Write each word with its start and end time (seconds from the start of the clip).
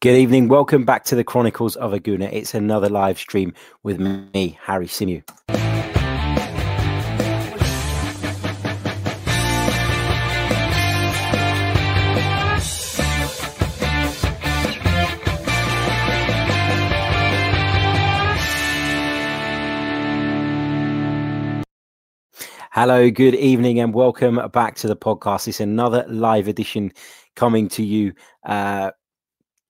Good 0.00 0.14
evening. 0.14 0.46
Welcome 0.46 0.84
back 0.84 1.02
to 1.06 1.16
the 1.16 1.24
Chronicles 1.24 1.74
of 1.74 1.92
a 1.92 1.98
Gooner. 1.98 2.32
It's 2.32 2.54
another 2.54 2.88
live 2.88 3.18
stream 3.18 3.52
with 3.82 3.98
me, 3.98 4.56
Harry 4.62 4.86
Symeou. 4.86 5.24
Hello, 22.70 23.10
good 23.10 23.34
evening, 23.34 23.80
and 23.80 23.92
welcome 23.92 24.40
back 24.52 24.76
to 24.76 24.86
the 24.86 24.94
podcast. 24.94 25.48
It's 25.48 25.58
another 25.58 26.04
live 26.06 26.46
edition 26.46 26.92
coming 27.34 27.66
to 27.70 27.82
you 27.82 28.12
uh, 28.46 28.92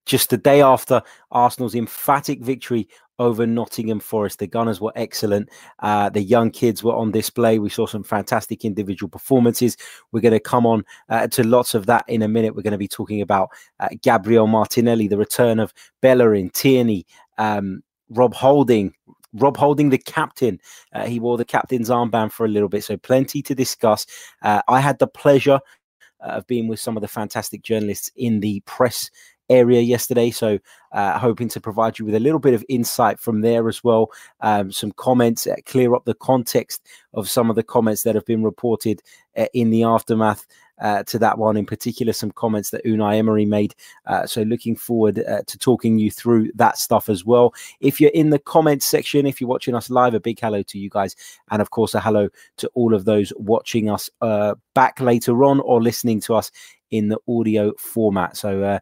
just 0.08 0.30
the 0.30 0.38
day 0.38 0.62
after 0.62 1.02
Arsenal's 1.30 1.74
emphatic 1.74 2.42
victory 2.42 2.88
over 3.18 3.46
Nottingham 3.46 4.00
Forest. 4.00 4.38
The 4.38 4.46
Gunners 4.46 4.80
were 4.80 4.92
excellent. 4.96 5.50
Uh, 5.80 6.08
the 6.08 6.22
young 6.22 6.50
kids 6.50 6.82
were 6.82 6.94
on 6.94 7.10
display. 7.10 7.58
We 7.58 7.68
saw 7.68 7.86
some 7.86 8.02
fantastic 8.02 8.64
individual 8.64 9.10
performances. 9.10 9.76
We're 10.10 10.20
going 10.20 10.32
to 10.32 10.40
come 10.40 10.66
on 10.66 10.84
uh, 11.08 11.26
to 11.28 11.44
lots 11.44 11.74
of 11.74 11.86
that 11.86 12.04
in 12.08 12.22
a 12.22 12.28
minute. 12.28 12.56
We're 12.56 12.62
going 12.62 12.72
to 12.72 12.78
be 12.78 12.88
talking 12.88 13.20
about 13.20 13.50
uh, 13.80 13.88
Gabriel 14.02 14.46
Martinelli, 14.46 15.08
the 15.08 15.18
return 15.18 15.60
of 15.60 15.74
Bellerin, 16.00 16.50
Tierney, 16.50 17.06
um, 17.36 17.82
Rob 18.08 18.34
Holding. 18.34 18.94
Rob 19.34 19.58
Holding, 19.58 19.90
the 19.90 19.98
captain, 19.98 20.58
uh, 20.94 21.04
he 21.04 21.20
wore 21.20 21.36
the 21.36 21.44
captain's 21.44 21.90
armband 21.90 22.32
for 22.32 22.46
a 22.46 22.48
little 22.48 22.70
bit, 22.70 22.82
so 22.82 22.96
plenty 22.96 23.42
to 23.42 23.54
discuss. 23.54 24.06
Uh, 24.40 24.62
I 24.68 24.80
had 24.80 24.98
the 24.98 25.06
pleasure 25.06 25.60
uh, 26.24 26.28
of 26.28 26.46
being 26.46 26.66
with 26.66 26.80
some 26.80 26.96
of 26.96 27.02
the 27.02 27.08
fantastic 27.08 27.62
journalists 27.62 28.10
in 28.16 28.40
the 28.40 28.60
press 28.60 29.10
area 29.48 29.80
yesterday. 29.80 30.30
So, 30.30 30.58
uh, 30.92 31.18
hoping 31.18 31.48
to 31.50 31.60
provide 31.60 31.98
you 31.98 32.04
with 32.04 32.14
a 32.14 32.20
little 32.20 32.38
bit 32.38 32.54
of 32.54 32.64
insight 32.68 33.18
from 33.18 33.40
there 33.40 33.68
as 33.68 33.84
well. 33.84 34.10
Um, 34.40 34.72
some 34.72 34.92
comments, 34.92 35.46
uh, 35.46 35.56
clear 35.66 35.94
up 35.94 36.04
the 36.04 36.14
context 36.14 36.86
of 37.14 37.28
some 37.28 37.50
of 37.50 37.56
the 37.56 37.62
comments 37.62 38.02
that 38.02 38.14
have 38.14 38.24
been 38.24 38.42
reported 38.42 39.02
uh, 39.36 39.46
in 39.54 39.70
the 39.70 39.84
aftermath. 39.84 40.46
Uh, 40.80 41.02
to 41.02 41.18
that 41.18 41.38
one 41.38 41.56
in 41.56 41.66
particular, 41.66 42.12
some 42.12 42.30
comments 42.30 42.70
that 42.70 42.84
Unai 42.84 43.16
Emery 43.16 43.44
made. 43.44 43.74
Uh, 44.06 44.24
so, 44.28 44.42
looking 44.42 44.76
forward 44.76 45.18
uh, 45.18 45.42
to 45.48 45.58
talking 45.58 45.98
you 45.98 46.08
through 46.08 46.52
that 46.54 46.78
stuff 46.78 47.08
as 47.08 47.24
well. 47.24 47.52
If 47.80 48.00
you're 48.00 48.12
in 48.12 48.30
the 48.30 48.38
comments 48.38 48.86
section, 48.86 49.26
if 49.26 49.40
you're 49.40 49.50
watching 49.50 49.74
us 49.74 49.90
live, 49.90 50.14
a 50.14 50.20
big 50.20 50.38
hello 50.38 50.62
to 50.62 50.78
you 50.78 50.88
guys, 50.88 51.16
and 51.50 51.60
of 51.60 51.70
course, 51.70 51.94
a 51.94 52.00
hello 52.00 52.28
to 52.58 52.70
all 52.74 52.94
of 52.94 53.06
those 53.06 53.32
watching 53.34 53.90
us 53.90 54.08
back 54.72 55.00
later 55.00 55.42
on 55.42 55.58
or 55.58 55.82
listening 55.82 56.20
to 56.20 56.36
us 56.36 56.52
in 56.92 57.08
the 57.08 57.18
audio 57.28 57.72
format. 57.76 58.36
So, 58.36 58.78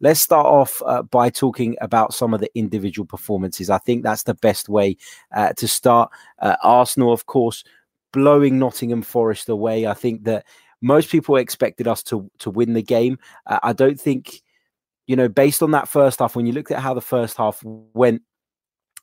Let's 0.00 0.20
start 0.20 0.46
off 0.46 0.82
uh, 0.84 1.02
by 1.02 1.30
talking 1.30 1.76
about 1.80 2.12
some 2.12 2.34
of 2.34 2.40
the 2.40 2.50
individual 2.56 3.06
performances. 3.06 3.70
I 3.70 3.78
think 3.78 4.02
that's 4.02 4.24
the 4.24 4.34
best 4.34 4.68
way 4.68 4.96
uh, 5.34 5.52
to 5.54 5.68
start. 5.68 6.10
Uh, 6.40 6.56
Arsenal, 6.62 7.12
of 7.12 7.26
course, 7.26 7.64
blowing 8.12 8.58
Nottingham 8.58 9.02
Forest 9.02 9.48
away. 9.48 9.86
I 9.86 9.94
think 9.94 10.24
that 10.24 10.44
most 10.82 11.10
people 11.10 11.36
expected 11.36 11.88
us 11.88 12.02
to 12.04 12.30
to 12.38 12.50
win 12.50 12.74
the 12.74 12.82
game. 12.82 13.18
Uh, 13.46 13.60
I 13.62 13.72
don't 13.72 13.98
think, 13.98 14.42
you 15.06 15.16
know, 15.16 15.28
based 15.28 15.62
on 15.62 15.70
that 15.70 15.88
first 15.88 16.18
half, 16.18 16.36
when 16.36 16.46
you 16.46 16.52
looked 16.52 16.70
at 16.70 16.80
how 16.80 16.92
the 16.92 17.00
first 17.00 17.36
half 17.36 17.62
went, 17.64 18.22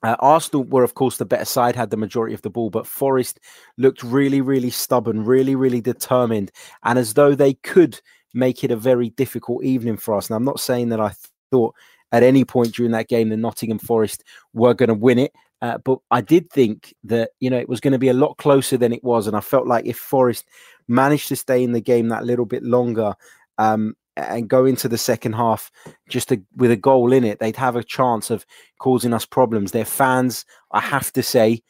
uh, 0.04 0.16
Arsenal 0.20 0.64
were, 0.66 0.84
of 0.84 0.94
course, 0.94 1.18
the 1.18 1.26
better 1.26 1.46
side, 1.46 1.76
had 1.76 1.90
the 1.90 1.98
majority 1.98 2.34
of 2.34 2.42
the 2.42 2.50
ball, 2.50 2.70
but 2.70 2.86
Forest 2.86 3.40
looked 3.78 4.04
really, 4.04 4.42
really 4.42 4.70
stubborn, 4.70 5.26
really, 5.26 5.56
really 5.56 5.82
determined, 5.82 6.52
and 6.84 7.00
as 7.00 7.14
though 7.14 7.34
they 7.34 7.54
could 7.56 8.00
make 8.34 8.64
it 8.64 8.72
a 8.72 8.76
very 8.76 9.10
difficult 9.12 9.64
evening 9.64 9.98
for 9.98 10.16
us. 10.16 10.30
And 10.30 10.36
I'm 10.36 10.46
not 10.46 10.60
saying 10.60 10.90
that 10.90 11.00
I 11.00 11.14
thought 11.52 11.76
at 12.12 12.24
any 12.24 12.46
point 12.46 12.76
during 12.76 12.92
that 12.92 13.08
game 13.08 13.30
the 13.30 13.38
Nottingham 13.38 13.80
Forest 13.80 14.24
were 14.54 14.74
going 14.74 14.90
to 14.90 14.96
win 14.96 15.20
it. 15.20 15.34
Uh, 15.62 15.78
but 15.78 16.00
I 16.10 16.22
did 16.22 16.50
think 16.50 16.94
that 17.04 17.32
you 17.40 17.50
know 17.50 17.58
it 17.58 17.70
was 17.70 17.80
going 17.80 17.92
to 17.92 18.00
be 18.00 18.10
a 18.10 18.14
lot 18.14 18.38
closer 18.38 18.78
than 18.78 18.92
it 18.92 19.04
was, 19.04 19.28
and 19.28 19.38
I 19.38 19.42
felt 19.42 19.68
like 19.68 19.86
if 19.86 19.98
Forest 19.98 20.46
managed 20.88 21.28
to 21.28 21.36
stay 21.36 21.64
in 21.64 21.72
the 21.72 21.82
game 21.82 22.10
that 22.10 22.26
little 22.26 22.46
bit 22.46 22.64
longer 22.64 23.14
um, 23.60 23.96
and 24.18 24.50
go 24.50 24.66
into 24.66 24.88
the 24.88 24.98
second 24.98 25.34
half 25.34 25.72
just 26.10 26.30
to, 26.30 26.42
with 26.56 26.72
a 26.72 26.76
goal 26.76 27.14
in 27.14 27.24
it, 27.24 27.40
they'd 27.40 27.56
have 27.56 27.76
a 27.76 27.84
chance 27.84 28.32
of 28.32 28.46
causing 28.80 29.14
us 29.14 29.26
problems. 29.26 29.72
Their 29.72 29.86
fans, 29.86 30.46
I 30.72 30.80
have 30.82 31.14
to 31.14 31.22
say, 31.22 31.62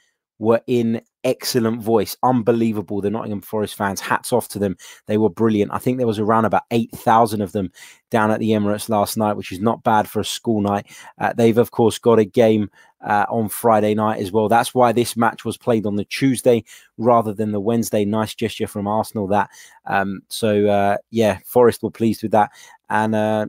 were 0.42 0.60
in 0.66 1.00
excellent 1.24 1.80
voice. 1.84 2.18
Unbelievable. 2.24 3.00
The 3.00 3.12
Nottingham 3.12 3.42
Forest 3.42 3.76
fans, 3.76 4.02
hats 4.02 4.34
off 4.34 4.48
to 4.50 4.60
them. 4.60 4.76
They 5.06 5.20
were 5.20 5.30
brilliant. 5.30 5.72
I 5.72 5.78
think 5.78 6.00
there 6.00 6.08
was 6.08 6.18
around 6.18 6.46
about 6.46 6.64
8,000 6.72 7.42
of 7.42 7.52
them 7.52 7.72
down 8.10 8.32
at 8.32 8.40
the 8.40 8.50
Emirates 8.50 8.90
last 8.90 9.18
night, 9.18 9.38
which 9.38 9.52
is 9.52 9.60
not 9.60 9.84
bad 9.84 10.10
for 10.10 10.20
a 10.20 10.26
school 10.26 10.60
night. 10.60 10.88
Uh, 11.20 11.32
they've, 11.34 11.60
of 11.60 11.70
course, 11.70 12.00
got 12.00 12.18
a 12.18 12.26
game 12.26 12.72
uh, 13.06 13.28
on 13.30 13.50
Friday 13.50 13.94
night 13.94 14.20
as 14.20 14.32
well. 14.32 14.50
That's 14.50 14.74
why 14.74 14.92
this 14.92 15.16
match 15.16 15.46
was 15.46 15.58
played 15.58 15.86
on 15.86 15.96
the 15.96 16.06
Tuesday 16.06 16.64
rather 16.98 17.36
than 17.36 17.52
the 17.52 17.60
Wednesday. 17.60 18.04
Nice 18.04 18.34
gesture 18.34 18.68
from 18.68 18.88
Arsenal 18.88 19.28
that. 19.28 19.52
Um, 19.86 20.22
so, 20.28 20.66
uh, 20.66 20.98
yeah, 21.12 21.38
Forest 21.46 21.84
were 21.84 21.92
pleased 21.92 22.24
with 22.24 22.32
that. 22.32 22.50
And, 22.90 23.14
uh, 23.14 23.46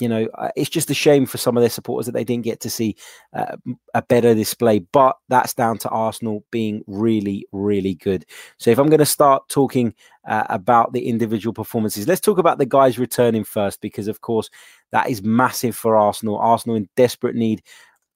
you 0.00 0.08
know, 0.08 0.28
uh, 0.34 0.50
it's 0.56 0.70
just 0.70 0.90
a 0.90 0.94
shame 0.94 1.26
for 1.26 1.38
some 1.38 1.56
of 1.56 1.62
their 1.62 1.70
supporters 1.70 2.06
that 2.06 2.12
they 2.12 2.24
didn't 2.24 2.44
get 2.44 2.60
to 2.60 2.70
see 2.70 2.96
uh, 3.32 3.56
a 3.94 4.02
better 4.02 4.34
display. 4.34 4.80
But 4.80 5.16
that's 5.28 5.54
down 5.54 5.78
to 5.78 5.88
Arsenal 5.90 6.44
being 6.50 6.82
really, 6.86 7.46
really 7.52 7.94
good. 7.94 8.24
So 8.58 8.70
if 8.70 8.78
I'm 8.78 8.88
going 8.88 8.98
to 8.98 9.06
start 9.06 9.48
talking 9.48 9.94
uh, 10.26 10.44
about 10.48 10.92
the 10.92 11.06
individual 11.08 11.52
performances, 11.52 12.08
let's 12.08 12.20
talk 12.20 12.38
about 12.38 12.58
the 12.58 12.66
guys 12.66 12.98
returning 12.98 13.44
first, 13.44 13.80
because 13.80 14.08
of 14.08 14.20
course 14.20 14.50
that 14.92 15.08
is 15.08 15.22
massive 15.22 15.76
for 15.76 15.96
Arsenal. 15.96 16.38
Arsenal 16.38 16.76
in 16.76 16.88
desperate 16.96 17.36
need 17.36 17.62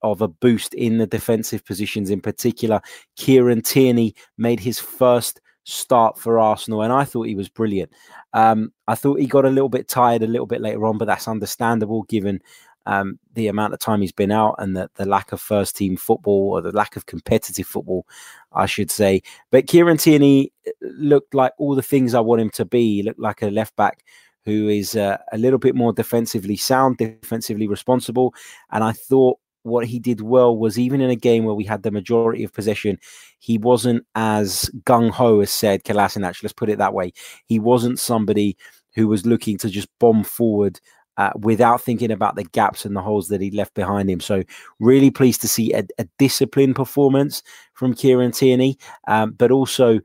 of 0.03 0.21
a 0.21 0.29
boost 0.29 0.75
in 0.75 0.99
the 0.99 1.07
defensive 1.07 1.65
positions, 1.65 2.11
in 2.11 2.21
particular. 2.21 2.81
Kieran 3.17 3.63
Tierney 3.63 4.15
made 4.37 4.61
his 4.61 4.79
first 4.79 5.41
start 5.65 6.19
for 6.19 6.39
Arsenal, 6.39 6.83
and 6.83 6.93
I 6.93 7.05
thought 7.05 7.27
he 7.27 7.35
was 7.35 7.49
brilliant. 7.49 7.93
Um, 8.33 8.73
I 8.87 8.95
thought 8.95 9.19
he 9.19 9.27
got 9.27 9.45
a 9.45 9.51
little 9.51 9.69
bit 9.69 9.89
tired 9.89 10.23
a 10.23 10.27
little 10.27 10.47
bit 10.47 10.61
later 10.61 10.87
on, 10.87 10.99
but 10.99 11.07
that's 11.07 11.29
understandable 11.29 12.05
given 12.05 12.41
um, 12.87 13.19
the 13.35 13.49
amount 13.49 13.73
of 13.73 13.81
time 13.81 14.01
he's 14.01 14.13
been 14.13 14.31
out 14.31 14.57
and 14.59 14.77
the, 14.77 14.91
the 14.97 15.07
lack 15.07 15.33
of 15.33 15.41
first 15.41 15.77
team 15.77 15.97
football 15.97 16.51
or 16.51 16.61
the 16.61 16.73
lack 16.73 16.97
of 16.97 17.07
competitive 17.07 17.67
football, 17.67 18.07
I 18.53 18.67
should 18.67 18.91
say. 18.91 19.23
But 19.51 19.67
Kieran 19.67 19.97
Tierney 19.97 20.53
uh, 20.67 20.71
looked 20.81 21.35
like 21.35 21.53
all 21.59 21.75
the 21.75 21.83
things 21.83 22.15
I 22.15 22.21
want 22.21 22.43
him 22.43 22.51
to 22.51 22.65
be. 22.65 22.97
He 22.97 23.03
looked 23.03 23.21
like 23.21 23.43
a 23.43 23.47
left 23.47 23.75
back 23.77 24.05
who 24.45 24.69
is 24.69 24.95
uh, 24.95 25.17
a 25.33 25.39
little 25.39 25.59
bit 25.59 25.75
more 25.75 25.93
defensively 25.93 26.57
sound, 26.57 26.99
defensively 26.99 27.67
responsible. 27.67 28.35
And 28.71 28.85
I 28.85 28.93
thought 28.93 29.39
what 29.65 29.87
he 29.87 29.99
did 29.99 30.21
well 30.21 30.57
was 30.57 30.79
even 30.79 31.01
in 31.01 31.11
a 31.11 31.17
game 31.17 31.45
where 31.45 31.55
we 31.55 31.65
had 31.65 31.83
the 31.83 31.91
majority 31.91 32.45
of 32.45 32.53
possession, 32.53 32.99
he 33.39 33.59
wasn't 33.59 34.05
as 34.15 34.71
gung 34.85 35.11
ho 35.11 35.41
as 35.41 35.51
Sead 35.51 35.83
Kolasinac. 35.83 36.43
Let's 36.43 36.53
put 36.53 36.71
it 36.71 36.79
that 36.79 36.95
way. 36.95 37.13
He 37.47 37.59
wasn't 37.59 37.99
somebody 37.99 38.57
who 38.95 39.09
was 39.09 39.27
looking 39.27 39.59
to 39.59 39.69
just 39.69 39.89
bomb 39.99 40.23
forward 40.23 40.81
uh, 41.17 41.31
without 41.37 41.81
thinking 41.81 42.11
about 42.11 42.37
the 42.37 42.45
gaps 42.45 42.85
and 42.85 42.95
the 42.95 43.01
holes 43.01 43.29
that 43.29 43.41
he 43.41 43.51
left 43.51 43.75
behind 43.75 44.11
him. 44.11 44.21
So, 44.21 44.43
really 44.81 45.11
pleased 45.11 45.41
to 45.43 45.49
see 45.49 45.73
a, 45.73 45.85
a 45.99 46.07
disciplined 46.19 46.77
performance 46.77 47.43
from 47.73 47.95
Kieran 47.95 48.33
Tierney, 48.33 48.79
um, 49.09 49.33
but 49.33 49.51
also 49.51 50.01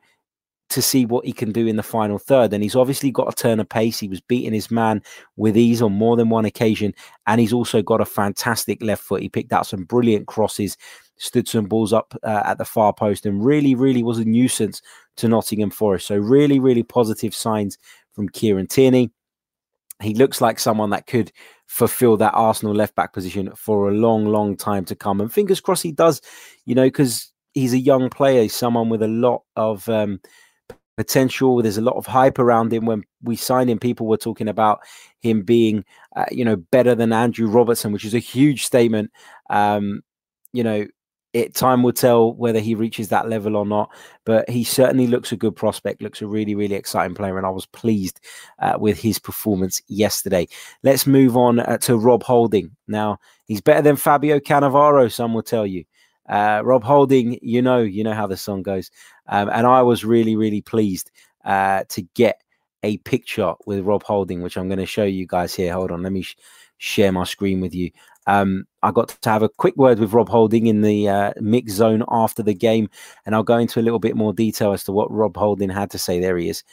to 0.69 0.81
see 0.81 1.06
what 1.06 1.25
he 1.25 1.34
can 1.34 1.52
do 1.52 1.66
in 1.66 1.75
the 1.75 1.84
final 1.84 2.19
third. 2.19 2.53
And 2.53 2.62
he's 2.62 2.75
obviously 2.75 3.12
got 3.12 3.31
a 3.31 3.35
turn 3.35 3.59
of 3.59 3.68
pace. 3.68 4.00
He 4.00 4.07
was 4.07 4.22
beating 4.22 4.53
his 4.53 4.69
man 4.69 5.02
with 5.35 5.57
ease 5.57 5.81
on 5.81 5.94
more 5.94 6.16
than 6.16 6.30
one 6.30 6.46
occasion. 6.46 6.94
And 7.28 7.41
he's 7.41 7.53
also 7.53 7.81
got 7.81 8.02
a 8.02 8.06
fantastic 8.06 8.81
left 8.81 9.03
foot. 9.03 9.22
He 9.22 9.30
picked 9.30 9.52
out 9.52 9.66
some 9.66 9.84
brilliant 9.84 10.28
crosses, 10.28 10.78
stood 11.18 11.47
some 11.47 11.66
balls 11.66 11.91
up 11.91 12.13
uh, 12.24 12.44
at 12.46 12.59
the 12.59 12.66
far 12.66 12.94
post, 12.94 13.25
and 13.25 13.44
really, 13.44 13.74
really 13.74 14.03
was 14.03 14.19
a 14.19 14.25
nuisance 14.25 14.81
to 15.18 15.28
Nottingham 15.28 15.72
Forest. 15.72 16.07
So, 16.07 16.18
really, 16.18 16.59
really 16.59 16.84
positive 16.84 17.34
signs 17.34 17.78
from 18.13 18.30
Kieran 18.30 18.68
Tierney. 18.68 19.12
He 20.01 20.13
looks 20.13 20.40
like 20.40 20.59
someone 20.59 20.91
that 20.91 21.07
could 21.07 21.31
fulfill 21.68 22.15
that 22.18 22.33
Arsenal 22.33 22.74
left 22.74 22.95
back 22.95 23.12
position 23.12 23.51
for 23.56 23.89
a 23.89 23.94
long, 23.94 24.25
long 24.25 24.56
time 24.56 24.86
to 24.86 24.95
come. 24.95 25.19
And 25.19 25.33
fingers 25.33 25.60
crossed 25.60 25.83
he 25.83 25.92
does, 25.92 26.22
you 26.65 26.74
know, 26.74 26.86
because 26.86 27.33
he's 27.54 27.74
a 27.74 27.80
young 27.80 28.10
player, 28.10 28.48
someone 28.48 28.89
with 28.89 29.01
a 29.01 29.07
lot 29.07 29.42
of. 29.56 29.89
Um, 29.89 30.19
potential. 31.00 31.62
There's 31.62 31.78
a 31.78 31.81
lot 31.81 31.96
of 31.96 32.06
hype 32.06 32.40
around 32.40 32.74
him. 32.74 32.86
When 32.86 33.06
we 33.24 33.38
signed 33.38 33.69
him, 33.69 33.80
people 33.80 34.06
were 34.06 34.18
talking 34.18 34.50
about 34.50 34.81
him 35.22 35.44
being, 35.44 35.86
uh, 36.18 36.25
you 36.30 36.44
know, 36.44 36.57
better 36.57 36.94
than 36.94 37.13
Andrew 37.13 37.48
Robertson, 37.48 37.94
which 37.94 38.04
is 38.04 38.13
a 38.13 38.19
huge 38.19 38.66
statement. 38.66 39.10
Um, 39.50 40.01
you 40.51 40.62
know, 40.62 40.86
it 41.31 41.56
time 41.56 41.84
will 41.84 41.94
tell 41.94 42.34
whether 42.34 42.60
he 42.60 42.75
reaches 42.75 43.07
that 43.10 43.30
level 43.30 43.56
or 43.56 43.66
not. 43.66 43.90
But 44.25 44.50
he 44.50 44.66
certainly 44.66 45.07
looks 45.07 45.31
a 45.31 45.38
good 45.38 45.56
prospect. 45.56 46.01
Looks 46.01 46.22
a 46.22 46.28
really, 46.28 46.54
really 46.54 46.75
exciting 46.75 47.16
player, 47.16 47.38
and 47.38 47.48
I 47.48 47.51
was 47.51 47.66
pleased 47.66 48.19
uh, 48.60 48.75
with 48.78 49.00
his 49.00 49.19
performance 49.19 49.81
yesterday. 49.88 50.50
Let's 50.84 51.07
move 51.07 51.38
on 51.38 51.60
uh, 51.60 51.78
to 51.78 51.96
Rob 51.96 52.24
Holding. 52.24 52.75
Now 52.90 53.19
he's 53.46 53.62
better 53.62 53.81
than 53.81 53.96
Fabio 53.96 54.40
Cannavaro. 54.40 55.10
Some 55.10 55.34
will 55.34 55.44
tell 55.44 55.66
you. 55.66 55.86
Uh, 56.29 56.61
Rob 56.63 56.83
Holding, 56.83 57.39
you 57.41 57.61
know, 57.61 57.79
you 57.79 58.03
know 58.03 58.13
how 58.13 58.27
the 58.27 58.37
song 58.37 58.61
goes, 58.61 58.91
um, 59.27 59.49
and 59.49 59.65
I 59.65 59.81
was 59.81 60.05
really, 60.05 60.35
really 60.35 60.61
pleased 60.61 61.11
uh, 61.45 61.83
to 61.89 62.01
get 62.13 62.41
a 62.83 62.97
picture 62.99 63.53
with 63.65 63.85
Rob 63.85 64.03
Holding, 64.03 64.41
which 64.41 64.57
I'm 64.57 64.69
going 64.69 64.79
to 64.79 64.85
show 64.85 65.03
you 65.03 65.25
guys 65.27 65.53
here. 65.53 65.73
Hold 65.73 65.91
on, 65.91 66.03
let 66.03 66.11
me 66.11 66.21
sh- 66.21 66.37
share 66.77 67.11
my 67.11 67.23
screen 67.23 67.59
with 67.61 67.73
you. 67.73 67.91
Um, 68.27 68.65
I 68.83 68.91
got 68.91 69.09
to 69.09 69.29
have 69.29 69.41
a 69.41 69.49
quick 69.49 69.75
word 69.75 69.99
with 69.99 70.13
Rob 70.13 70.29
Holding 70.29 70.67
in 70.67 70.81
the 70.81 71.09
uh, 71.09 71.33
mix 71.41 71.73
zone 71.73 72.03
after 72.09 72.43
the 72.43 72.53
game, 72.53 72.89
and 73.25 73.33
I'll 73.33 73.43
go 73.43 73.57
into 73.57 73.79
a 73.79 73.83
little 73.83 73.99
bit 73.99 74.15
more 74.15 74.33
detail 74.33 74.71
as 74.73 74.83
to 74.83 74.91
what 74.91 75.11
Rob 75.11 75.35
Holding 75.35 75.69
had 75.69 75.89
to 75.91 75.97
say. 75.97 76.19
There 76.19 76.37
he 76.37 76.49
is. 76.49 76.63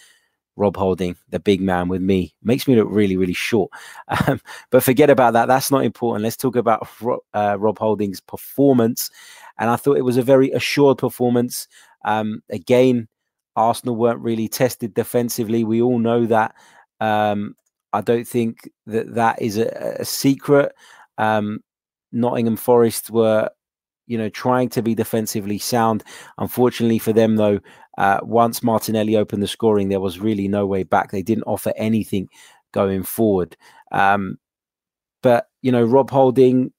Rob 0.56 0.76
Holding, 0.76 1.16
the 1.30 1.38
big 1.38 1.60
man 1.60 1.88
with 1.88 2.00
me, 2.00 2.34
makes 2.42 2.66
me 2.66 2.74
look 2.74 2.88
really, 2.90 3.16
really 3.16 3.32
short. 3.32 3.70
Um, 4.28 4.40
but 4.70 4.82
forget 4.82 5.10
about 5.10 5.32
that. 5.34 5.46
That's 5.46 5.70
not 5.70 5.84
important. 5.84 6.22
Let's 6.22 6.36
talk 6.36 6.56
about 6.56 6.86
uh, 7.34 7.56
Rob 7.58 7.78
Holding's 7.78 8.20
performance. 8.20 9.10
And 9.58 9.68
I 9.68 9.76
thought 9.76 9.98
it 9.98 10.04
was 10.04 10.16
a 10.16 10.22
very 10.22 10.50
assured 10.52 10.98
performance. 10.98 11.68
Um, 12.04 12.42
again, 12.50 13.08
Arsenal 13.56 13.96
weren't 13.96 14.20
really 14.20 14.48
tested 14.48 14.94
defensively. 14.94 15.64
We 15.64 15.82
all 15.82 15.98
know 15.98 16.26
that. 16.26 16.54
Um, 17.00 17.56
I 17.92 18.00
don't 18.00 18.26
think 18.28 18.70
that 18.86 19.14
that 19.14 19.40
is 19.40 19.58
a, 19.58 19.96
a 19.98 20.04
secret. 20.04 20.72
Um, 21.18 21.60
Nottingham 22.12 22.56
Forest 22.56 23.10
were, 23.10 23.50
you 24.06 24.18
know, 24.18 24.28
trying 24.28 24.68
to 24.70 24.82
be 24.82 24.94
defensively 24.94 25.58
sound. 25.58 26.04
Unfortunately 26.38 26.98
for 26.98 27.12
them, 27.12 27.36
though, 27.36 27.60
uh, 27.96 28.20
once 28.22 28.62
Martinelli 28.62 29.16
opened 29.16 29.42
the 29.42 29.48
scoring, 29.48 29.88
there 29.88 30.00
was 30.00 30.18
really 30.18 30.48
no 30.48 30.66
way 30.66 30.82
back. 30.82 31.10
They 31.10 31.22
didn't 31.22 31.44
offer 31.44 31.72
anything 31.76 32.28
going 32.72 33.02
forward. 33.02 33.56
Um, 33.92 34.38
but 35.22 35.48
you 35.62 35.72
know, 35.72 35.84
Rob 35.84 36.10
Holding 36.10 36.72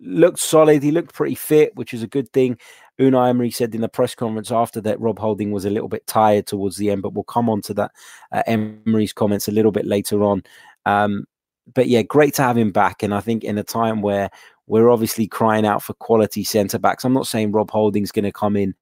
looked 0.00 0.38
solid. 0.38 0.82
He 0.82 0.90
looked 0.90 1.14
pretty 1.14 1.34
fit, 1.34 1.74
which 1.76 1.92
is 1.92 2.02
a 2.02 2.06
good 2.06 2.32
thing. 2.32 2.58
Unai 3.00 3.28
Emery 3.30 3.50
said 3.50 3.74
in 3.74 3.80
the 3.80 3.88
press 3.88 4.14
conference 4.14 4.50
after 4.50 4.80
that 4.80 5.00
Rob 5.00 5.18
Holding 5.18 5.52
was 5.52 5.64
a 5.64 5.70
little 5.70 5.88
bit 5.88 6.06
tired 6.06 6.46
towards 6.46 6.76
the 6.76 6.90
end, 6.90 7.02
but 7.02 7.12
we'll 7.12 7.24
come 7.24 7.48
on 7.48 7.60
to 7.62 7.74
that 7.74 7.92
uh, 8.32 8.42
Emery's 8.46 9.12
comments 9.12 9.48
a 9.48 9.52
little 9.52 9.70
bit 9.70 9.86
later 9.86 10.24
on. 10.24 10.42
Um, 10.84 11.26
but 11.74 11.88
yeah, 11.88 12.02
great 12.02 12.34
to 12.34 12.42
have 12.42 12.56
him 12.56 12.72
back. 12.72 13.02
And 13.02 13.14
I 13.14 13.20
think 13.20 13.44
in 13.44 13.58
a 13.58 13.62
time 13.62 14.02
where 14.02 14.30
we're 14.66 14.90
obviously 14.90 15.28
crying 15.28 15.66
out 15.66 15.82
for 15.82 15.94
quality 15.94 16.42
centre 16.42 16.78
backs, 16.78 17.04
I'm 17.04 17.12
not 17.12 17.26
saying 17.26 17.52
Rob 17.52 17.70
Holding's 17.70 18.12
going 18.12 18.24
to 18.24 18.32
come 18.32 18.56
in 18.56 18.74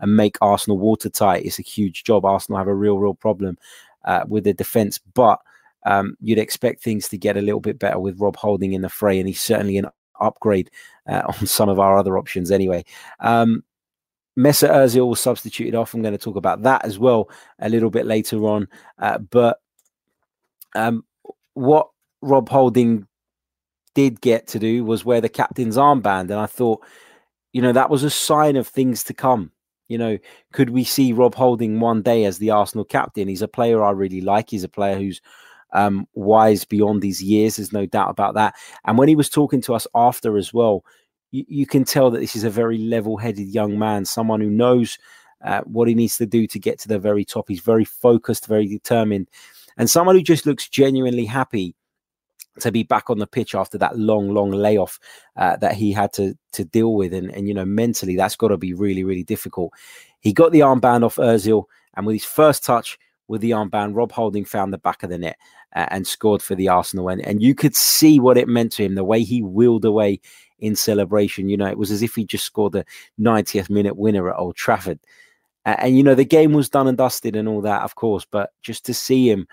and 0.00 0.16
make 0.16 0.36
Arsenal 0.40 0.78
watertight. 0.78 1.44
It's 1.44 1.58
a 1.58 1.62
huge 1.62 2.04
job. 2.04 2.24
Arsenal 2.24 2.58
have 2.58 2.68
a 2.68 2.74
real, 2.74 2.98
real 2.98 3.14
problem 3.14 3.58
uh, 4.04 4.24
with 4.26 4.44
the 4.44 4.54
defence, 4.54 4.98
but 4.98 5.40
um, 5.86 6.16
you'd 6.20 6.38
expect 6.38 6.82
things 6.82 7.08
to 7.08 7.18
get 7.18 7.36
a 7.36 7.42
little 7.42 7.60
bit 7.60 7.78
better 7.78 7.98
with 7.98 8.20
Rob 8.20 8.36
Holding 8.36 8.72
in 8.72 8.82
the 8.82 8.88
fray, 8.88 9.18
and 9.18 9.28
he's 9.28 9.40
certainly 9.40 9.78
an 9.78 9.86
upgrade 10.20 10.70
uh, 11.06 11.22
on 11.28 11.46
some 11.46 11.68
of 11.68 11.78
our 11.78 11.98
other 11.98 12.18
options 12.18 12.50
anyway. 12.50 12.84
Um, 13.20 13.64
Mesut 14.38 15.08
was 15.08 15.20
substituted 15.20 15.74
off. 15.74 15.94
I'm 15.94 16.02
going 16.02 16.16
to 16.16 16.18
talk 16.18 16.36
about 16.36 16.62
that 16.62 16.84
as 16.84 16.98
well 16.98 17.28
a 17.58 17.68
little 17.68 17.90
bit 17.90 18.06
later 18.06 18.38
on. 18.44 18.68
Uh, 18.98 19.18
but 19.18 19.58
um, 20.76 21.04
what 21.54 21.88
Rob 22.22 22.48
Holding 22.48 23.06
did 23.94 24.20
get 24.20 24.46
to 24.48 24.60
do 24.60 24.84
was 24.84 25.04
wear 25.04 25.20
the 25.20 25.28
captain's 25.28 25.76
armband, 25.76 26.30
and 26.30 26.34
I 26.34 26.46
thought, 26.46 26.84
you 27.52 27.60
know, 27.60 27.72
that 27.72 27.90
was 27.90 28.04
a 28.04 28.10
sign 28.10 28.56
of 28.56 28.68
things 28.68 29.02
to 29.04 29.14
come. 29.14 29.50
You 29.88 29.98
know, 29.98 30.18
could 30.52 30.70
we 30.70 30.84
see 30.84 31.12
Rob 31.12 31.34
Holding 31.34 31.80
one 31.80 32.02
day 32.02 32.24
as 32.24 32.38
the 32.38 32.50
Arsenal 32.50 32.84
captain? 32.84 33.26
He's 33.26 33.42
a 33.42 33.48
player 33.48 33.82
I 33.82 33.90
really 33.90 34.20
like. 34.20 34.50
He's 34.50 34.64
a 34.64 34.68
player 34.68 34.96
who's 34.96 35.20
um, 35.72 36.06
wise 36.14 36.64
beyond 36.64 37.02
his 37.02 37.22
years. 37.22 37.56
There's 37.56 37.72
no 37.72 37.86
doubt 37.86 38.10
about 38.10 38.34
that. 38.34 38.54
And 38.84 38.98
when 38.98 39.08
he 39.08 39.16
was 39.16 39.30
talking 39.30 39.62
to 39.62 39.74
us 39.74 39.86
after 39.94 40.36
as 40.36 40.52
well, 40.52 40.84
you, 41.30 41.44
you 41.48 41.66
can 41.66 41.84
tell 41.84 42.10
that 42.10 42.20
this 42.20 42.36
is 42.36 42.44
a 42.44 42.50
very 42.50 42.78
level-headed 42.78 43.48
young 43.48 43.78
man, 43.78 44.04
someone 44.04 44.40
who 44.40 44.50
knows 44.50 44.98
uh, 45.44 45.62
what 45.62 45.88
he 45.88 45.94
needs 45.94 46.16
to 46.18 46.26
do 46.26 46.46
to 46.46 46.58
get 46.58 46.78
to 46.80 46.88
the 46.88 46.98
very 46.98 47.24
top. 47.24 47.46
He's 47.48 47.60
very 47.60 47.84
focused, 47.84 48.46
very 48.46 48.66
determined, 48.66 49.28
and 49.76 49.88
someone 49.88 50.16
who 50.16 50.22
just 50.22 50.46
looks 50.46 50.68
genuinely 50.68 51.26
happy 51.26 51.74
to 52.60 52.72
be 52.72 52.82
back 52.82 53.10
on 53.10 53.18
the 53.18 53.26
pitch 53.26 53.54
after 53.54 53.78
that 53.78 53.98
long, 53.98 54.32
long 54.32 54.50
layoff 54.50 54.98
uh, 55.36 55.56
that 55.56 55.74
he 55.74 55.92
had 55.92 56.12
to 56.14 56.34
to 56.52 56.64
deal 56.64 56.94
with, 56.94 57.12
and 57.14 57.30
and 57.32 57.48
you 57.48 57.54
know 57.54 57.64
mentally 57.64 58.16
that's 58.16 58.36
got 58.36 58.48
to 58.48 58.56
be 58.56 58.74
really, 58.74 59.04
really 59.04 59.24
difficult. 59.24 59.72
He 60.20 60.32
got 60.32 60.52
the 60.52 60.60
armband 60.60 61.04
off 61.04 61.16
Özil, 61.16 61.64
and 61.94 62.06
with 62.06 62.14
his 62.14 62.24
first 62.24 62.64
touch 62.64 62.98
with 63.28 63.40
the 63.40 63.50
armband, 63.50 63.94
Rob 63.94 64.12
Holding 64.12 64.44
found 64.44 64.72
the 64.72 64.78
back 64.78 65.02
of 65.02 65.10
the 65.10 65.18
net 65.18 65.36
uh, 65.74 65.86
and 65.90 66.06
scored 66.06 66.42
for 66.42 66.54
the 66.54 66.68
Arsenal, 66.68 67.08
and 67.08 67.20
and 67.22 67.42
you 67.42 67.54
could 67.54 67.76
see 67.76 68.20
what 68.20 68.38
it 68.38 68.48
meant 68.48 68.72
to 68.72 68.84
him, 68.84 68.94
the 68.94 69.04
way 69.04 69.22
he 69.22 69.42
wheeled 69.42 69.84
away 69.84 70.20
in 70.58 70.74
celebration. 70.74 71.48
You 71.48 71.56
know, 71.56 71.66
it 71.66 71.78
was 71.78 71.90
as 71.90 72.02
if 72.02 72.14
he 72.14 72.24
just 72.24 72.44
scored 72.44 72.72
the 72.72 72.84
90th 73.20 73.70
minute 73.70 73.96
winner 73.96 74.28
at 74.30 74.38
Old 74.38 74.56
Trafford. 74.56 74.98
And 75.64 75.96
you 75.96 76.02
know 76.02 76.14
the 76.14 76.24
game 76.24 76.52
was 76.54 76.70
done 76.70 76.88
and 76.88 76.96
dusted 76.96 77.36
and 77.36 77.46
all 77.46 77.60
that, 77.60 77.82
of 77.82 77.94
course, 77.94 78.26
but 78.30 78.50
just 78.62 78.86
to 78.86 78.94
see 78.94 79.30
him 79.30 79.46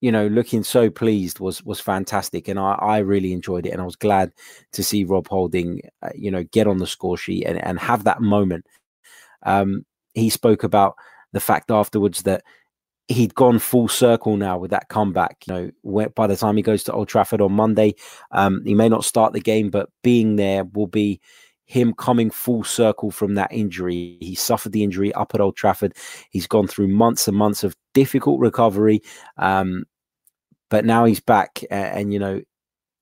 you 0.00 0.12
know, 0.12 0.28
looking 0.28 0.62
so 0.62 0.90
pleased 0.90 1.40
was 1.40 1.64
was 1.64 1.80
fantastic, 1.80 2.48
and 2.48 2.58
I, 2.58 2.72
I 2.74 2.98
really 2.98 3.32
enjoyed 3.32 3.66
it, 3.66 3.70
and 3.70 3.80
I 3.80 3.84
was 3.84 3.96
glad 3.96 4.32
to 4.72 4.84
see 4.84 5.04
Rob 5.04 5.28
Holding, 5.28 5.80
uh, 6.02 6.10
you 6.14 6.30
know, 6.30 6.44
get 6.44 6.66
on 6.66 6.78
the 6.78 6.86
score 6.86 7.16
sheet 7.16 7.44
and, 7.44 7.62
and 7.64 7.78
have 7.78 8.04
that 8.04 8.20
moment. 8.20 8.66
Um, 9.42 9.84
he 10.14 10.30
spoke 10.30 10.62
about 10.64 10.94
the 11.32 11.40
fact 11.40 11.70
afterwards 11.70 12.22
that 12.22 12.44
he'd 13.08 13.34
gone 13.34 13.58
full 13.58 13.88
circle 13.88 14.36
now 14.36 14.58
with 14.58 14.70
that 14.70 14.88
comeback. 14.88 15.38
You 15.46 15.54
know, 15.54 15.70
where, 15.82 16.10
by 16.10 16.26
the 16.26 16.36
time 16.36 16.56
he 16.56 16.62
goes 16.62 16.84
to 16.84 16.92
Old 16.92 17.08
Trafford 17.08 17.40
on 17.40 17.52
Monday, 17.52 17.94
um, 18.30 18.62
he 18.64 18.74
may 18.74 18.88
not 18.88 19.04
start 19.04 19.32
the 19.32 19.40
game, 19.40 19.70
but 19.70 19.90
being 20.02 20.36
there 20.36 20.64
will 20.64 20.86
be 20.86 21.20
him 21.68 21.92
coming 21.92 22.30
full 22.30 22.64
circle 22.64 23.10
from 23.10 23.34
that 23.34 23.52
injury. 23.52 24.16
He 24.20 24.34
suffered 24.34 24.72
the 24.72 24.82
injury 24.82 25.12
up 25.12 25.34
at 25.34 25.40
Old 25.40 25.54
Trafford. 25.54 25.94
He's 26.30 26.46
gone 26.46 26.66
through 26.66 26.88
months 26.88 27.28
and 27.28 27.36
months 27.36 27.62
of 27.62 27.76
difficult 27.92 28.40
recovery, 28.40 29.02
um, 29.36 29.84
but 30.70 30.84
now 30.84 31.04
he's 31.04 31.20
back. 31.20 31.62
And, 31.70 31.98
and, 31.98 32.12
you 32.12 32.18
know, 32.18 32.40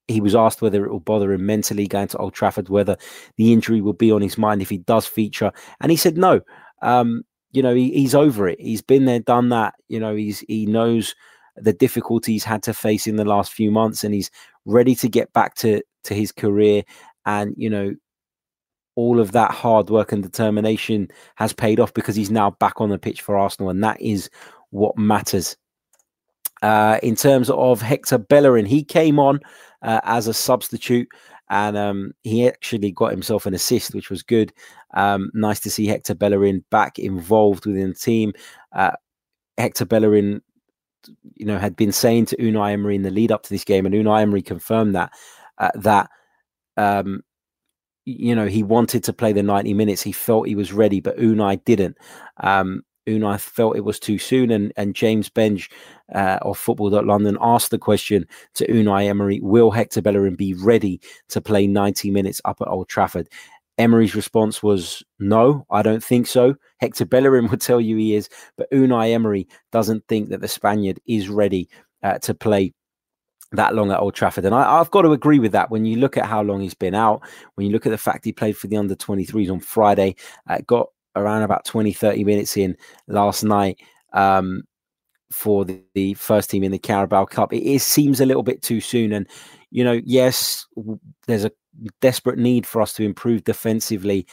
he 0.08 0.20
was 0.20 0.34
asked 0.34 0.62
whether 0.62 0.84
it 0.84 0.90
will 0.90 1.00
bother 1.00 1.32
him 1.32 1.46
mentally 1.46 1.86
going 1.86 2.08
to 2.08 2.18
Old 2.18 2.34
Trafford, 2.34 2.68
whether 2.68 2.96
the 3.36 3.52
injury 3.52 3.80
will 3.80 3.92
be 3.92 4.12
on 4.12 4.22
his 4.22 4.38
mind 4.38 4.62
if 4.62 4.70
he 4.70 4.78
does 4.78 5.06
feature. 5.06 5.52
And 5.80 5.90
he 5.90 5.96
said 5.96 6.16
no. 6.16 6.40
Um, 6.82 7.22
you 7.52 7.62
know, 7.62 7.74
he, 7.74 7.90
he's 7.90 8.14
over 8.14 8.48
it. 8.48 8.60
He's 8.60 8.82
been 8.82 9.06
there, 9.06 9.20
done 9.20 9.48
that. 9.48 9.74
You 9.88 9.98
know, 9.98 10.14
he's 10.14 10.40
he 10.40 10.66
knows 10.66 11.14
the 11.56 11.72
difficulties 11.72 12.44
had 12.44 12.62
to 12.64 12.74
face 12.74 13.06
in 13.06 13.16
the 13.16 13.24
last 13.24 13.52
few 13.52 13.70
months, 13.70 14.04
and 14.04 14.14
he's 14.14 14.30
ready 14.64 14.94
to 14.96 15.08
get 15.08 15.32
back 15.32 15.54
to 15.56 15.82
to 16.04 16.14
his 16.14 16.32
career. 16.32 16.82
And 17.24 17.54
you 17.56 17.70
know, 17.70 17.94
all 18.94 19.18
of 19.20 19.32
that 19.32 19.50
hard 19.52 19.90
work 19.90 20.12
and 20.12 20.22
determination 20.22 21.08
has 21.36 21.52
paid 21.52 21.80
off 21.80 21.94
because 21.94 22.14
he's 22.14 22.30
now 22.30 22.50
back 22.50 22.80
on 22.80 22.90
the 22.90 22.98
pitch 22.98 23.22
for 23.22 23.36
Arsenal, 23.36 23.70
and 23.70 23.82
that 23.82 24.00
is 24.00 24.28
what 24.70 24.96
matters. 24.98 25.56
Uh, 26.62 26.98
in 27.02 27.14
terms 27.14 27.50
of 27.50 27.82
Hector 27.82 28.18
Bellerin, 28.18 28.66
he 28.66 28.82
came 28.82 29.18
on 29.18 29.40
uh, 29.82 30.00
as 30.04 30.26
a 30.26 30.34
substitute 30.34 31.08
and 31.48 31.76
um, 31.76 32.12
he 32.24 32.48
actually 32.48 32.90
got 32.90 33.10
himself 33.12 33.46
an 33.46 33.54
assist, 33.54 33.94
which 33.94 34.10
was 34.10 34.22
good. 34.22 34.52
Um, 34.94 35.30
nice 35.34 35.60
to 35.60 35.70
see 35.70 35.86
Hector 35.86 36.14
Bellerin 36.14 36.64
back 36.70 36.98
involved 36.98 37.66
within 37.66 37.90
the 37.90 37.94
team. 37.94 38.32
Uh, 38.72 38.92
Hector 39.58 39.84
Bellerin, 39.84 40.42
you 41.34 41.46
know, 41.46 41.58
had 41.58 41.76
been 41.76 41.92
saying 41.92 42.26
to 42.26 42.36
Unai 42.36 42.72
Emery 42.72 42.96
in 42.96 43.02
the 43.02 43.10
lead 43.10 43.30
up 43.30 43.42
to 43.44 43.50
this 43.50 43.64
game, 43.64 43.86
and 43.86 43.94
Unai 43.94 44.22
Emery 44.22 44.42
confirmed 44.42 44.94
that 44.94 45.12
uh, 45.58 45.70
that 45.76 46.10
um, 46.76 47.22
you 48.06 48.34
know, 48.34 48.46
he 48.46 48.62
wanted 48.62 49.02
to 49.04 49.12
play 49.12 49.32
the 49.32 49.42
90 49.42 49.74
minutes. 49.74 50.00
He 50.00 50.12
felt 50.12 50.46
he 50.46 50.54
was 50.54 50.72
ready, 50.72 51.00
but 51.00 51.18
Unai 51.18 51.62
didn't. 51.64 51.98
Unai 53.06 53.40
felt 53.40 53.76
it 53.76 53.84
was 53.84 53.98
too 53.98 54.18
soon, 54.18 54.50
and, 54.50 54.72
and 54.76 54.94
James 54.94 55.30
Benge 55.30 55.70
uh, 56.14 56.38
of 56.42 56.58
Football.London 56.58 57.38
asked 57.40 57.70
the 57.70 57.78
question 57.78 58.26
to 58.54 58.66
Unai 58.66 59.06
Emery 59.06 59.40
Will 59.40 59.70
Hector 59.70 60.02
Bellerin 60.02 60.34
be 60.34 60.54
ready 60.54 61.00
to 61.28 61.40
play 61.40 61.66
90 61.66 62.10
minutes 62.10 62.40
up 62.44 62.60
at 62.60 62.68
Old 62.68 62.88
Trafford? 62.88 63.28
Emery's 63.78 64.14
response 64.14 64.62
was 64.62 65.02
no, 65.18 65.66
I 65.70 65.82
don't 65.82 66.02
think 66.02 66.26
so. 66.26 66.54
Hector 66.78 67.04
Bellerin 67.04 67.46
would 67.50 67.60
tell 67.60 67.80
you 67.80 67.96
he 67.96 68.14
is, 68.14 68.28
but 68.56 68.70
Unai 68.70 69.12
Emery 69.12 69.48
doesn't 69.72 70.06
think 70.08 70.30
that 70.30 70.40
the 70.40 70.48
Spaniard 70.48 71.00
is 71.06 71.28
ready 71.28 71.68
uh, 72.02 72.18
to 72.18 72.34
play 72.34 72.72
that 73.52 73.74
long 73.74 73.90
at 73.92 74.00
Old 74.00 74.14
Trafford. 74.14 74.44
And 74.44 74.54
I, 74.54 74.78
have 74.78 74.90
got 74.90 75.02
to 75.02 75.12
agree 75.12 75.38
with 75.38 75.52
that. 75.52 75.70
When 75.70 75.84
you 75.84 75.98
look 75.98 76.16
at 76.16 76.26
how 76.26 76.42
long 76.42 76.60
he's 76.60 76.74
been 76.74 76.94
out, 76.94 77.22
when 77.54 77.66
you 77.66 77.72
look 77.72 77.86
at 77.86 77.90
the 77.90 77.98
fact 77.98 78.24
he 78.24 78.32
played 78.32 78.56
for 78.56 78.66
the 78.66 78.76
under 78.76 78.96
23s 78.96 79.50
on 79.50 79.60
Friday, 79.60 80.16
uh, 80.48 80.58
got 80.66 80.88
around 81.16 81.42
about 81.42 81.64
20, 81.64 81.92
30 81.92 82.24
minutes 82.24 82.56
in 82.56 82.76
last 83.08 83.42
night 83.42 83.80
um, 84.12 84.62
for 85.32 85.64
the, 85.64 85.82
the, 85.94 86.14
first 86.14 86.50
team 86.50 86.62
in 86.62 86.72
the 86.72 86.78
Carabao 86.78 87.24
Cup, 87.24 87.52
it, 87.52 87.68
it 87.68 87.80
seems 87.80 88.20
a 88.20 88.26
little 88.26 88.42
bit 88.42 88.62
too 88.62 88.80
soon. 88.80 89.12
And, 89.12 89.26
you 89.70 89.82
know, 89.82 90.00
yes, 90.04 90.66
there's 91.26 91.44
a 91.44 91.50
desperate 92.00 92.38
need 92.38 92.66
for 92.66 92.80
us 92.80 92.92
to 92.94 93.04
improve 93.04 93.44
defensively. 93.44 94.26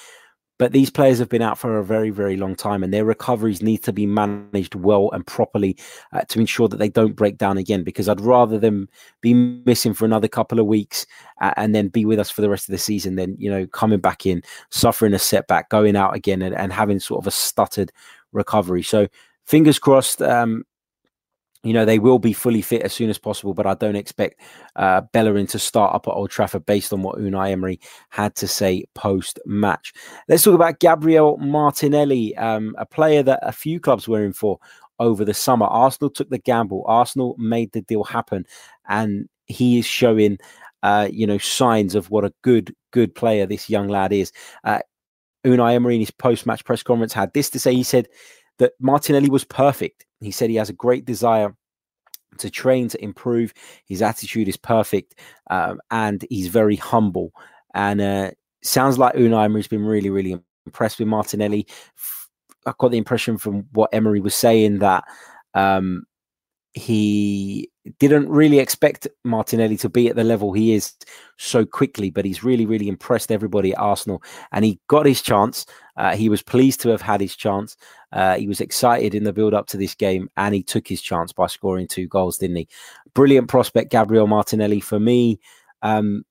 But 0.60 0.72
these 0.72 0.90
players 0.90 1.20
have 1.20 1.30
been 1.30 1.42
out 1.42 1.58
for 1.58 1.78
a 1.78 1.84
very, 1.84 2.12
very 2.12 2.38
long 2.38 2.56
time, 2.56 2.84
and 2.84 2.94
their 2.94 3.06
recoveries 3.06 3.62
need 3.62 3.80
to 3.84 3.94
be 3.94 4.06
managed 4.06 4.76
well 4.76 5.10
and 5.12 5.26
properly 5.26 5.78
uh, 6.12 6.22
to 6.30 6.40
ensure 6.40 6.68
that 6.68 6.78
they 6.78 6.90
don't 6.90 7.16
break 7.16 7.38
down 7.38 7.58
again. 7.58 7.84
Because 7.84 8.08
I'd 8.08 8.22
rather 8.22 8.60
them 8.60 8.88
be 9.22 9.34
missing 9.34 9.94
for 9.94 10.06
another 10.06 10.28
couple 10.28 10.60
of 10.60 10.68
weeks 10.68 11.06
uh, 11.42 11.54
and 11.58 11.74
then 11.74 11.88
be 11.88 12.06
with 12.06 12.20
us 12.20 12.30
for 12.30 12.42
the 12.42 12.50
rest 12.50 12.70
of 12.70 12.72
the 12.72 12.78
season 12.78 13.16
than 13.16 13.36
you 13.40 13.50
know 13.50 13.66
coming 13.68 14.00
back 14.00 14.26
in, 14.26 14.44
suffering 14.70 15.14
a 15.14 15.20
setback, 15.20 15.70
going 15.70 15.96
out 15.96 16.16
again, 16.16 16.42
and, 16.42 16.56
and 16.56 16.72
having 16.72 17.00
sort 17.00 17.24
of 17.24 17.28
a 17.28 17.32
stuttered 17.32 17.92
recovery. 18.32 18.84
So 18.84 19.08
fingers 19.46 19.80
crossed. 19.80 20.22
Um, 20.22 20.66
you 21.64 21.74
know, 21.74 21.86
they 21.86 22.00
will 22.00 22.20
be 22.20 22.34
fully 22.34 22.62
fit 22.62 22.82
as 22.82 22.94
soon 22.94 23.10
as 23.10 23.18
possible, 23.18 23.54
but 23.54 23.66
I 23.66 23.74
don't 23.74 23.96
expect 23.96 24.42
uh, 24.76 25.02
Bellerin 25.14 25.48
to 25.48 25.60
start 25.60 25.96
up 25.96 26.08
at 26.08 26.12
Old 26.12 26.30
Trafford 26.30 26.66
based 26.66 26.92
on 26.92 27.02
what 27.02 27.18
Unai 27.18 27.52
Emery 27.52 27.80
had 28.10 28.36
to 28.36 28.48
say 28.48 28.86
post 28.96 29.40
match. 29.46 29.94
Let's 30.28 30.44
talk 30.44 30.56
about 30.56 30.80
Gabriel 30.80 31.38
Martinelli, 31.38 32.36
um, 32.36 32.76
a 32.78 32.86
player 32.86 33.24
that 33.24 33.40
a 33.42 33.54
few 33.54 33.80
clubs 33.80 34.08
were 34.08 34.24
in 34.26 34.34
for 34.34 34.60
over 35.00 35.24
the 35.24 35.34
summer. 35.34 35.66
Arsenal 35.66 36.10
took 36.10 36.30
the 36.30 36.38
gamble, 36.38 36.84
Arsenal 36.86 37.36
made 37.40 37.72
the 37.72 37.82
deal 37.82 38.04
happen, 38.04 38.46
and 38.88 39.30
he 39.46 39.80
is 39.80 39.86
showing. 39.86 40.38
Uh, 40.86 41.08
you 41.10 41.26
know, 41.26 41.38
signs 41.38 41.96
of 41.96 42.10
what 42.10 42.26
a 42.26 42.34
good, 42.42 42.76
good 42.92 43.16
player 43.16 43.46
this 43.46 43.70
young 43.70 43.88
lad 43.88 44.12
is. 44.12 44.34
Uh, 44.66 44.80
Unai 45.46 45.76
Emery 45.76 45.96
in 45.96 46.02
his 46.02 46.12
post-match 46.12 46.66
press 46.66 46.84
conference 46.84 47.14
had 47.14 47.34
this 47.34 47.50
to 47.52 47.58
say. 47.58 47.74
He 47.74 47.84
said 47.84 48.10
that 48.58 48.74
Martinelli 48.82 49.30
was 49.30 49.46
perfect. 49.46 50.06
He 50.24 50.32
said 50.32 50.50
he 50.50 50.56
has 50.58 50.70
a 50.70 50.74
great 50.74 51.06
desire 51.06 51.56
to 52.38 52.50
train 52.50 52.88
to 52.90 53.04
improve. 53.04 53.54
His 53.86 54.02
attitude 54.02 54.48
is 54.48 54.58
perfect, 54.58 55.16
um, 55.50 55.80
and 55.92 56.26
he's 56.30 56.48
very 56.48 56.76
humble. 56.76 57.32
And 57.74 58.02
uh, 58.02 58.32
sounds 58.64 58.98
like 58.98 59.16
Unai 59.16 59.46
Emery's 59.46 59.68
been 59.68 59.86
really, 59.86 60.10
really 60.10 60.40
impressed 60.66 61.00
with 61.00 61.08
Martinelli. 61.08 61.68
I 62.66 62.74
got 62.78 62.92
the 62.92 62.98
impression 62.98 63.38
from 63.38 63.66
what 63.72 63.94
Emery 63.94 64.22
was 64.22 64.36
saying 64.36 64.80
that 64.80 65.04
um, 65.54 66.06
he 66.74 67.70
didn't 68.00 68.30
really 68.30 68.60
expect 68.60 69.08
Martinelli 69.24 69.78
to 69.78 69.90
be 69.90 70.08
at 70.08 70.16
the 70.16 70.24
level 70.24 70.54
he 70.54 70.74
is 70.74 70.94
so 71.38 71.66
quickly, 71.66 72.10
but 72.10 72.26
he's 72.26 72.44
really, 72.44 72.66
really 72.66 72.88
impressed 72.88 73.32
everybody 73.32 73.74
at 73.74 73.80
Arsenal. 73.80 74.24
And 74.52 74.64
he 74.64 74.80
got 74.88 75.06
his 75.06 75.22
chance. 75.22 75.66
Uh, 75.96 76.16
he 76.16 76.30
was 76.30 76.42
pleased 76.42 76.82
to 76.82 76.90
have 76.90 77.02
had 77.02 77.22
his 77.22 77.36
chance. 77.36 77.78
Uh, 78.12 78.36
he 78.36 78.48
was 78.48 78.62
excited 78.62 79.14
in 79.14 79.24
the 79.24 79.34
build 79.34 79.54
up 79.54 79.68
to 79.68 79.78
this 79.78 79.96
game, 79.96 80.30
and 80.38 80.56
he 80.56 80.64
took 80.64 80.88
his 80.88 81.02
chance 81.02 81.32
by 81.32 81.48
scoring 81.48 81.88
two 81.88 82.08
goals, 82.08 82.38
didn't 82.38 82.56
he? 82.56 82.68
Brilliant 83.14 83.48
prospect, 83.48 83.92
Gabriel 83.92 84.28
Martinelli. 84.28 84.80
For 84.80 85.00
me, 85.00 85.40
um, 85.82 86.24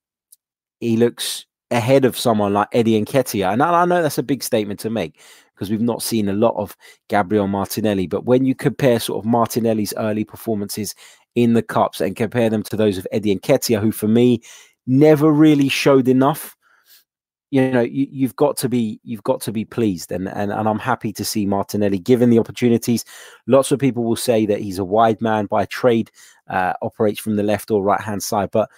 he 0.80 0.96
looks 0.96 1.46
ahead 1.72 2.04
of 2.04 2.18
someone 2.18 2.52
like 2.52 2.68
Eddie 2.72 3.02
Nketiah. 3.02 3.52
And 3.52 3.62
I 3.62 3.84
know 3.84 4.02
that's 4.02 4.18
a 4.18 4.22
big 4.22 4.42
statement 4.42 4.78
to 4.80 4.90
make 4.90 5.20
because 5.54 5.70
we've 5.70 5.80
not 5.80 6.02
seen 6.02 6.28
a 6.28 6.34
lot 6.34 6.54
of 6.56 6.76
Gabriel 7.08 7.48
Martinelli. 7.48 8.06
But 8.06 8.24
when 8.24 8.44
you 8.44 8.54
compare 8.54 9.00
sort 9.00 9.24
of 9.24 9.30
Martinelli's 9.30 9.94
early 9.96 10.24
performances 10.24 10.94
in 11.34 11.54
the 11.54 11.62
cups 11.62 12.00
and 12.00 12.14
compare 12.14 12.50
them 12.50 12.62
to 12.64 12.76
those 12.76 12.98
of 12.98 13.06
Eddie 13.10 13.36
Nketiah, 13.36 13.80
who 13.80 13.92
for 13.92 14.08
me 14.08 14.42
never 14.86 15.32
really 15.32 15.68
showed 15.68 16.08
enough. 16.08 16.56
You 17.52 17.70
know, 17.70 17.82
you, 17.82 18.26
have 18.26 18.36
got 18.36 18.56
to 18.56 18.68
be 18.68 18.98
you've 19.04 19.22
got 19.24 19.42
to 19.42 19.52
be 19.52 19.66
pleased, 19.66 20.10
and, 20.10 20.26
and 20.26 20.50
and 20.50 20.66
I'm 20.66 20.78
happy 20.78 21.12
to 21.12 21.24
see 21.24 21.44
Martinelli 21.44 21.98
given 21.98 22.30
the 22.30 22.38
opportunities. 22.38 23.04
Lots 23.46 23.70
of 23.70 23.78
people 23.78 24.04
will 24.04 24.16
say 24.16 24.46
that 24.46 24.60
he's 24.60 24.78
a 24.78 24.84
wide 24.84 25.20
man 25.20 25.44
by 25.46 25.66
trade, 25.66 26.10
uh, 26.48 26.72
operates 26.80 27.20
from 27.20 27.36
the 27.36 27.42
left 27.42 27.70
or 27.70 27.82
right 27.82 28.00
hand 28.00 28.22
side, 28.22 28.50
but 28.52 28.70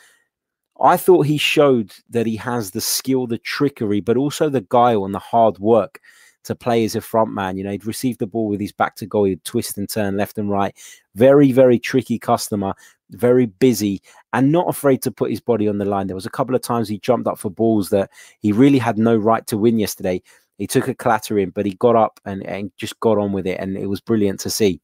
I 0.81 0.97
thought 0.97 1.27
he 1.27 1.39
showed 1.39 1.93
that 2.11 2.27
he 2.27 2.37
has 2.37 2.73
the 2.73 2.81
skill, 2.81 3.29
the 3.29 3.39
trickery, 3.39 4.01
but 4.01 4.17
also 4.17 4.49
the 4.49 4.67
guile 4.69 5.05
and 5.05 5.15
the 5.15 5.21
hard 5.21 5.61
work 5.61 6.01
to 6.45 6.55
play 6.55 6.85
as 6.85 6.95
a 6.95 7.01
front 7.01 7.33
man. 7.33 7.57
You 7.57 7.65
know, 7.65 7.71
he'd 7.71 7.87
received 7.87 8.19
the 8.19 8.27
ball 8.27 8.49
with 8.49 8.61
his 8.61 8.73
back 8.73 8.97
to 8.97 9.07
goal, 9.07 9.25
he'd 9.25 9.45
twist 9.45 9.79
and 9.79 9.89
turn 9.89 10.17
left 10.17 10.37
and 10.37 10.51
right. 10.51 10.77
Very, 11.15 11.53
very 11.53 11.79
tricky 11.79 12.19
customer, 12.19 12.75
very 13.15 13.47
busy, 13.47 14.03
and 14.33 14.53
not 14.53 14.69
afraid 14.69 15.03
to 15.03 15.11
put 15.11 15.31
his 15.31 15.41
body 15.41 15.69
on 15.69 15.79
the 15.79 15.85
line. 15.85 16.07
There 16.07 16.17
was 16.17 16.27
a 16.27 16.31
couple 16.31 16.55
of 16.55 16.63
times 16.63 16.89
he 16.89 16.99
jumped 16.99 17.29
up 17.29 17.39
for 17.39 17.51
balls 17.51 17.91
that 17.91 18.11
he 18.41 18.53
really 18.53 18.79
had 18.79 18.99
no 18.99 19.17
right 19.17 19.47
to 19.49 19.59
win 19.59 19.79
yesterday. 19.79 20.23
He 20.59 20.67
took 20.67 20.89
a 20.89 20.95
clatter 20.95 21.39
in, 21.39 21.51
but 21.51 21.67
he 21.67 21.75
got 21.75 21.97
up 21.97 22.21
and, 22.25 22.45
and 22.47 22.71
just 22.77 22.99
got 23.01 23.19
on 23.19 23.33
with 23.33 23.47
it, 23.47 23.59
and 23.61 23.77
it 23.77 23.87
was 23.87 24.01
brilliant 24.01 24.41
to 24.41 24.51
see. 24.51 24.81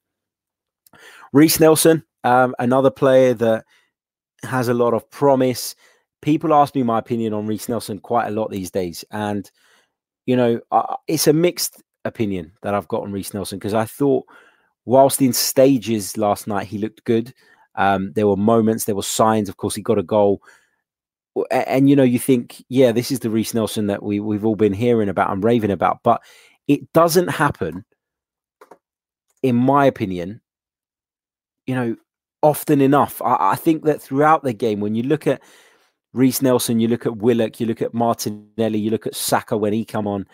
Reiss 1.33 1.61
Nelson, 1.61 2.05
um, 2.25 2.55
another 2.59 2.91
player 2.91 3.35
that 3.35 3.65
has 4.43 4.69
a 4.69 4.75
lot 4.75 4.95
of 4.95 5.09
promise. 5.11 5.75
People 6.23 6.53
ask 6.53 6.75
me 6.75 6.83
my 6.83 6.99
opinion 6.99 7.33
on 7.33 7.47
Reiss 7.47 7.69
Nelson 7.69 7.99
quite 7.99 8.27
a 8.27 8.33
lot 8.33 8.51
these 8.51 8.71
days, 8.71 9.05
and 9.11 9.51
you 10.27 10.37
know, 10.37 10.61
uh, 10.71 10.97
it's 11.09 11.27
a 11.27 11.33
mixed 11.33 11.83
opinion 12.05 12.53
that 12.63 12.75
I've 12.75 12.89
got 12.89 13.03
on 13.03 13.13
Reiss 13.13 13.35
Nelson 13.35 13.59
because 13.59 13.75
I 13.75 13.85
thought, 13.85 14.27
whilst 14.85 15.21
in 15.23 15.33
stages 15.33 16.17
last 16.17 16.47
night 16.47 16.67
he 16.67 16.79
looked 16.79 17.05
good, 17.05 17.35
um, 17.81 18.13
there 18.13 18.27
were 18.27 18.37
moments, 18.37 18.85
there 18.85 18.95
were 18.95 19.03
signs. 19.03 19.49
Of 19.49 19.57
course, 19.57 19.75
he 19.75 19.81
got 19.81 19.99
a 19.99 20.03
goal, 20.03 20.43
and, 21.51 21.67
and 21.67 21.91
you 21.91 21.97
know, 21.97 22.03
you 22.03 22.19
think, 22.19 22.63
yeah, 22.69 22.93
this 22.93 23.11
is 23.11 23.21
the 23.21 23.31
Reiss 23.31 23.55
Nelson 23.55 23.87
that 23.87 24.03
we 24.03 24.21
we've 24.21 24.45
all 24.45 24.55
been 24.55 24.75
hearing 24.75 25.09
about 25.09 25.31
and 25.31 25.43
raving 25.43 25.71
about, 25.71 26.01
but 26.03 26.21
it 26.69 26.93
doesn't 26.93 27.29
happen, 27.29 27.87
in 29.43 29.57
my 29.57 29.87
opinion. 29.87 30.43
You 31.67 31.75
know, 31.75 31.97
often 32.43 32.83
enough. 32.83 33.23
I, 33.23 33.53
I 33.53 33.57
think 33.57 33.85
that 33.85 34.03
throughout 34.03 34.45
the 34.45 34.53
game, 34.53 34.81
when 34.81 34.95
you 34.95 35.03
look 35.03 35.27
at 35.27 35.41
Reiss 36.13 36.43
Nelson, 36.43 36.81
you 36.81 36.89
look 36.89 37.07
at 37.07 37.17
Willock, 37.17 37.61
you 37.61 37.67
look 37.67 37.81
at 37.81 37.95
Martinelli, 37.95 38.79
you 38.79 38.91
look 38.91 39.07
at 39.07 39.15
Saka 39.15 39.57
when 39.57 39.73
he 39.73 39.87
come 39.87 40.07
on. 40.07 40.27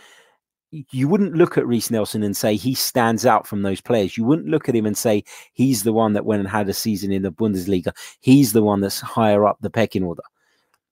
You 0.90 1.08
wouldn't 1.08 1.34
look 1.34 1.56
at 1.56 1.66
Reiss 1.66 1.90
Nelson 1.90 2.22
and 2.22 2.36
say 2.36 2.56
he 2.56 2.74
stands 2.74 3.24
out 3.24 3.46
from 3.46 3.62
those 3.62 3.80
players. 3.80 4.16
You 4.16 4.24
wouldn't 4.24 4.48
look 4.48 4.68
at 4.68 4.74
him 4.74 4.86
and 4.86 4.96
say 4.96 5.24
he's 5.52 5.82
the 5.82 5.92
one 5.92 6.12
that 6.14 6.24
went 6.24 6.40
and 6.40 6.48
had 6.48 6.68
a 6.68 6.74
season 6.74 7.12
in 7.12 7.22
the 7.22 7.32
Bundesliga. 7.32 7.92
He's 8.20 8.52
the 8.52 8.62
one 8.62 8.80
that's 8.80 9.00
higher 9.00 9.46
up 9.46 9.58
the 9.60 9.70
pecking 9.70 10.02
order. 10.02 10.22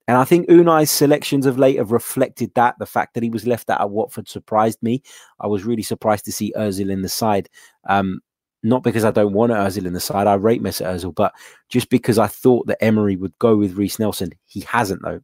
And 0.06 0.18
I 0.18 0.24
think 0.24 0.50
Unai's 0.50 0.90
selections 0.90 1.46
of 1.46 1.58
late 1.58 1.78
have 1.78 1.92
reflected 1.92 2.52
that. 2.54 2.78
The 2.78 2.86
fact 2.86 3.14
that 3.14 3.22
he 3.22 3.30
was 3.30 3.46
left 3.46 3.70
out 3.70 3.80
at 3.80 3.90
Watford 3.90 4.28
surprised 4.28 4.82
me. 4.82 5.02
I 5.40 5.46
was 5.46 5.64
really 5.64 5.82
surprised 5.82 6.26
to 6.26 6.32
see 6.32 6.52
Ozil 6.56 6.90
in 6.90 7.02
the 7.02 7.08
side. 7.08 7.48
Um, 7.88 8.20
not 8.62 8.82
because 8.82 9.04
I 9.04 9.10
don't 9.10 9.32
want 9.32 9.52
Ozil 9.52 9.86
in 9.86 9.92
the 9.92 10.00
side. 10.00 10.26
I 10.26 10.34
rate 10.34 10.62
Mesut 10.62 10.86
Ozil, 10.86 11.14
but 11.14 11.32
just 11.68 11.88
because 11.88 12.18
I 12.18 12.26
thought 12.26 12.66
that 12.66 12.82
Emery 12.82 13.16
would 13.16 13.38
go 13.38 13.56
with 13.56 13.76
Reiss 13.76 13.98
Nelson. 13.98 14.32
He 14.46 14.60
hasn't 14.60 15.02
though. 15.02 15.20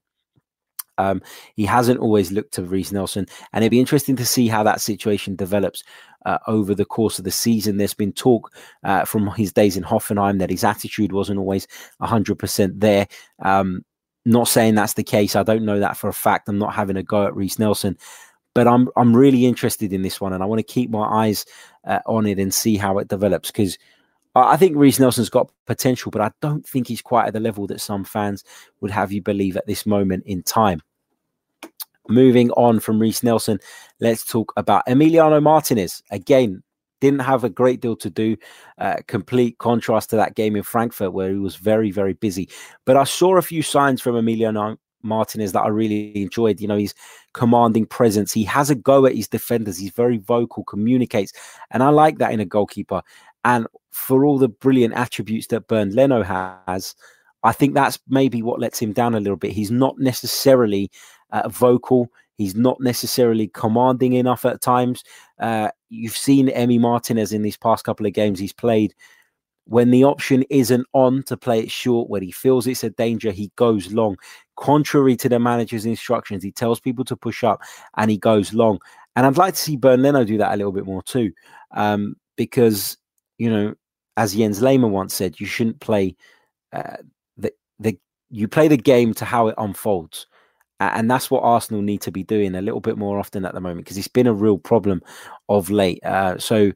Um, 1.00 1.22
he 1.56 1.64
hasn't 1.64 2.00
always 2.00 2.30
looked 2.30 2.54
to 2.54 2.62
Reiss 2.62 2.92
Nelson, 2.92 3.26
and 3.52 3.64
it'd 3.64 3.70
be 3.70 3.80
interesting 3.80 4.16
to 4.16 4.26
see 4.26 4.48
how 4.48 4.62
that 4.64 4.80
situation 4.80 5.36
develops 5.36 5.82
uh, 6.26 6.38
over 6.46 6.74
the 6.74 6.84
course 6.84 7.18
of 7.18 7.24
the 7.24 7.30
season. 7.30 7.76
There's 7.76 7.94
been 7.94 8.12
talk 8.12 8.52
uh, 8.84 9.04
from 9.04 9.26
his 9.28 9.52
days 9.52 9.76
in 9.76 9.84
Hoffenheim 9.84 10.38
that 10.38 10.50
his 10.50 10.64
attitude 10.64 11.12
wasn't 11.12 11.38
always 11.38 11.66
100% 12.02 12.80
there. 12.80 13.08
Um, 13.42 13.84
not 14.26 14.48
saying 14.48 14.74
that's 14.74 14.94
the 14.94 15.02
case. 15.02 15.34
I 15.34 15.42
don't 15.42 15.64
know 15.64 15.80
that 15.80 15.96
for 15.96 16.08
a 16.08 16.12
fact. 16.12 16.48
I'm 16.48 16.58
not 16.58 16.74
having 16.74 16.96
a 16.96 17.02
go 17.02 17.26
at 17.26 17.34
Reiss 17.34 17.58
Nelson, 17.58 17.96
but 18.54 18.68
I'm 18.68 18.88
I'm 18.96 19.16
really 19.16 19.46
interested 19.46 19.92
in 19.92 20.02
this 20.02 20.20
one, 20.20 20.32
and 20.32 20.42
I 20.42 20.46
want 20.46 20.58
to 20.58 20.74
keep 20.74 20.90
my 20.90 21.06
eyes 21.06 21.46
uh, 21.86 22.00
on 22.06 22.26
it 22.26 22.38
and 22.38 22.52
see 22.52 22.76
how 22.76 22.98
it 22.98 23.08
develops 23.08 23.50
because 23.50 23.78
I 24.34 24.56
think 24.56 24.76
Reiss 24.76 25.00
Nelson's 25.00 25.30
got 25.30 25.50
potential, 25.66 26.10
but 26.10 26.20
I 26.20 26.30
don't 26.40 26.66
think 26.66 26.86
he's 26.86 27.02
quite 27.02 27.26
at 27.26 27.32
the 27.32 27.40
level 27.40 27.66
that 27.66 27.80
some 27.80 28.04
fans 28.04 28.44
would 28.80 28.90
have 28.92 29.10
you 29.10 29.20
believe 29.20 29.56
at 29.56 29.66
this 29.66 29.86
moment 29.86 30.24
in 30.24 30.42
time. 30.42 30.82
Moving 32.10 32.50
on 32.52 32.80
from 32.80 32.98
Reiss 32.98 33.22
Nelson, 33.22 33.60
let's 34.00 34.24
talk 34.24 34.52
about 34.56 34.84
Emiliano 34.86 35.42
Martinez. 35.42 36.02
Again, 36.10 36.62
didn't 37.00 37.20
have 37.20 37.44
a 37.44 37.48
great 37.48 37.80
deal 37.80 37.96
to 37.96 38.10
do. 38.10 38.36
Uh, 38.78 38.96
complete 39.06 39.58
contrast 39.58 40.10
to 40.10 40.16
that 40.16 40.34
game 40.34 40.56
in 40.56 40.62
Frankfurt 40.62 41.12
where 41.12 41.30
he 41.30 41.38
was 41.38 41.56
very, 41.56 41.90
very 41.90 42.12
busy. 42.12 42.48
But 42.84 42.96
I 42.96 43.04
saw 43.04 43.36
a 43.36 43.42
few 43.42 43.62
signs 43.62 44.02
from 44.02 44.16
Emiliano 44.16 44.76
Martinez 45.02 45.52
that 45.52 45.62
I 45.62 45.68
really 45.68 46.20
enjoyed. 46.22 46.60
You 46.60 46.68
know, 46.68 46.76
his 46.76 46.94
commanding 47.32 47.86
presence. 47.86 48.32
He 48.32 48.44
has 48.44 48.70
a 48.70 48.74
go 48.74 49.06
at 49.06 49.14
his 49.14 49.28
defenders. 49.28 49.78
He's 49.78 49.92
very 49.92 50.18
vocal, 50.18 50.64
communicates, 50.64 51.32
and 51.70 51.82
I 51.82 51.88
like 51.88 52.18
that 52.18 52.32
in 52.32 52.40
a 52.40 52.44
goalkeeper. 52.44 53.02
And 53.44 53.66
for 53.90 54.24
all 54.24 54.38
the 54.38 54.48
brilliant 54.48 54.94
attributes 54.94 55.46
that 55.48 55.68
Bernd 55.68 55.94
Leno 55.94 56.22
has, 56.22 56.94
I 57.42 57.52
think 57.52 57.74
that's 57.74 57.98
maybe 58.08 58.42
what 58.42 58.60
lets 58.60 58.78
him 58.78 58.92
down 58.92 59.14
a 59.14 59.20
little 59.20 59.36
bit. 59.36 59.52
He's 59.52 59.70
not 59.70 59.98
necessarily 59.98 60.90
uh, 61.32 61.48
vocal. 61.48 62.08
He's 62.36 62.54
not 62.54 62.80
necessarily 62.80 63.48
commanding 63.48 64.14
enough 64.14 64.44
at 64.44 64.62
times. 64.62 65.04
Uh, 65.38 65.70
you've 65.88 66.16
seen 66.16 66.48
Emi 66.48 66.80
Martinez 66.80 67.32
in 67.32 67.42
these 67.42 67.56
past 67.56 67.84
couple 67.84 68.06
of 68.06 68.12
games 68.12 68.38
he's 68.38 68.52
played 68.52 68.94
when 69.70 69.92
the 69.92 70.02
option 70.02 70.44
isn't 70.50 70.84
on 70.94 71.22
to 71.22 71.36
play 71.36 71.60
it 71.60 71.70
short, 71.70 72.10
when 72.10 72.22
he 72.22 72.32
feels 72.32 72.66
it's 72.66 72.82
a 72.82 72.90
danger, 72.90 73.30
he 73.30 73.52
goes 73.54 73.92
long. 73.92 74.16
Contrary 74.56 75.14
to 75.14 75.28
the 75.28 75.38
manager's 75.38 75.86
instructions, 75.86 76.42
he 76.42 76.50
tells 76.50 76.80
people 76.80 77.04
to 77.04 77.16
push 77.16 77.44
up 77.44 77.60
and 77.96 78.10
he 78.10 78.18
goes 78.18 78.52
long. 78.52 78.80
And 79.14 79.24
I'd 79.24 79.36
like 79.36 79.54
to 79.54 79.60
see 79.60 79.76
Bernd 79.76 80.02
Leno 80.02 80.24
do 80.24 80.38
that 80.38 80.52
a 80.52 80.56
little 80.56 80.72
bit 80.72 80.86
more 80.86 81.04
too, 81.04 81.32
um, 81.70 82.16
because 82.36 82.96
you 83.38 83.48
know, 83.48 83.74
as 84.16 84.34
Jens 84.34 84.60
Lehmann 84.60 84.90
once 84.90 85.14
said, 85.14 85.38
you 85.38 85.46
shouldn't 85.46 85.78
play 85.78 86.16
uh, 86.72 86.96
the 87.36 87.52
the 87.78 87.96
you 88.28 88.48
play 88.48 88.66
the 88.66 88.76
game 88.76 89.14
to 89.14 89.24
how 89.24 89.46
it 89.46 89.54
unfolds. 89.56 90.26
And 90.80 91.10
that's 91.10 91.30
what 91.30 91.42
Arsenal 91.42 91.82
need 91.82 92.00
to 92.02 92.10
be 92.10 92.22
doing 92.22 92.54
a 92.54 92.62
little 92.62 92.80
bit 92.80 92.96
more 92.96 93.18
often 93.18 93.44
at 93.44 93.52
the 93.54 93.60
moment 93.60 93.84
because 93.84 93.98
it's 93.98 94.08
been 94.08 94.26
a 94.26 94.32
real 94.32 94.58
problem 94.58 95.02
of 95.48 95.70
late. 95.70 96.02
Uh, 96.04 96.38
so 96.38 96.72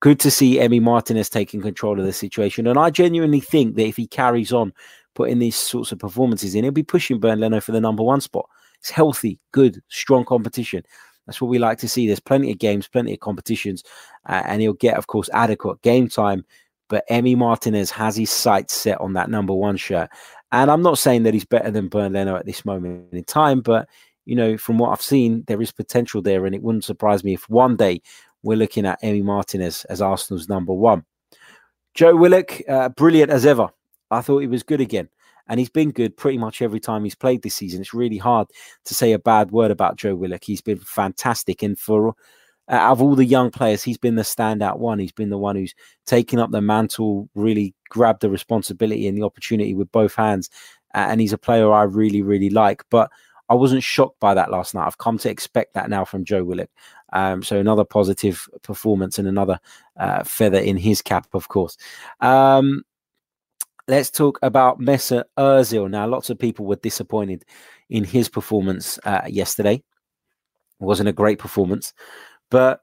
good 0.00 0.18
to 0.20 0.30
see 0.30 0.56
Emi 0.56 0.82
Martinez 0.82 1.30
taking 1.30 1.62
control 1.62 1.98
of 1.98 2.04
the 2.04 2.12
situation. 2.12 2.66
And 2.66 2.78
I 2.78 2.90
genuinely 2.90 3.40
think 3.40 3.76
that 3.76 3.86
if 3.86 3.96
he 3.96 4.08
carries 4.08 4.52
on 4.52 4.72
putting 5.14 5.38
these 5.38 5.56
sorts 5.56 5.92
of 5.92 6.00
performances 6.00 6.54
in, 6.54 6.64
he'll 6.64 6.72
be 6.72 6.82
pushing 6.82 7.20
Bernd 7.20 7.40
Leno 7.40 7.60
for 7.60 7.72
the 7.72 7.80
number 7.80 8.02
one 8.02 8.20
spot. 8.20 8.48
It's 8.80 8.90
healthy, 8.90 9.38
good, 9.52 9.80
strong 9.88 10.24
competition. 10.24 10.82
That's 11.26 11.40
what 11.40 11.48
we 11.48 11.58
like 11.58 11.78
to 11.78 11.88
see. 11.88 12.06
There's 12.06 12.20
plenty 12.20 12.50
of 12.50 12.58
games, 12.58 12.88
plenty 12.88 13.12
of 13.12 13.20
competitions, 13.20 13.84
uh, 14.28 14.42
and 14.46 14.62
he'll 14.62 14.72
get, 14.72 14.96
of 14.96 15.06
course, 15.06 15.28
adequate 15.32 15.82
game 15.82 16.08
time 16.08 16.44
but 16.88 17.06
Emi 17.08 17.36
Martinez 17.36 17.90
has 17.90 18.16
his 18.16 18.30
sights 18.30 18.74
set 18.74 19.00
on 19.00 19.12
that 19.12 19.30
number 19.30 19.52
one 19.52 19.76
shirt. 19.76 20.10
And 20.52 20.70
I'm 20.70 20.82
not 20.82 20.98
saying 20.98 21.24
that 21.24 21.34
he's 21.34 21.44
better 21.44 21.70
than 21.70 21.88
Bernd 21.88 22.14
Leno 22.14 22.36
at 22.36 22.46
this 22.46 22.64
moment 22.64 23.12
in 23.12 23.24
time, 23.24 23.60
but 23.60 23.88
you 24.24 24.36
know, 24.36 24.58
from 24.58 24.76
what 24.76 24.90
I've 24.90 25.02
seen, 25.02 25.42
there 25.46 25.62
is 25.62 25.72
potential 25.72 26.20
there, 26.20 26.44
and 26.44 26.54
it 26.54 26.62
wouldn't 26.62 26.84
surprise 26.84 27.24
me 27.24 27.32
if 27.34 27.48
one 27.48 27.76
day 27.76 28.02
we're 28.42 28.58
looking 28.58 28.86
at 28.86 29.00
Emi 29.02 29.22
Martinez 29.22 29.84
as 29.86 30.02
Arsenal's 30.02 30.48
number 30.48 30.72
one. 30.72 31.04
Joe 31.94 32.14
Willock, 32.14 32.60
uh, 32.68 32.90
brilliant 32.90 33.30
as 33.30 33.46
ever. 33.46 33.70
I 34.10 34.20
thought 34.20 34.40
he 34.40 34.46
was 34.46 34.62
good 34.62 34.80
again, 34.82 35.08
and 35.48 35.58
he's 35.58 35.70
been 35.70 35.90
good 35.90 36.16
pretty 36.16 36.38
much 36.38 36.60
every 36.60 36.78
time 36.78 37.04
he's 37.04 37.14
played 37.14 37.42
this 37.42 37.54
season. 37.54 37.80
It's 37.80 37.94
really 37.94 38.18
hard 38.18 38.48
to 38.84 38.94
say 38.94 39.12
a 39.12 39.18
bad 39.18 39.50
word 39.50 39.70
about 39.70 39.96
Joe 39.96 40.14
Willock. 40.14 40.44
He's 40.44 40.60
been 40.60 40.78
fantastic, 40.78 41.62
and 41.62 41.78
for 41.78 42.14
out 42.68 42.92
of 42.92 43.02
all 43.02 43.14
the 43.14 43.24
young 43.24 43.50
players, 43.50 43.82
he's 43.82 43.98
been 43.98 44.16
the 44.16 44.22
standout 44.22 44.78
one. 44.78 44.98
He's 44.98 45.12
been 45.12 45.30
the 45.30 45.38
one 45.38 45.56
who's 45.56 45.74
taken 46.06 46.38
up 46.38 46.50
the 46.50 46.60
mantle, 46.60 47.28
really 47.34 47.74
grabbed 47.88 48.20
the 48.20 48.30
responsibility 48.30 49.06
and 49.08 49.16
the 49.16 49.24
opportunity 49.24 49.74
with 49.74 49.90
both 49.90 50.14
hands. 50.14 50.50
And 50.94 51.20
he's 51.20 51.32
a 51.32 51.38
player 51.38 51.72
I 51.72 51.84
really, 51.84 52.22
really 52.22 52.50
like. 52.50 52.82
But 52.90 53.10
I 53.48 53.54
wasn't 53.54 53.82
shocked 53.82 54.20
by 54.20 54.34
that 54.34 54.50
last 54.50 54.74
night. 54.74 54.86
I've 54.86 54.98
come 54.98 55.16
to 55.18 55.30
expect 55.30 55.74
that 55.74 55.88
now 55.88 56.04
from 56.04 56.24
Joe 56.24 56.44
Willock. 56.44 56.70
Um, 57.12 57.42
so 57.42 57.58
another 57.58 57.84
positive 57.84 58.46
performance 58.62 59.18
and 59.18 59.26
another 59.26 59.58
uh, 59.96 60.22
feather 60.24 60.58
in 60.58 60.76
his 60.76 61.00
cap, 61.00 61.26
of 61.32 61.48
course. 61.48 61.78
Um, 62.20 62.82
let's 63.86 64.10
talk 64.10 64.38
about 64.42 64.78
Mesut 64.80 65.24
Ozil. 65.38 65.88
Now, 65.88 66.06
lots 66.06 66.28
of 66.28 66.38
people 66.38 66.66
were 66.66 66.76
disappointed 66.76 67.44
in 67.88 68.04
his 68.04 68.28
performance 68.28 68.98
uh, 69.04 69.22
yesterday. 69.26 69.76
It 69.76 70.84
wasn't 70.84 71.08
a 71.08 71.14
great 71.14 71.38
performance. 71.38 71.94
But 72.50 72.80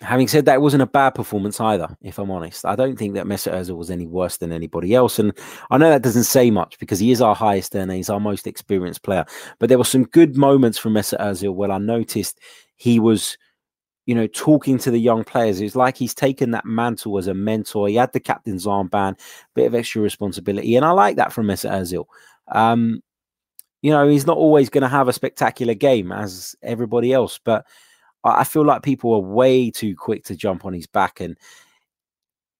having 0.00 0.28
said 0.28 0.44
that, 0.44 0.54
it 0.54 0.60
wasn't 0.60 0.82
a 0.82 0.86
bad 0.86 1.10
performance 1.10 1.60
either, 1.60 1.96
if 2.02 2.18
I'm 2.18 2.30
honest. 2.30 2.64
I 2.64 2.76
don't 2.76 2.96
think 2.96 3.14
that 3.14 3.26
Mesut 3.26 3.52
Ozil 3.52 3.76
was 3.76 3.90
any 3.90 4.06
worse 4.06 4.36
than 4.36 4.52
anybody 4.52 4.94
else. 4.94 5.18
And 5.18 5.32
I 5.70 5.78
know 5.78 5.90
that 5.90 6.02
doesn't 6.02 6.24
say 6.24 6.50
much 6.50 6.78
because 6.78 6.98
he 6.98 7.10
is 7.10 7.20
our 7.20 7.34
highest 7.34 7.74
earner, 7.74 7.94
he's 7.94 8.10
our 8.10 8.20
most 8.20 8.46
experienced 8.46 9.02
player. 9.02 9.24
But 9.58 9.68
there 9.68 9.78
were 9.78 9.84
some 9.84 10.04
good 10.04 10.36
moments 10.36 10.78
from 10.78 10.94
Mesut 10.94 11.20
Ozil 11.20 11.54
where 11.54 11.70
I 11.70 11.78
noticed 11.78 12.38
he 12.76 13.00
was, 13.00 13.38
you 14.04 14.14
know, 14.14 14.26
talking 14.26 14.78
to 14.78 14.90
the 14.90 15.00
young 15.00 15.24
players. 15.24 15.60
It's 15.60 15.76
like 15.76 15.96
he's 15.96 16.14
taken 16.14 16.50
that 16.50 16.66
mantle 16.66 17.18
as 17.18 17.26
a 17.26 17.34
mentor. 17.34 17.88
He 17.88 17.96
had 17.96 18.12
the 18.12 18.20
captain's 18.20 18.66
armband, 18.66 19.12
a 19.12 19.16
bit 19.54 19.66
of 19.66 19.74
extra 19.74 20.02
responsibility. 20.02 20.76
And 20.76 20.84
I 20.84 20.90
like 20.90 21.16
that 21.16 21.32
from 21.32 21.46
Mesut 21.46 21.70
Ozil. 21.70 22.04
Um, 22.48 23.02
you 23.86 23.92
know, 23.92 24.08
he's 24.08 24.26
not 24.26 24.36
always 24.36 24.68
going 24.68 24.82
to 24.82 24.88
have 24.88 25.06
a 25.06 25.12
spectacular 25.12 25.74
game 25.74 26.10
as 26.10 26.56
everybody 26.60 27.12
else, 27.12 27.38
but 27.44 27.64
I 28.24 28.42
feel 28.42 28.64
like 28.64 28.82
people 28.82 29.14
are 29.14 29.20
way 29.20 29.70
too 29.70 29.94
quick 29.94 30.24
to 30.24 30.34
jump 30.34 30.64
on 30.64 30.72
his 30.72 30.88
back. 30.88 31.20
And 31.20 31.38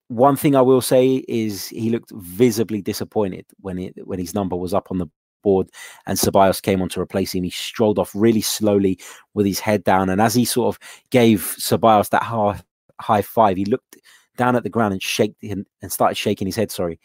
one 0.07 0.37
thing 0.37 0.55
I 0.55 0.61
will 0.61 0.81
say 0.81 1.25
is 1.27 1.67
he 1.67 1.91
looked 1.91 2.13
visibly 2.15 2.81
disappointed 2.81 3.45
when 3.59 3.77
it 3.77 3.95
when 4.05 4.21
his 4.21 4.35
number 4.37 4.55
was 4.55 4.73
up 4.73 4.87
on 4.93 4.99
the 4.99 5.09
board 5.43 5.69
and 6.07 6.17
Ceballos 6.17 6.63
came 6.63 6.81
on 6.81 6.89
to 6.91 7.01
replace 7.01 7.35
him. 7.35 7.43
He 7.43 7.51
strolled 7.51 7.99
off 7.99 8.13
really 8.15 8.41
slowly 8.41 8.97
with 9.35 9.47
his 9.47 9.59
head 9.59 9.83
down, 9.83 10.09
and 10.09 10.21
as 10.21 10.33
he 10.33 10.45
sort 10.45 10.77
of 10.77 10.79
gave 11.11 11.57
Ceballos 11.59 12.11
that 12.11 12.23
high, 12.23 12.61
high 13.01 13.23
five, 13.23 13.57
he 13.57 13.65
looked 13.65 13.97
down 14.37 14.55
at 14.55 14.63
the 14.63 14.71
ground 14.71 14.93
and 14.93 15.03
shake 15.03 15.35
and 15.43 15.67
started 15.89 16.15
shaking 16.15 16.47
his 16.47 16.55
head. 16.55 16.71
Sorry, 16.71 17.01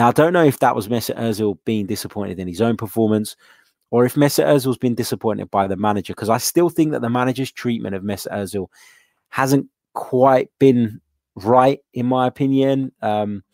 now, 0.00 0.08
I 0.08 0.12
don't 0.12 0.32
know 0.32 0.44
if 0.46 0.60
that 0.60 0.74
was 0.74 0.88
Mesut 0.88 1.18
Ozil 1.18 1.58
being 1.66 1.84
disappointed 1.84 2.38
in 2.38 2.48
his 2.48 2.62
own 2.62 2.78
performance 2.78 3.36
or 3.90 4.06
if 4.06 4.14
Mesut 4.14 4.46
Ozil's 4.46 4.78
been 4.78 4.94
disappointed 4.94 5.50
by 5.50 5.66
the 5.66 5.76
manager, 5.76 6.14
because 6.14 6.30
I 6.30 6.38
still 6.38 6.70
think 6.70 6.92
that 6.92 7.02
the 7.02 7.10
manager's 7.10 7.52
treatment 7.52 7.94
of 7.94 8.02
Mesut 8.02 8.32
Ozil 8.32 8.68
hasn't 9.28 9.66
quite 9.92 10.48
been 10.58 11.02
right, 11.34 11.80
in 11.92 12.06
my 12.06 12.26
opinion. 12.26 12.92
Um, 13.02 13.44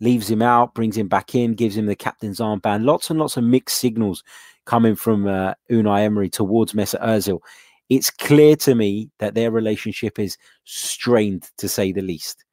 leaves 0.00 0.30
him 0.30 0.42
out, 0.42 0.74
brings 0.74 0.98
him 0.98 1.08
back 1.08 1.34
in, 1.34 1.54
gives 1.54 1.78
him 1.78 1.86
the 1.86 1.96
captain's 1.96 2.40
armband. 2.40 2.84
Lots 2.84 3.08
and 3.08 3.18
lots 3.18 3.38
of 3.38 3.44
mixed 3.44 3.78
signals 3.78 4.22
coming 4.66 4.96
from 4.96 5.26
uh, 5.26 5.54
Unai 5.70 6.02
Emery 6.02 6.28
towards 6.28 6.74
Mesut 6.74 7.00
Ozil. 7.00 7.40
It's 7.88 8.10
clear 8.10 8.54
to 8.56 8.74
me 8.74 9.08
that 9.16 9.34
their 9.34 9.50
relationship 9.50 10.18
is 10.18 10.36
strained, 10.64 11.48
to 11.56 11.70
say 11.70 11.90
the 11.90 12.02
least. 12.02 12.44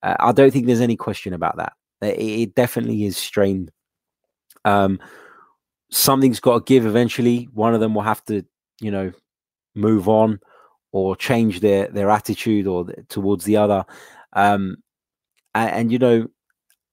Uh, 0.00 0.14
I 0.20 0.30
don't 0.30 0.52
think 0.52 0.66
there's 0.66 0.80
any 0.80 0.96
question 0.96 1.34
about 1.34 1.56
that. 1.56 1.72
It, 2.02 2.18
it 2.18 2.54
definitely 2.54 3.04
is 3.04 3.16
strained. 3.16 3.70
Um, 4.64 4.98
something's 5.90 6.40
got 6.40 6.54
to 6.54 6.72
give 6.72 6.86
eventually. 6.86 7.48
One 7.52 7.74
of 7.74 7.80
them 7.80 7.94
will 7.94 8.02
have 8.02 8.24
to, 8.24 8.44
you 8.80 8.90
know, 8.90 9.12
move 9.74 10.08
on 10.08 10.40
or 10.92 11.16
change 11.16 11.60
their 11.60 11.88
their 11.88 12.10
attitude 12.10 12.66
or 12.66 12.86
towards 13.08 13.44
the 13.44 13.56
other. 13.56 13.84
Um, 14.32 14.76
and, 15.54 15.70
and, 15.70 15.92
you 15.92 15.98
know, 15.98 16.28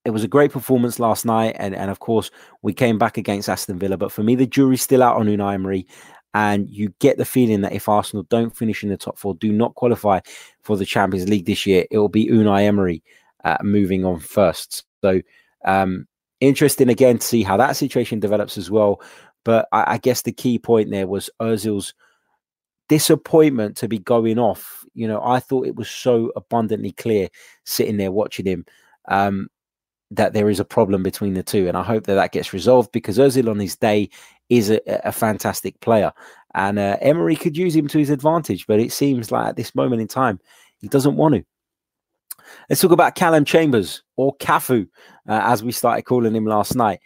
it 0.05 0.09
was 0.11 0.23
a 0.23 0.27
great 0.27 0.51
performance 0.51 0.99
last 0.99 1.25
night, 1.25 1.55
and 1.59 1.75
and 1.75 1.91
of 1.91 1.99
course 1.99 2.31
we 2.61 2.73
came 2.73 2.97
back 2.97 3.17
against 3.17 3.49
Aston 3.49 3.77
Villa. 3.77 3.97
But 3.97 4.11
for 4.11 4.23
me, 4.23 4.35
the 4.35 4.47
jury's 4.47 4.81
still 4.81 5.03
out 5.03 5.17
on 5.17 5.27
Unai 5.27 5.53
Emery, 5.53 5.85
and 6.33 6.69
you 6.69 6.93
get 6.99 7.17
the 7.17 7.25
feeling 7.25 7.61
that 7.61 7.73
if 7.73 7.87
Arsenal 7.87 8.23
don't 8.23 8.55
finish 8.55 8.83
in 8.83 8.89
the 8.89 8.97
top 8.97 9.17
four, 9.17 9.35
do 9.35 9.51
not 9.51 9.75
qualify 9.75 10.19
for 10.63 10.75
the 10.75 10.85
Champions 10.85 11.29
League 11.29 11.45
this 11.45 11.65
year, 11.65 11.85
it 11.91 11.97
will 11.97 12.09
be 12.09 12.27
Unai 12.27 12.63
Emery 12.63 13.03
uh, 13.43 13.57
moving 13.61 14.05
on 14.05 14.19
first. 14.19 14.85
So 15.01 15.21
um, 15.65 16.07
interesting 16.39 16.89
again 16.89 17.19
to 17.19 17.25
see 17.25 17.43
how 17.43 17.57
that 17.57 17.75
situation 17.77 18.19
develops 18.19 18.57
as 18.57 18.69
well. 18.69 19.01
But 19.43 19.67
I, 19.71 19.93
I 19.93 19.97
guess 19.97 20.21
the 20.21 20.31
key 20.31 20.59
point 20.59 20.91
there 20.91 21.07
was 21.07 21.29
Ozil's 21.41 21.93
disappointment 22.89 23.77
to 23.77 23.87
be 23.87 23.99
going 23.99 24.37
off. 24.37 24.85
You 24.93 25.07
know, 25.07 25.21
I 25.23 25.39
thought 25.39 25.67
it 25.67 25.75
was 25.75 25.89
so 25.89 26.31
abundantly 26.35 26.91
clear 26.91 27.29
sitting 27.65 27.97
there 27.97 28.11
watching 28.11 28.45
him 28.45 28.65
um, 29.07 29.47
that 30.11 30.33
there 30.33 30.49
is 30.49 30.59
a 30.59 30.65
problem 30.65 31.01
between 31.01 31.33
the 31.33 31.43
two, 31.43 31.67
and 31.67 31.77
I 31.77 31.83
hope 31.83 32.03
that 32.05 32.15
that 32.15 32.33
gets 32.33 32.53
resolved 32.53 32.91
because 32.91 33.17
Ozil 33.17 33.49
on 33.49 33.59
his 33.59 33.77
day 33.77 34.09
is 34.49 34.69
a, 34.69 34.81
a 35.05 35.11
fantastic 35.13 35.79
player, 35.79 36.11
and 36.53 36.77
uh, 36.77 36.97
Emery 37.01 37.37
could 37.37 37.55
use 37.55 37.75
him 37.75 37.87
to 37.87 37.97
his 37.97 38.09
advantage. 38.09 38.67
But 38.67 38.81
it 38.81 38.91
seems 38.91 39.31
like 39.31 39.47
at 39.47 39.55
this 39.55 39.73
moment 39.73 40.01
in 40.01 40.09
time, 40.09 40.39
he 40.79 40.89
doesn't 40.89 41.15
want 41.15 41.35
to. 41.35 41.45
Let's 42.69 42.81
talk 42.81 42.91
about 42.91 43.15
Callum 43.15 43.45
Chambers 43.45 44.03
or 44.15 44.35
Cafu, 44.37 44.87
uh, 45.27 45.41
as 45.43 45.63
we 45.63 45.71
started 45.71 46.03
calling 46.03 46.35
him 46.35 46.45
last 46.45 46.75
night. 46.75 46.99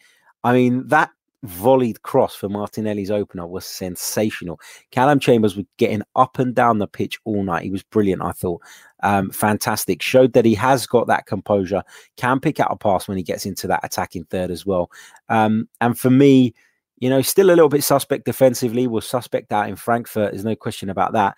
I 0.44 0.54
mean, 0.54 0.88
that 0.88 1.12
volleyed 1.44 2.02
cross 2.02 2.36
for 2.36 2.50
Martinelli's 2.50 3.12
opener 3.12 3.48
was 3.48 3.66
sensational. 3.66 4.60
Callum 4.92 5.20
Chambers 5.20 5.56
was 5.56 5.66
getting 5.78 6.02
up 6.16 6.40
and 6.40 6.56
down 6.56 6.80
the 6.80 6.88
pitch 6.88 7.20
all 7.24 7.44
night. 7.44 7.64
He 7.64 7.72
was 7.72 7.84
brilliant, 7.84 8.22
I 8.22 8.32
thought. 8.32 8.62
Um, 9.04 9.30
fantastic. 9.30 10.02
Showed 10.02 10.34
that 10.34 10.46
he 10.46 10.56
has 10.56 10.88
got 10.88 11.08
that 11.08 11.28
composure, 11.28 11.84
can 12.18 12.40
pick 12.40 12.60
out 12.60 12.72
a 12.72 12.76
pass 12.76 13.08
when 13.08 13.18
he 13.18 13.24
gets 13.24 13.46
into 13.46 13.68
that 13.68 13.84
attacking 13.84 14.26
third 14.26 14.52
as 14.52 14.66
well. 14.66 14.90
Um, 15.30 15.70
and 15.82 15.98
for 15.98 16.10
me, 16.10 16.54
you 16.98 17.10
know, 17.10 17.22
still 17.22 17.48
a 17.48 17.52
little 17.52 17.70
bit 17.70 17.84
suspect 17.84 18.26
defensively. 18.26 18.88
Was 18.88 19.08
suspect 19.08 19.52
out 19.52 19.70
in 19.70 19.76
Frankfurt. 19.76 20.32
There's 20.32 20.46
no 20.46 20.56
question 20.56 20.90
about 20.90 21.14
that. 21.14 21.36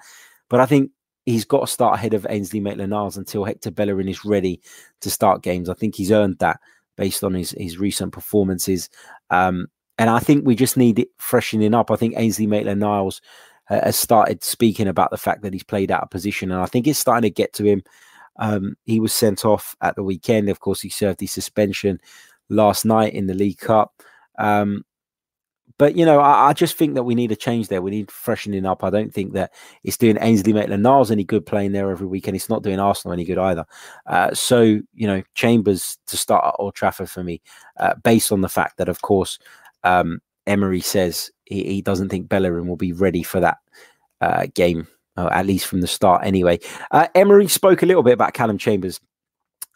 But 0.49 0.61
I 0.61 0.65
think 0.65 0.91
he's 1.27 1.45
got 1.45 1.59
to 1.59 1.67
start 1.67 1.95
ahead 1.95 2.13
of 2.13 2.25
Ainsley 2.29 2.61
Maitland-Niles 2.61 3.17
until 3.17 3.43
Hector 3.43 3.69
Bellerin 3.69 4.07
is 4.07 4.23
ready 4.23 4.61
to 5.01 5.09
start 5.11 5.43
games. 5.43 5.69
I 5.69 5.73
think 5.73 5.93
he's 5.93 6.11
earned 6.11 6.39
that 6.39 6.59
based 6.95 7.23
on 7.23 7.33
his 7.33 7.51
his 7.51 7.77
recent 7.77 8.13
performances. 8.13 8.89
Um, 9.29 9.67
and 9.99 10.09
I 10.09 10.19
think 10.19 10.45
we 10.45 10.55
just 10.55 10.77
need 10.77 10.99
it 10.99 11.09
freshening 11.17 11.73
up. 11.73 11.91
I 11.91 11.97
think 11.97 12.13
Ainsley 12.15 12.47
Maitland-Niles 12.47 13.21
uh, 13.69 13.81
has 13.83 13.97
started 13.97 14.43
speaking 14.43 14.87
about 14.87 15.11
the 15.11 15.17
fact 15.17 15.41
that 15.41 15.53
he's 15.53 15.63
played 15.63 15.91
out 15.91 16.03
of 16.03 16.09
position, 16.09 16.51
and 16.51 16.61
I 16.61 16.65
think 16.65 16.87
it's 16.87 16.97
starting 16.97 17.29
to 17.29 17.33
get 17.33 17.53
to 17.53 17.65
him. 17.65 17.83
Um, 18.39 18.77
he 18.85 18.99
was 18.99 19.11
sent 19.11 19.43
off 19.43 19.75
at 19.81 19.95
the 19.95 20.03
weekend. 20.03 20.47
Of 20.47 20.61
course, 20.61 20.79
he 20.79 20.89
served 20.89 21.19
his 21.19 21.31
suspension 21.31 21.99
last 22.49 22.85
night 22.85 23.13
in 23.13 23.27
the 23.27 23.33
League 23.33 23.59
Cup. 23.59 24.01
Um, 24.39 24.85
but 25.77 25.95
you 25.95 26.05
know, 26.05 26.19
I, 26.19 26.49
I, 26.49 26.53
just 26.53 26.75
think 26.75 26.95
that 26.95 27.03
we 27.03 27.15
need 27.15 27.31
a 27.31 27.35
change 27.35 27.67
there. 27.67 27.81
We 27.81 27.91
need 27.91 28.11
freshening 28.11 28.65
up. 28.65 28.83
I 28.83 28.89
don't 28.89 29.13
think 29.13 29.33
that 29.33 29.53
it's 29.83 29.97
doing 29.97 30.17
Ainsley 30.19 30.53
Maitland-Niles 30.53 31.11
any 31.11 31.23
good 31.23 31.45
playing 31.45 31.71
there 31.71 31.91
every 31.91 32.07
week, 32.07 32.27
and 32.27 32.35
it's 32.35 32.49
not 32.49 32.63
doing 32.63 32.79
Arsenal 32.79 33.13
any 33.13 33.25
good 33.25 33.37
either. 33.37 33.65
Uh, 34.05 34.33
so 34.33 34.61
you 34.61 35.07
know, 35.07 35.21
Chambers 35.35 35.97
to 36.07 36.17
start 36.17 36.45
at 36.45 36.55
Old 36.59 36.75
Trafford 36.75 37.09
for 37.09 37.23
me, 37.23 37.41
uh, 37.79 37.95
based 38.03 38.31
on 38.31 38.41
the 38.41 38.49
fact 38.49 38.77
that, 38.77 38.89
of 38.89 39.01
course, 39.01 39.37
um, 39.83 40.19
Emery 40.47 40.81
says 40.81 41.31
he, 41.45 41.63
he, 41.63 41.81
doesn't 41.81 42.09
think 42.09 42.29
Bellerin 42.29 42.67
will 42.67 42.77
be 42.77 42.93
ready 42.93 43.23
for 43.23 43.39
that 43.39 43.57
uh, 44.21 44.47
game, 44.53 44.87
at 45.17 45.45
least 45.45 45.67
from 45.67 45.81
the 45.81 45.87
start. 45.87 46.25
Anyway, 46.25 46.59
uh, 46.91 47.07
Emery 47.15 47.47
spoke 47.47 47.83
a 47.83 47.85
little 47.85 48.03
bit 48.03 48.13
about 48.13 48.33
Callum 48.33 48.57
Chambers 48.57 48.99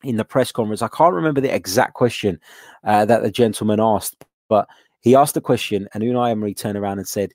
in 0.04 0.18
the 0.18 0.26
press 0.26 0.52
conference. 0.52 0.82
I 0.82 0.88
can't 0.88 1.14
remember 1.14 1.42
the 1.42 1.54
exact 1.54 1.94
question 1.94 2.40
uh, 2.84 3.06
that 3.06 3.22
the 3.22 3.32
gentleman 3.32 3.80
asked, 3.80 4.26
but 4.50 4.68
he 5.02 5.16
asked 5.16 5.36
a 5.36 5.42
question, 5.42 5.88
and 5.94 6.04
Unai 6.04 6.32
Emery 6.32 6.54
turned 6.54 6.78
around 6.78 7.00
and 7.00 7.08
said, 7.08 7.32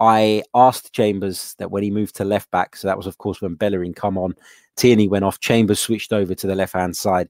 I 0.00 0.42
asked 0.54 0.94
Chambers 0.94 1.54
that 1.58 1.70
when 1.70 1.82
he 1.82 1.90
moved 1.90 2.16
to 2.16 2.24
left 2.24 2.50
back, 2.50 2.74
so 2.74 2.88
that 2.88 2.96
was, 2.96 3.06
of 3.06 3.18
course, 3.18 3.42
when 3.42 3.54
Bellerin 3.54 3.92
come 3.92 4.16
on, 4.16 4.34
Tierney 4.76 5.08
went 5.08 5.24
off, 5.24 5.40
Chambers 5.40 5.78
switched 5.78 6.12
over 6.12 6.34
to 6.34 6.46
the 6.46 6.54
left 6.54 6.72
hand 6.72 6.96
side. 6.96 7.28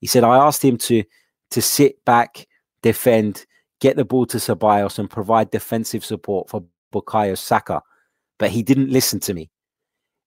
He 0.00 0.06
said, 0.06 0.22
I 0.24 0.36
asked 0.36 0.64
him 0.64 0.78
to 0.78 1.02
to 1.50 1.60
sit 1.60 2.02
back, 2.06 2.46
defend, 2.82 3.44
get 3.80 3.96
the 3.96 4.04
ball 4.04 4.24
to 4.26 4.38
Ceballos, 4.38 4.98
and 4.98 5.10
provide 5.10 5.50
defensive 5.50 6.04
support 6.04 6.48
for 6.48 6.64
Bukayo 6.94 7.36
Saka, 7.36 7.82
but 8.38 8.50
he 8.50 8.62
didn't 8.62 8.90
listen 8.90 9.20
to 9.20 9.34
me. 9.34 9.50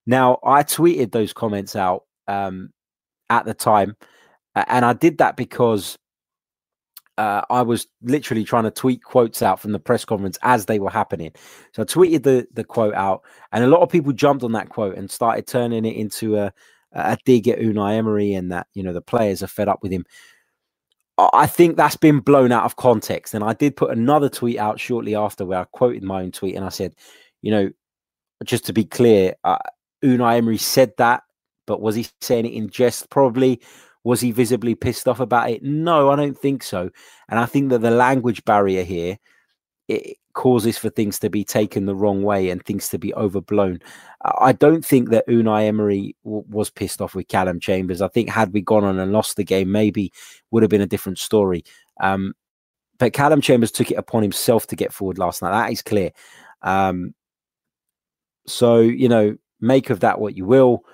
Now, 0.06 0.38
I 0.44 0.62
tweeted 0.62 1.10
those 1.10 1.32
comments 1.32 1.74
out 1.74 2.04
um, 2.28 2.70
at 3.28 3.44
the 3.44 3.54
time, 3.54 3.96
and 4.54 4.84
I 4.84 4.92
did 4.92 5.18
that 5.18 5.36
because 5.36 5.98
uh, 7.18 7.42
I 7.50 7.62
was 7.62 7.86
literally 8.02 8.44
trying 8.44 8.64
to 8.64 8.70
tweet 8.70 9.02
quotes 9.02 9.42
out 9.42 9.60
from 9.60 9.72
the 9.72 9.78
press 9.78 10.04
conference 10.04 10.38
as 10.42 10.66
they 10.66 10.78
were 10.78 10.90
happening. 10.90 11.32
So 11.72 11.82
I 11.82 11.84
tweeted 11.86 12.22
the 12.22 12.46
the 12.52 12.64
quote 12.64 12.94
out, 12.94 13.22
and 13.52 13.64
a 13.64 13.68
lot 13.68 13.82
of 13.82 13.90
people 13.90 14.12
jumped 14.12 14.44
on 14.44 14.52
that 14.52 14.68
quote 14.68 14.96
and 14.96 15.10
started 15.10 15.46
turning 15.46 15.84
it 15.84 15.96
into 15.96 16.36
a 16.36 16.52
a 16.92 17.18
dig 17.24 17.48
at 17.48 17.58
Unai 17.58 17.94
Emery 17.96 18.32
and 18.34 18.50
that 18.52 18.66
you 18.74 18.82
know 18.82 18.92
the 18.92 19.02
players 19.02 19.42
are 19.42 19.48
fed 19.48 19.68
up 19.68 19.82
with 19.82 19.92
him. 19.92 20.04
I 21.18 21.46
think 21.46 21.76
that's 21.76 21.96
been 21.96 22.20
blown 22.20 22.52
out 22.52 22.64
of 22.64 22.76
context. 22.76 23.32
And 23.32 23.42
I 23.42 23.54
did 23.54 23.74
put 23.76 23.90
another 23.90 24.28
tweet 24.28 24.58
out 24.58 24.78
shortly 24.78 25.14
after 25.14 25.46
where 25.46 25.60
I 25.60 25.64
quoted 25.64 26.02
my 26.02 26.22
own 26.22 26.30
tweet 26.30 26.54
and 26.54 26.64
I 26.64 26.68
said, 26.68 26.94
you 27.40 27.50
know, 27.50 27.70
just 28.44 28.66
to 28.66 28.74
be 28.74 28.84
clear, 28.84 29.34
uh, 29.42 29.56
Unai 30.04 30.36
Emery 30.36 30.58
said 30.58 30.92
that, 30.98 31.22
but 31.66 31.80
was 31.80 31.94
he 31.94 32.06
saying 32.20 32.44
it 32.44 32.52
in 32.52 32.68
jest? 32.68 33.08
Probably. 33.08 33.62
Was 34.06 34.20
he 34.20 34.30
visibly 34.30 34.76
pissed 34.76 35.08
off 35.08 35.18
about 35.18 35.50
it? 35.50 35.64
No, 35.64 36.10
I 36.10 36.16
don't 36.16 36.38
think 36.38 36.62
so. 36.62 36.90
And 37.28 37.40
I 37.40 37.44
think 37.44 37.70
that 37.70 37.80
the 37.80 37.90
language 37.90 38.44
barrier 38.44 38.84
here 38.84 39.18
it 39.88 40.16
causes 40.32 40.78
for 40.78 40.90
things 40.90 41.18
to 41.18 41.28
be 41.28 41.42
taken 41.42 41.86
the 41.86 41.94
wrong 41.94 42.22
way 42.22 42.50
and 42.50 42.64
things 42.64 42.88
to 42.90 42.98
be 42.98 43.12
overblown. 43.14 43.80
I 44.38 44.52
don't 44.52 44.84
think 44.84 45.10
that 45.10 45.26
Unai 45.26 45.66
Emery 45.66 46.14
w- 46.24 46.44
was 46.48 46.70
pissed 46.70 47.00
off 47.00 47.16
with 47.16 47.26
Callum 47.26 47.58
Chambers. 47.58 48.00
I 48.00 48.06
think 48.06 48.28
had 48.28 48.52
we 48.52 48.60
gone 48.60 48.84
on 48.84 49.00
and 49.00 49.10
lost 49.10 49.34
the 49.34 49.44
game, 49.44 49.72
maybe 49.72 50.12
would 50.52 50.62
have 50.62 50.70
been 50.70 50.80
a 50.80 50.86
different 50.86 51.18
story. 51.18 51.64
Um, 52.00 52.34
but 53.00 53.12
Callum 53.12 53.40
Chambers 53.40 53.72
took 53.72 53.90
it 53.90 53.98
upon 53.98 54.22
himself 54.22 54.68
to 54.68 54.76
get 54.76 54.92
forward 54.92 55.18
last 55.18 55.42
night. 55.42 55.50
That 55.50 55.72
is 55.72 55.82
clear. 55.82 56.12
Um, 56.62 57.12
so 58.46 58.78
you 58.78 59.08
know, 59.08 59.36
make 59.60 59.90
of 59.90 59.98
that 60.00 60.20
what 60.20 60.36
you 60.36 60.44
will. 60.44 60.84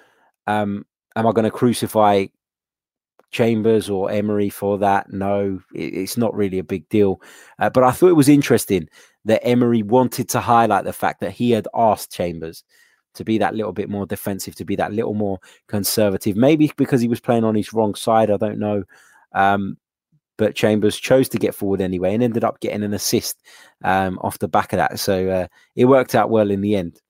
Um, 0.46 0.86
am 1.14 1.26
I 1.26 1.32
going 1.32 1.44
to 1.44 1.50
crucify 1.50 2.26
Chambers 3.32 3.90
or 3.90 4.10
Emery 4.10 4.50
for 4.50 4.78
that. 4.78 5.12
No, 5.12 5.60
it's 5.74 6.16
not 6.16 6.34
really 6.34 6.58
a 6.58 6.64
big 6.64 6.88
deal. 6.88 7.20
Uh, 7.58 7.70
but 7.70 7.82
I 7.82 7.90
thought 7.90 8.10
it 8.10 8.16
was 8.16 8.28
interesting 8.28 8.88
that 9.24 9.44
Emery 9.46 9.82
wanted 9.82 10.28
to 10.30 10.40
highlight 10.40 10.84
the 10.84 10.92
fact 10.92 11.20
that 11.20 11.32
he 11.32 11.50
had 11.50 11.66
asked 11.74 12.12
Chambers 12.12 12.62
to 13.14 13.24
be 13.24 13.38
that 13.38 13.54
little 13.54 13.72
bit 13.72 13.90
more 13.90 14.06
defensive, 14.06 14.54
to 14.56 14.64
be 14.64 14.76
that 14.76 14.92
little 14.92 15.14
more 15.14 15.38
conservative. 15.68 16.36
Maybe 16.36 16.72
because 16.76 17.00
he 17.00 17.08
was 17.08 17.20
playing 17.20 17.44
on 17.44 17.54
his 17.54 17.72
wrong 17.72 17.94
side. 17.94 18.30
I 18.30 18.36
don't 18.36 18.58
know. 18.58 18.84
Um, 19.32 19.76
but 20.38 20.54
Chambers 20.54 20.96
chose 20.96 21.28
to 21.30 21.38
get 21.38 21.54
forward 21.54 21.80
anyway 21.80 22.14
and 22.14 22.22
ended 22.22 22.44
up 22.44 22.60
getting 22.60 22.82
an 22.82 22.94
assist 22.94 23.42
um, 23.84 24.18
off 24.22 24.38
the 24.38 24.48
back 24.48 24.72
of 24.72 24.78
that. 24.78 24.98
So 24.98 25.28
uh, 25.28 25.46
it 25.76 25.84
worked 25.84 26.14
out 26.14 26.30
well 26.30 26.50
in 26.50 26.60
the 26.62 26.74
end. 26.74 27.00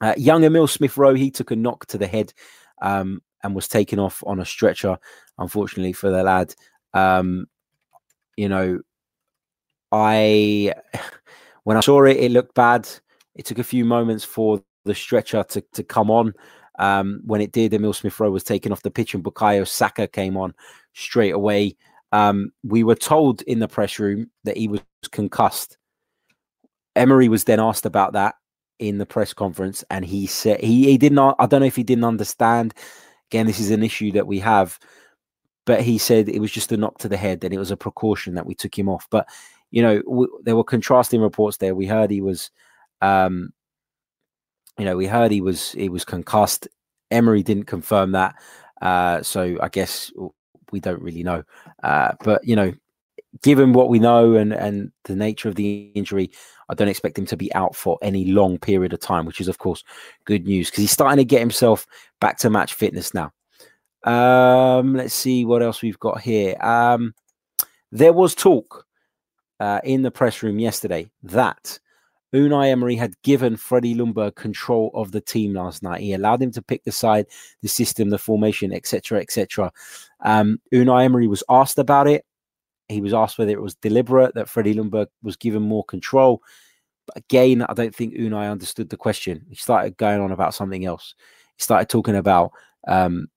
Uh, 0.00 0.14
young 0.16 0.44
Emil 0.44 0.66
Smith 0.66 0.96
Rowe, 0.96 1.14
he 1.14 1.30
took 1.30 1.50
a 1.50 1.56
knock 1.56 1.86
to 1.86 1.98
the 1.98 2.06
head. 2.06 2.32
Um, 2.82 3.22
and 3.42 3.54
was 3.54 3.68
taken 3.68 3.98
off 3.98 4.22
on 4.26 4.40
a 4.40 4.44
stretcher, 4.44 4.98
unfortunately 5.38 5.92
for 5.92 6.10
the 6.10 6.22
lad. 6.22 6.54
Um, 6.94 7.46
you 8.36 8.48
know, 8.48 8.80
I 9.92 10.74
when 11.64 11.76
I 11.76 11.80
saw 11.80 12.04
it, 12.04 12.16
it 12.16 12.30
looked 12.30 12.54
bad. 12.54 12.88
It 13.34 13.44
took 13.46 13.58
a 13.58 13.64
few 13.64 13.84
moments 13.84 14.24
for 14.24 14.62
the 14.84 14.94
stretcher 14.94 15.44
to, 15.50 15.60
to 15.74 15.82
come 15.82 16.10
on. 16.10 16.34
Um, 16.78 17.20
when 17.24 17.40
it 17.40 17.52
did, 17.52 17.74
Emil 17.74 17.92
Smith 17.92 18.18
Rowe 18.18 18.30
was 18.30 18.44
taken 18.44 18.72
off 18.72 18.82
the 18.82 18.90
pitch 18.90 19.14
and 19.14 19.24
Bukayo 19.24 19.66
Saka 19.66 20.06
came 20.06 20.36
on 20.36 20.54
straight 20.94 21.34
away. 21.34 21.76
Um, 22.12 22.52
we 22.62 22.84
were 22.84 22.94
told 22.94 23.42
in 23.42 23.58
the 23.58 23.68
press 23.68 23.98
room 23.98 24.30
that 24.44 24.56
he 24.56 24.68
was 24.68 24.80
concussed. 25.10 25.76
Emery 26.96 27.28
was 27.28 27.44
then 27.44 27.60
asked 27.60 27.86
about 27.86 28.14
that 28.14 28.36
in 28.78 28.98
the 28.98 29.06
press 29.06 29.34
conference, 29.34 29.84
and 29.90 30.04
he 30.04 30.26
said 30.26 30.60
he, 30.60 30.86
he 30.86 30.98
did 30.98 31.12
not. 31.12 31.36
I 31.38 31.46
don't 31.46 31.60
know 31.60 31.66
if 31.66 31.76
he 31.76 31.82
didn't 31.82 32.04
understand 32.04 32.74
Again, 33.30 33.46
this 33.46 33.60
is 33.60 33.70
an 33.70 33.82
issue 33.82 34.12
that 34.12 34.26
we 34.26 34.38
have. 34.40 34.78
But 35.66 35.82
he 35.82 35.98
said 35.98 36.28
it 36.30 36.40
was 36.40 36.50
just 36.50 36.72
a 36.72 36.78
knock 36.78 36.98
to 36.98 37.08
the 37.08 37.16
head 37.18 37.44
and 37.44 37.52
it 37.52 37.58
was 37.58 37.70
a 37.70 37.76
precaution 37.76 38.34
that 38.34 38.46
we 38.46 38.54
took 38.54 38.78
him 38.78 38.88
off. 38.88 39.06
But, 39.10 39.28
you 39.70 39.82
know, 39.82 40.00
w- 40.02 40.40
there 40.42 40.56
were 40.56 40.64
contrasting 40.64 41.20
reports 41.20 41.58
there. 41.58 41.74
We 41.74 41.86
heard 41.86 42.10
he 42.10 42.22
was, 42.22 42.50
um, 43.02 43.52
you 44.78 44.86
know, 44.86 44.96
we 44.96 45.06
heard 45.06 45.30
he 45.30 45.42
was 45.42 45.72
he 45.72 45.90
was 45.90 46.06
concussed. 46.06 46.68
Emery 47.10 47.42
didn't 47.42 47.64
confirm 47.64 48.12
that. 48.12 48.34
Uh, 48.80 49.22
so 49.22 49.58
I 49.60 49.68
guess 49.68 50.10
we 50.72 50.80
don't 50.80 51.02
really 51.02 51.22
know. 51.22 51.42
Uh, 51.82 52.12
but, 52.24 52.42
you 52.44 52.56
know, 52.56 52.72
given 53.42 53.72
what 53.72 53.88
we 53.88 53.98
know 53.98 54.34
and 54.34 54.52
and 54.52 54.90
the 55.04 55.16
nature 55.16 55.48
of 55.48 55.54
the 55.54 55.90
injury, 55.94 56.30
I 56.68 56.74
don't 56.74 56.88
expect 56.88 57.18
him 57.18 57.26
to 57.26 57.36
be 57.36 57.52
out 57.54 57.76
for 57.76 57.98
any 58.02 58.26
long 58.26 58.58
period 58.58 58.92
of 58.92 59.00
time, 59.00 59.26
which 59.26 59.40
is 59.40 59.48
of 59.48 59.58
course 59.58 59.84
good 60.24 60.46
news 60.46 60.70
because 60.70 60.82
he's 60.82 60.90
starting 60.90 61.18
to 61.18 61.24
get 61.24 61.40
himself 61.40 61.86
back 62.20 62.38
to 62.38 62.50
match 62.50 62.74
fitness 62.74 63.12
now. 63.14 63.32
Um, 64.04 64.94
let's 64.94 65.14
see 65.14 65.44
what 65.44 65.62
else 65.62 65.82
we've 65.82 65.98
got 65.98 66.20
here. 66.20 66.56
Um, 66.62 67.14
there 67.90 68.12
was 68.12 68.34
talk 68.34 68.86
uh, 69.60 69.80
in 69.84 70.02
the 70.02 70.10
press 70.10 70.42
room 70.42 70.58
yesterday 70.58 71.10
that 71.22 71.78
Unai 72.34 72.68
Emery 72.68 72.96
had 72.96 73.20
given 73.22 73.56
Freddie 73.56 73.94
Ljungberg 73.94 74.34
control 74.34 74.90
of 74.94 75.12
the 75.12 75.20
team 75.20 75.54
last 75.54 75.82
night. 75.82 76.02
He 76.02 76.12
allowed 76.12 76.42
him 76.42 76.50
to 76.52 76.62
pick 76.62 76.84
the 76.84 76.92
side, 76.92 77.26
the 77.62 77.68
system, 77.68 78.10
the 78.10 78.18
formation, 78.18 78.72
etc., 78.72 79.20
etc. 79.20 79.72
Um, 80.20 80.60
Unai 80.72 81.04
Emery 81.04 81.26
was 81.26 81.42
asked 81.48 81.78
about 81.78 82.06
it. 82.06 82.24
He 82.88 83.00
was 83.00 83.14
asked 83.14 83.38
whether 83.38 83.52
it 83.52 83.60
was 83.60 83.74
deliberate 83.76 84.34
that 84.34 84.48
Freddie 84.48 84.74
Ljungberg 84.74 85.08
was 85.22 85.36
given 85.36 85.62
more 85.62 85.84
control. 85.84 86.42
But 87.06 87.18
again, 87.18 87.62
I 87.62 87.74
don't 87.74 87.94
think 87.94 88.14
Unai 88.14 88.50
understood 88.50 88.88
the 88.88 88.96
question. 88.96 89.44
He 89.48 89.56
started 89.56 89.96
going 89.96 90.20
on 90.20 90.32
about 90.32 90.54
something 90.54 90.84
else. 90.84 91.14
He 91.56 91.62
started 91.62 91.88
talking 91.88 92.16
about 92.16 92.52
um, 92.86 93.28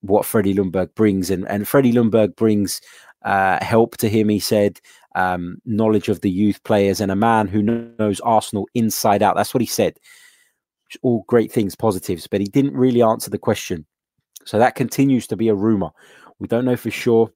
what 0.00 0.26
Freddie 0.26 0.54
Ljungberg 0.54 0.94
brings, 0.94 1.30
and, 1.30 1.48
and 1.48 1.66
Freddie 1.66 1.92
Ljungberg 1.92 2.36
brings 2.36 2.80
uh, 3.24 3.64
help 3.64 3.96
to 3.98 4.08
him. 4.08 4.28
He 4.28 4.40
said 4.40 4.80
um, 5.14 5.58
knowledge 5.64 6.08
of 6.08 6.20
the 6.20 6.30
youth 6.30 6.62
players 6.64 7.00
and 7.00 7.10
a 7.10 7.16
man 7.16 7.48
who 7.48 7.62
knows 7.62 8.20
Arsenal 8.20 8.68
inside 8.74 9.22
out. 9.22 9.36
That's 9.36 9.54
what 9.54 9.60
he 9.60 9.66
said. 9.66 9.98
All 11.02 11.24
great 11.26 11.50
things, 11.50 11.74
positives, 11.74 12.26
but 12.26 12.40
he 12.40 12.46
didn't 12.46 12.74
really 12.74 13.02
answer 13.02 13.30
the 13.30 13.38
question. 13.38 13.86
So 14.44 14.58
that 14.58 14.74
continues 14.74 15.26
to 15.28 15.36
be 15.36 15.48
a 15.48 15.54
rumor. 15.54 15.90
We 16.38 16.48
don't 16.48 16.64
know 16.64 16.76
for 16.76 16.90
sure 16.90 17.30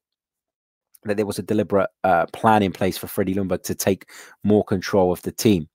that 1.09 1.17
there 1.17 1.27
was 1.27 1.39
a 1.39 1.43
deliberate 1.43 1.91
uh, 2.05 2.27
plan 2.27 2.63
in 2.63 2.73
place 2.73 2.99
for 2.99 3.07
Freddie 3.07 3.35
Ljungberg 3.35 3.63
to 3.65 3.75
take 3.75 4.11
more 4.43 4.65
control 4.65 5.13
of 5.13 5.23
the 5.23 5.33
team. 5.33 5.69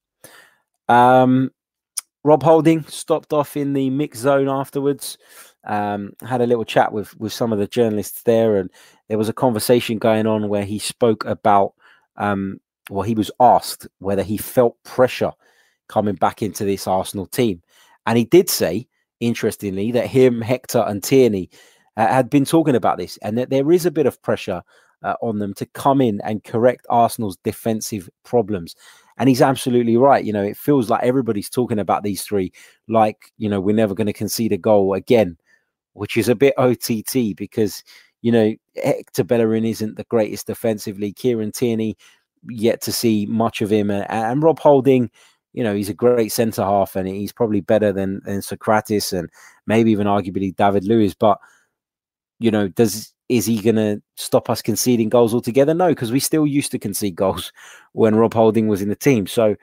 Um, 0.88 1.50
Rob 2.24 2.42
Holding 2.42 2.84
stopped 2.84 3.32
off 3.32 3.56
in 3.56 3.72
the 3.72 3.90
mix 3.90 4.18
zone 4.18 4.48
afterwards. 4.48 5.18
Um, 5.64 6.12
had 6.22 6.40
a 6.40 6.46
little 6.46 6.64
chat 6.64 6.92
with 6.92 7.16
with 7.18 7.32
some 7.32 7.52
of 7.52 7.58
the 7.58 7.66
journalists 7.66 8.22
there, 8.22 8.56
and 8.56 8.70
there 9.08 9.18
was 9.18 9.28
a 9.28 9.32
conversation 9.32 9.98
going 9.98 10.26
on 10.26 10.48
where 10.48 10.64
he 10.64 10.78
spoke 10.78 11.24
about. 11.24 11.74
Um, 12.16 12.60
well, 12.90 13.02
he 13.02 13.14
was 13.14 13.30
asked 13.40 13.86
whether 13.98 14.22
he 14.22 14.36
felt 14.36 14.82
pressure 14.82 15.32
coming 15.88 16.16
back 16.16 16.42
into 16.42 16.64
this 16.64 16.86
Arsenal 16.86 17.26
team, 17.26 17.62
and 18.06 18.18
he 18.18 18.24
did 18.24 18.50
say, 18.50 18.86
interestingly, 19.20 19.92
that 19.92 20.06
him, 20.06 20.40
Hector, 20.40 20.84
and 20.86 21.02
Tierney 21.02 21.48
uh, 21.96 22.08
had 22.08 22.28
been 22.28 22.44
talking 22.44 22.74
about 22.74 22.98
this, 22.98 23.16
and 23.18 23.38
that 23.38 23.50
there 23.50 23.70
is 23.70 23.86
a 23.86 23.90
bit 23.90 24.06
of 24.06 24.20
pressure 24.22 24.62
uh, 25.02 25.14
on 25.22 25.38
them 25.38 25.54
to 25.54 25.66
come 25.66 26.00
in 26.00 26.20
and 26.22 26.44
correct 26.44 26.86
Arsenal's 26.90 27.36
defensive 27.38 28.08
problems. 28.24 28.74
And 29.18 29.28
he's 29.28 29.42
absolutely 29.42 29.96
right. 29.96 30.24
You 30.24 30.32
know, 30.32 30.42
it 30.42 30.56
feels 30.56 30.90
like 30.90 31.02
everybody's 31.02 31.50
talking 31.50 31.78
about 31.78 32.02
these 32.02 32.22
three 32.22 32.52
like, 32.88 33.32
you 33.38 33.48
know, 33.48 33.60
we're 33.60 33.74
never 33.74 33.94
going 33.94 34.06
to 34.06 34.12
concede 34.12 34.52
a 34.52 34.58
goal 34.58 34.94
again, 34.94 35.36
which 35.92 36.16
is 36.16 36.28
a 36.28 36.34
bit 36.34 36.54
OTT 36.56 37.36
because, 37.36 37.84
you 38.22 38.32
know, 38.32 38.54
Hector 38.82 39.24
Bellerin 39.24 39.64
isn't 39.64 39.96
the 39.96 40.04
greatest 40.04 40.46
defensively. 40.46 41.12
Kieran 41.12 41.52
Tierney, 41.52 41.96
yet 42.48 42.80
to 42.82 42.92
see 42.92 43.26
much 43.26 43.60
of 43.60 43.70
him. 43.70 43.90
And, 43.90 44.10
and 44.10 44.42
Rob 44.42 44.58
Holding, 44.58 45.10
you 45.52 45.62
know, 45.62 45.74
he's 45.74 45.90
a 45.90 45.94
great 45.94 46.32
centre 46.32 46.64
half 46.64 46.96
and 46.96 47.06
he's 47.06 47.32
probably 47.32 47.60
better 47.60 47.92
than, 47.92 48.22
than 48.24 48.40
Sokratis 48.40 49.16
and 49.16 49.28
maybe 49.66 49.92
even 49.92 50.06
arguably 50.06 50.56
David 50.56 50.84
Luiz. 50.84 51.14
But, 51.14 51.38
you 52.38 52.50
know, 52.50 52.68
does 52.68 53.12
is 53.28 53.46
he 53.46 53.62
going 53.62 53.76
to 53.76 54.02
stop 54.16 54.50
us 54.50 54.60
conceding 54.60 55.08
goals 55.08 55.32
altogether? 55.32 55.72
No, 55.72 55.88
because 55.88 56.12
we 56.12 56.20
still 56.20 56.46
used 56.46 56.70
to 56.72 56.78
concede 56.78 57.16
goals 57.16 57.52
when 57.92 58.14
Rob 58.14 58.34
Holding 58.34 58.68
was 58.68 58.82
in 58.82 58.90
the 58.90 58.96
team. 58.96 59.26
So 59.26 59.56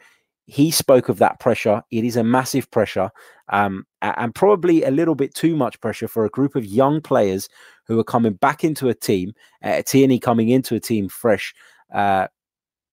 he 0.47 0.71
spoke 0.71 1.10
of 1.10 1.19
that 1.19 1.39
pressure. 1.39 1.84
It 1.91 2.03
is 2.03 2.15
a 2.15 2.23
massive 2.23 2.71
pressure 2.71 3.12
um, 3.49 3.86
and 4.01 4.34
probably 4.34 4.84
a 4.84 4.89
little 4.89 5.13
bit 5.13 5.36
too 5.36 5.55
much 5.55 5.79
pressure 5.82 6.08
for 6.08 6.25
a 6.25 6.29
group 6.29 6.55
of 6.55 6.65
young 6.65 7.01
players 7.01 7.47
who 7.86 7.99
are 7.99 8.03
coming 8.03 8.34
back 8.34 8.63
into 8.63 8.89
a 8.89 8.95
team. 8.95 9.34
Uh, 9.63 9.84
Tierney 9.86 10.19
coming 10.19 10.49
into 10.49 10.73
a 10.73 10.79
team 10.79 11.08
fresh. 11.08 11.53
Uh, 11.93 12.27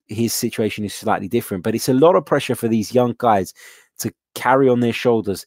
his 0.09 0.35
situation 0.35 0.85
is 0.85 0.95
slightly 0.95 1.29
different, 1.29 1.65
but 1.65 1.75
it's 1.75 1.89
a 1.89 1.95
lot 1.95 2.17
of 2.17 2.27
pressure 2.27 2.55
for 2.55 2.69
these 2.69 2.95
young 2.95 3.15
guys 3.17 3.55
to 3.99 4.13
carry 4.35 4.69
on 4.69 4.81
their 4.81 4.93
shoulders 4.93 5.47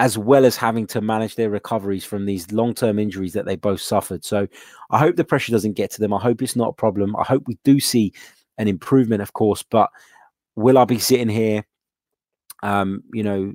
as 0.00 0.16
well 0.16 0.46
as 0.46 0.56
having 0.56 0.86
to 0.86 1.02
manage 1.02 1.34
their 1.34 1.50
recoveries 1.50 2.06
from 2.06 2.24
these 2.24 2.50
long 2.52 2.72
term 2.72 2.98
injuries 2.98 3.34
that 3.34 3.44
they 3.44 3.54
both 3.54 3.82
suffered. 3.82 4.24
So 4.24 4.48
I 4.90 4.98
hope 4.98 5.16
the 5.16 5.24
pressure 5.24 5.52
doesn't 5.52 5.74
get 5.74 5.90
to 5.90 6.00
them. 6.00 6.14
I 6.14 6.18
hope 6.18 6.40
it's 6.40 6.56
not 6.56 6.70
a 6.70 6.72
problem. 6.72 7.14
I 7.16 7.22
hope 7.22 7.42
we 7.46 7.58
do 7.64 7.78
see 7.80 8.14
an 8.56 8.66
improvement, 8.66 9.20
of 9.20 9.34
course, 9.34 9.62
but 9.62 9.90
will 10.56 10.78
I 10.78 10.86
be 10.86 10.98
sitting 10.98 11.28
here, 11.28 11.66
um, 12.62 13.02
you 13.12 13.22
know, 13.22 13.52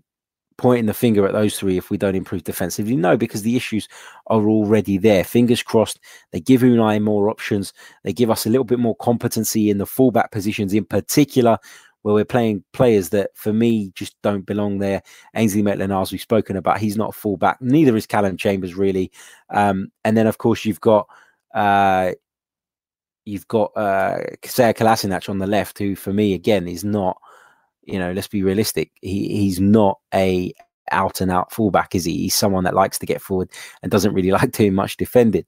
pointing 0.58 0.86
the 0.86 0.94
finger 0.94 1.26
at 1.26 1.34
those 1.34 1.58
three 1.58 1.78
if 1.78 1.90
we 1.90 1.98
don't 1.98 2.16
improve 2.16 2.44
defensively. 2.44 2.96
No, 2.96 3.18
because 3.18 3.42
the 3.42 3.56
issues 3.56 3.88
are 4.28 4.48
already 4.48 5.00
there. 5.00 5.24
Fingers 5.24 5.64
crossed, 5.64 6.00
they 6.32 6.40
give 6.40 6.62
Unai 6.62 7.02
more 7.02 7.28
options. 7.28 7.74
They 8.04 8.14
give 8.14 8.30
us 8.30 8.46
a 8.46 8.50
little 8.50 8.64
bit 8.64 8.80
more 8.80 8.96
competency 8.98 9.72
in 9.72 9.80
the 9.80 9.88
fullback 9.88 10.32
positions, 10.32 10.76
in 10.76 10.86
particular, 10.86 11.58
where 12.06 12.14
we're 12.14 12.24
playing 12.24 12.64
players 12.72 13.10
that, 13.10 13.32
for 13.34 13.52
me, 13.52 13.92
just 13.96 14.16
don't 14.22 14.46
belong 14.46 14.78
there. 14.78 15.02
Ainsley 15.36 15.64
Maitland-Niles, 15.64 16.12
we've 16.12 16.22
spoken 16.22 16.56
about, 16.56 16.78
he's 16.78 16.98
not 16.98 17.10
a 17.10 17.14
fullback. 17.14 17.58
Neither 17.62 17.98
is 17.98 18.06
Callum 18.06 18.38
Chambers, 18.38 18.76
really. 18.76 19.12
Um, 19.50 19.92
and 20.04 20.16
then, 20.16 20.28
of 20.28 20.38
course, 20.38 20.66
you've 20.66 20.82
got. 20.82 21.08
Uh, 21.56 22.12
you've 23.28 23.48
got 23.48 23.72
uh 23.76 24.20
Kolasinac 24.44 25.30
on 25.30 25.40
the 25.40 25.48
left, 25.48 25.80
who 25.80 25.96
for 25.96 26.14
me 26.14 26.36
again 26.36 26.68
is 26.68 26.84
not 26.84 27.18
you 27.82 27.98
know, 27.98 28.12
let's 28.12 28.28
be 28.28 28.44
realistic. 28.44 28.92
He 29.02 29.30
he's 29.30 29.60
not 29.60 30.00
a 30.14 30.54
out 30.92 31.22
and 31.22 31.32
out 31.32 31.52
fullback, 31.52 31.96
is 31.96 32.06
he? 32.06 32.18
He's 32.18 32.36
someone 32.36 32.66
that 32.66 32.76
likes 32.76 33.00
to 33.00 33.08
get 33.08 33.20
forward 33.22 33.50
and 33.82 33.92
doesn't 33.92 34.14
really 34.14 34.32
like 34.40 34.52
doing 34.52 34.76
much 34.76 34.98
defending. 34.98 35.46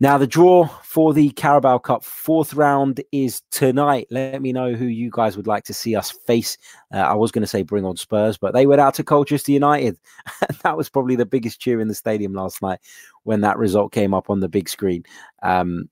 Now, 0.00 0.18
the 0.18 0.26
draw 0.26 0.66
for 0.82 1.14
the 1.14 1.30
Carabao 1.30 1.78
Cup 1.78 2.04
fourth 2.04 2.52
round 2.54 3.00
is 3.12 3.42
tonight. 3.52 4.08
Let 4.10 4.42
me 4.42 4.52
know 4.52 4.72
who 4.72 4.86
you 4.86 5.08
guys 5.12 5.36
would 5.36 5.46
like 5.46 5.64
to 5.64 5.74
see 5.74 5.94
us 5.94 6.10
face. 6.10 6.58
Uh, 6.92 6.98
I 6.98 7.14
was 7.14 7.30
going 7.30 7.42
to 7.42 7.48
say 7.48 7.62
bring 7.62 7.84
on 7.84 7.96
Spurs, 7.96 8.36
but 8.36 8.54
they 8.54 8.66
went 8.66 8.80
out 8.80 8.94
to 8.94 9.04
Colchester 9.04 9.52
United. 9.52 9.96
that 10.62 10.76
was 10.76 10.88
probably 10.88 11.14
the 11.14 11.24
biggest 11.24 11.60
cheer 11.60 11.80
in 11.80 11.86
the 11.88 11.94
stadium 11.94 12.34
last 12.34 12.60
night 12.60 12.80
when 13.22 13.40
that 13.42 13.56
result 13.56 13.92
came 13.92 14.12
up 14.12 14.30
on 14.30 14.40
the 14.40 14.48
big 14.48 14.68
screen. 14.68 15.04
Um, 15.44 15.88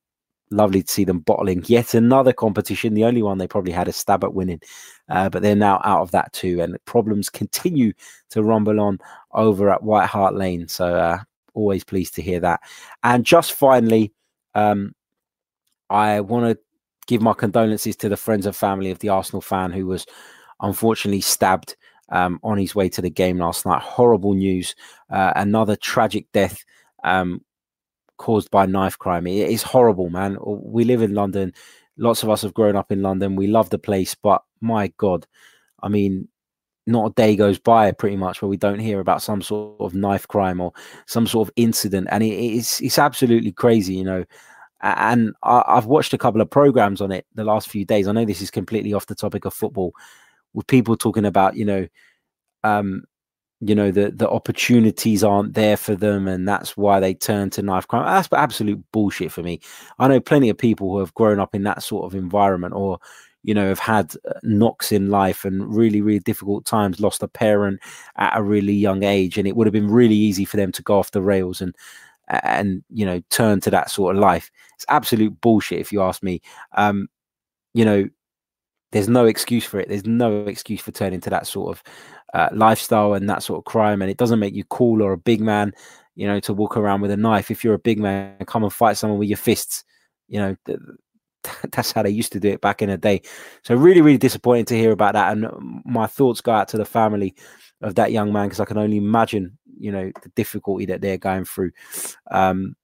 lovely 0.51 0.83
to 0.83 0.93
see 0.93 1.05
them 1.05 1.21
bottling 1.21 1.65
yet 1.67 1.95
another 1.95 2.33
competition, 2.33 2.95
the 2.95 3.05
only 3.05 3.23
one 3.23 3.39
they 3.39 3.49
probably 3.49 3.73
had 3.73 3.89
a 3.89 3.93
stab 3.93 4.25
at 4.25 4.35
winning. 4.35 4.61
Uh, 5.09 5.29
but 5.29 5.43
they're 5.43 5.57
now 5.57 5.81
out 5.85 6.03
of 6.03 6.11
that 6.11 6.33
too, 6.33 6.61
and 6.61 6.77
problems 6.87 7.31
continue 7.31 7.93
to 8.31 8.43
rumble 8.43 8.81
on 8.81 8.99
over 9.33 9.71
at 9.71 9.83
White 9.83 10.07
Hart 10.07 10.35
Lane. 10.35 10.67
So, 10.69 10.95
uh, 10.97 11.19
always 11.55 11.85
pleased 11.85 12.15
to 12.15 12.23
hear 12.23 12.41
that. 12.41 12.61
And 13.03 13.25
just 13.25 13.53
finally, 13.53 14.13
um, 14.55 14.95
I 15.91 16.21
want 16.21 16.47
to 16.47 16.63
give 17.07 17.23
my 17.23 17.35
condolences 17.35 17.97
to 17.97 18.09
the 18.09 18.17
friends 18.17 18.47
and 18.47 18.55
family 18.57 18.91
of 18.91 18.99
the 19.01 19.09
Arsenal 19.09 19.43
fan 19.43 19.73
who 19.73 19.87
was 19.87 20.07
unfortunately 20.61 21.21
stabbed 21.21 21.77
um, 22.11 22.39
on 22.43 22.59
his 22.59 22.75
way 22.75 22.89
to 22.91 23.03
the 23.03 23.11
game 23.11 23.39
last 23.39 23.67
night. 23.67 23.83
Horrible 23.83 24.35
news. 24.35 24.75
Uh, 25.11 25.33
another 25.37 25.77
tragic 25.77 26.27
death. 26.33 26.65
Um, 27.05 27.43
caused 28.23 28.53
by 28.53 28.67
knife 28.67 28.97
crime. 28.99 29.27
It 29.27 29.51
is 29.51 29.65
horrible, 29.65 30.09
man. 30.09 30.37
We 30.41 30.85
live 30.85 31.03
in 31.03 31.13
London. 31.13 31.53
Lots 31.97 32.23
of 32.23 32.31
us 32.31 32.43
have 32.43 32.55
grown 32.55 32.77
up 32.77 32.93
in 32.93 33.03
London. 33.03 33.35
We 33.35 33.49
love 33.49 33.71
the 33.71 33.79
place, 33.79 34.15
but 34.15 34.43
my 34.61 34.93
God, 34.97 35.27
I 35.83 35.89
mean, 35.89 36.29
not 36.87 37.11
a 37.11 37.15
day 37.15 37.37
goes 37.37 37.59
by 37.59 37.93
pretty 37.93 38.17
much 38.17 38.43
where 38.43 38.49
we 38.49 38.57
don't 38.57 38.79
hear 38.79 39.01
about 39.01 39.23
some 39.23 39.43
sort 39.43 39.81
of 39.81 39.95
knife 39.95 40.27
crime 40.29 40.61
or 40.61 40.73
some 41.07 41.27
sort 41.27 41.49
of 41.49 41.53
incident, 41.57 42.09
and 42.11 42.23
it, 42.23 42.35
it's 42.35 42.81
it's 42.81 42.99
absolutely 42.99 43.53
crazy, 43.53 43.95
you 43.95 44.05
know. 44.05 44.25
And 44.83 45.33
I, 45.45 45.63
I've 45.67 45.87
watched 45.87 46.13
a 46.13 46.19
couple 46.19 46.41
of 46.41 46.51
programs 46.51 47.01
on 47.01 47.13
it 47.13 47.27
the 47.35 47.45
last 47.45 47.69
few 47.69 47.85
days. 47.85 48.09
I 48.09 48.13
know 48.13 48.25
this 48.25 48.43
is 48.43 48.51
completely 48.51 48.93
off 48.93 49.07
the 49.07 49.15
topic 49.15 49.45
of 49.45 49.55
football, 49.55 49.95
with 50.55 50.67
people 50.67 50.97
talking 50.97 51.25
about, 51.25 51.57
you 51.57 51.65
know, 51.65 51.89
um, 52.65 53.05
you 53.63 53.77
know 53.77 53.93
the 53.93 54.11
the 54.11 54.29
opportunities 54.29 55.23
aren't 55.23 55.55
there 55.55 55.77
for 55.77 55.95
them 55.95 56.27
and 56.27 56.49
that's 56.49 56.77
why 56.77 56.99
they 56.99 57.15
turn 57.15 57.49
to 57.49 57.63
knife 57.63 57.87
crime 57.87 58.05
that's 58.05 58.29
absolute 58.33 58.83
bullshit 58.93 59.31
for 59.31 59.43
me 59.43 59.61
i 60.01 60.09
know 60.09 60.21
plenty 60.21 60.49
of 60.49 60.59
people 60.59 60.91
who 60.91 60.99
have 60.99 61.15
grown 61.15 61.39
up 61.39 61.55
in 61.55 61.63
that 61.63 61.83
sort 61.83 62.05
of 62.05 62.15
environment 62.15 62.75
or 62.75 62.99
you 63.43 63.55
know 63.55 63.69
have 63.69 63.79
had 63.79 64.15
uh, 64.29 64.35
knocks 64.43 64.93
in 64.93 65.11
life 65.11 65.45
and 65.45 65.75
really 65.75 66.01
really 66.01 66.21
difficult 66.21 66.65
times 66.65 67.01
lost 67.01 67.23
a 67.23 67.29
parent 67.29 67.81
at 68.17 68.37
a 68.37 68.43
really 68.43 68.73
young 68.73 69.03
age 69.03 69.39
and 69.39 69.49
it 69.49 69.57
would 69.57 69.67
have 69.67 69.73
been 69.73 69.91
really 69.91 70.15
easy 70.15 70.45
for 70.45 70.57
them 70.57 70.73
to 70.73 70.83
go 70.83 70.99
off 70.99 71.11
the 71.11 71.23
rails 71.23 71.61
and 71.61 71.75
and 72.29 72.83
you 72.91 73.05
know 73.05 73.21
turn 73.31 73.61
to 73.61 73.71
that 73.71 73.91
sort 73.91 74.15
of 74.15 74.21
life 74.21 74.51
it's 74.75 74.87
absolute 74.89 75.39
bullshit 75.41 75.81
if 75.81 75.93
you 75.93 76.01
ask 76.03 76.23
me 76.23 76.41
um 76.77 77.09
you 77.75 77.85
know 77.85 78.09
there's 78.93 79.09
no 79.09 79.27
excuse 79.27 79.65
for 79.65 79.81
it 79.81 79.89
there's 79.89 80.07
no 80.07 80.45
excuse 80.47 80.81
for 80.81 80.93
turning 80.93 81.21
to 81.21 81.31
that 81.31 81.47
sort 81.47 81.77
of 81.77 81.83
uh, 82.35 82.49
lifestyle 82.53 83.15
and 83.15 83.29
that 83.29 83.43
sort 83.43 83.59
of 83.59 83.65
crime. 83.65 84.03
And 84.03 84.11
it 84.11 84.17
doesn't 84.17 84.39
make 84.39 84.55
you 84.55 84.65
cool 84.65 85.03
or 85.03 85.13
a 85.13 85.19
big 85.19 85.41
man, 85.41 85.73
you 86.15 86.27
know, 86.27 86.41
to 86.41 86.53
walk 86.53 86.77
around 86.77 87.01
with 87.01 87.11
a 87.11 87.17
knife. 87.17 87.51
If 87.51 87.65
you're 87.65 87.75
a 87.75 87.79
big 87.79 87.99
man, 87.99 88.37
come 88.47 88.65
and 88.65 88.73
fight 88.73 88.97
someone 88.97 89.19
with 89.19 89.29
your 89.29 89.39
fists. 89.39 89.85
You 90.29 90.39
know, 90.41 90.57
th- 90.67 90.79
that's 91.73 91.93
how 91.93 92.03
they 92.03 92.11
used 92.11 92.33
to 92.33 92.41
do 92.41 92.51
it 92.51 92.61
back 92.61 92.83
in 92.83 92.89
the 92.89 92.97
day. 92.97 93.23
So 93.63 93.75
really, 93.75 94.01
really 94.01 94.19
disappointing 94.19 94.67
to 94.67 94.79
hear 94.79 94.93
about 94.93 95.15
that. 95.15 95.33
And 95.33 95.83
my 95.85 96.07
thoughts 96.07 96.41
go 96.41 96.53
out 96.53 96.69
to 96.69 96.79
the 96.79 96.85
family 96.85 97.35
of 97.81 97.95
that 97.97 98.13
young 98.13 98.33
man 98.33 98.47
because 98.47 98.61
I 98.61 98.65
can 98.65 98.79
only 98.79 98.97
imagine, 98.97 99.59
you 99.79 99.93
know, 99.93 100.13
the 100.23 100.29
difficulty 100.31 100.87
that 100.87 101.01
they're 101.01 101.19
going 101.19 101.45
through. 101.45 101.73
Um, 102.31 102.77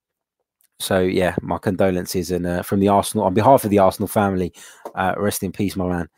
so 0.81 1.01
yeah, 1.01 1.35
my 1.43 1.59
condolences 1.59 2.31
and 2.31 2.47
uh, 2.47 2.63
from 2.63 2.81
the 2.81 2.89
Arsenal 2.89 3.27
on 3.27 3.35
behalf 3.35 3.65
of 3.65 3.71
the 3.71 3.79
Arsenal 3.79 4.09
family, 4.09 4.53
uh, 4.95 5.15
rest 5.17 5.43
in 5.43 5.53
peace, 5.53 5.77
my 5.77 5.89
man. 5.89 6.09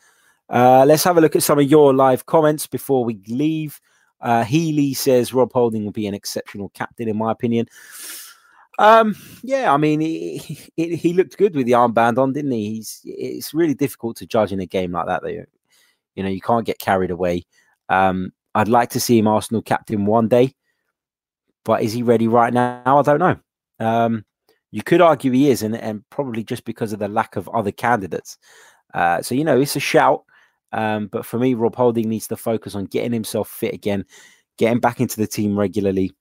Uh, 0.48 0.84
let's 0.86 1.04
have 1.04 1.16
a 1.16 1.20
look 1.20 1.36
at 1.36 1.42
some 1.42 1.58
of 1.58 1.70
your 1.70 1.94
live 1.94 2.26
comments 2.26 2.66
before 2.66 3.04
we 3.04 3.20
leave. 3.28 3.80
Uh, 4.20 4.44
Healy 4.44 4.92
says 4.92 5.32
Rob 5.32 5.52
Holding 5.52 5.84
will 5.84 5.92
be 5.92 6.06
an 6.06 6.14
exceptional 6.14 6.68
captain, 6.70 7.08
in 7.08 7.16
my 7.16 7.32
opinion. 7.32 7.66
Um, 8.80 9.14
yeah, 9.42 9.74
I 9.74 9.76
mean, 9.76 10.00
he, 10.00 10.38
he, 10.74 10.96
he, 10.96 11.12
looked 11.12 11.36
good 11.36 11.54
with 11.54 11.66
the 11.66 11.72
armband 11.72 12.16
on, 12.16 12.32
didn't 12.32 12.52
he? 12.52 12.76
He's, 12.76 13.02
it's 13.04 13.52
really 13.52 13.74
difficult 13.74 14.16
to 14.16 14.26
judge 14.26 14.52
in 14.52 14.60
a 14.60 14.64
game 14.64 14.92
like 14.92 15.04
that, 15.06 15.22
though. 15.22 15.44
You 16.14 16.22
know, 16.22 16.30
you 16.30 16.40
can't 16.40 16.64
get 16.64 16.78
carried 16.78 17.10
away. 17.10 17.44
Um, 17.90 18.32
I'd 18.54 18.68
like 18.68 18.88
to 18.90 19.00
see 19.00 19.18
him 19.18 19.28
Arsenal 19.28 19.60
captain 19.60 20.06
one 20.06 20.28
day, 20.28 20.54
but 21.62 21.82
is 21.82 21.92
he 21.92 22.02
ready 22.02 22.26
right 22.26 22.54
now? 22.54 22.80
I 22.86 23.02
don't 23.02 23.18
know. 23.18 23.36
Um, 23.80 24.24
you 24.70 24.82
could 24.82 25.02
argue 25.02 25.30
he 25.30 25.50
is, 25.50 25.62
and, 25.62 25.76
and 25.76 26.02
probably 26.08 26.42
just 26.42 26.64
because 26.64 26.94
of 26.94 27.00
the 27.00 27.08
lack 27.08 27.36
of 27.36 27.50
other 27.50 27.72
candidates. 27.72 28.38
Uh, 28.94 29.20
so, 29.20 29.34
you 29.34 29.44
know, 29.44 29.60
it's 29.60 29.76
a 29.76 29.80
shout. 29.80 30.24
Um, 30.72 31.08
but 31.08 31.26
for 31.26 31.38
me, 31.38 31.52
Rob 31.52 31.76
Holding 31.76 32.08
needs 32.08 32.28
to 32.28 32.36
focus 32.36 32.74
on 32.74 32.86
getting 32.86 33.12
himself 33.12 33.50
fit 33.50 33.74
again, 33.74 34.06
getting 34.56 34.80
back 34.80 35.00
into 35.00 35.18
the 35.18 35.26
team 35.26 35.58
regularly, 35.58 36.12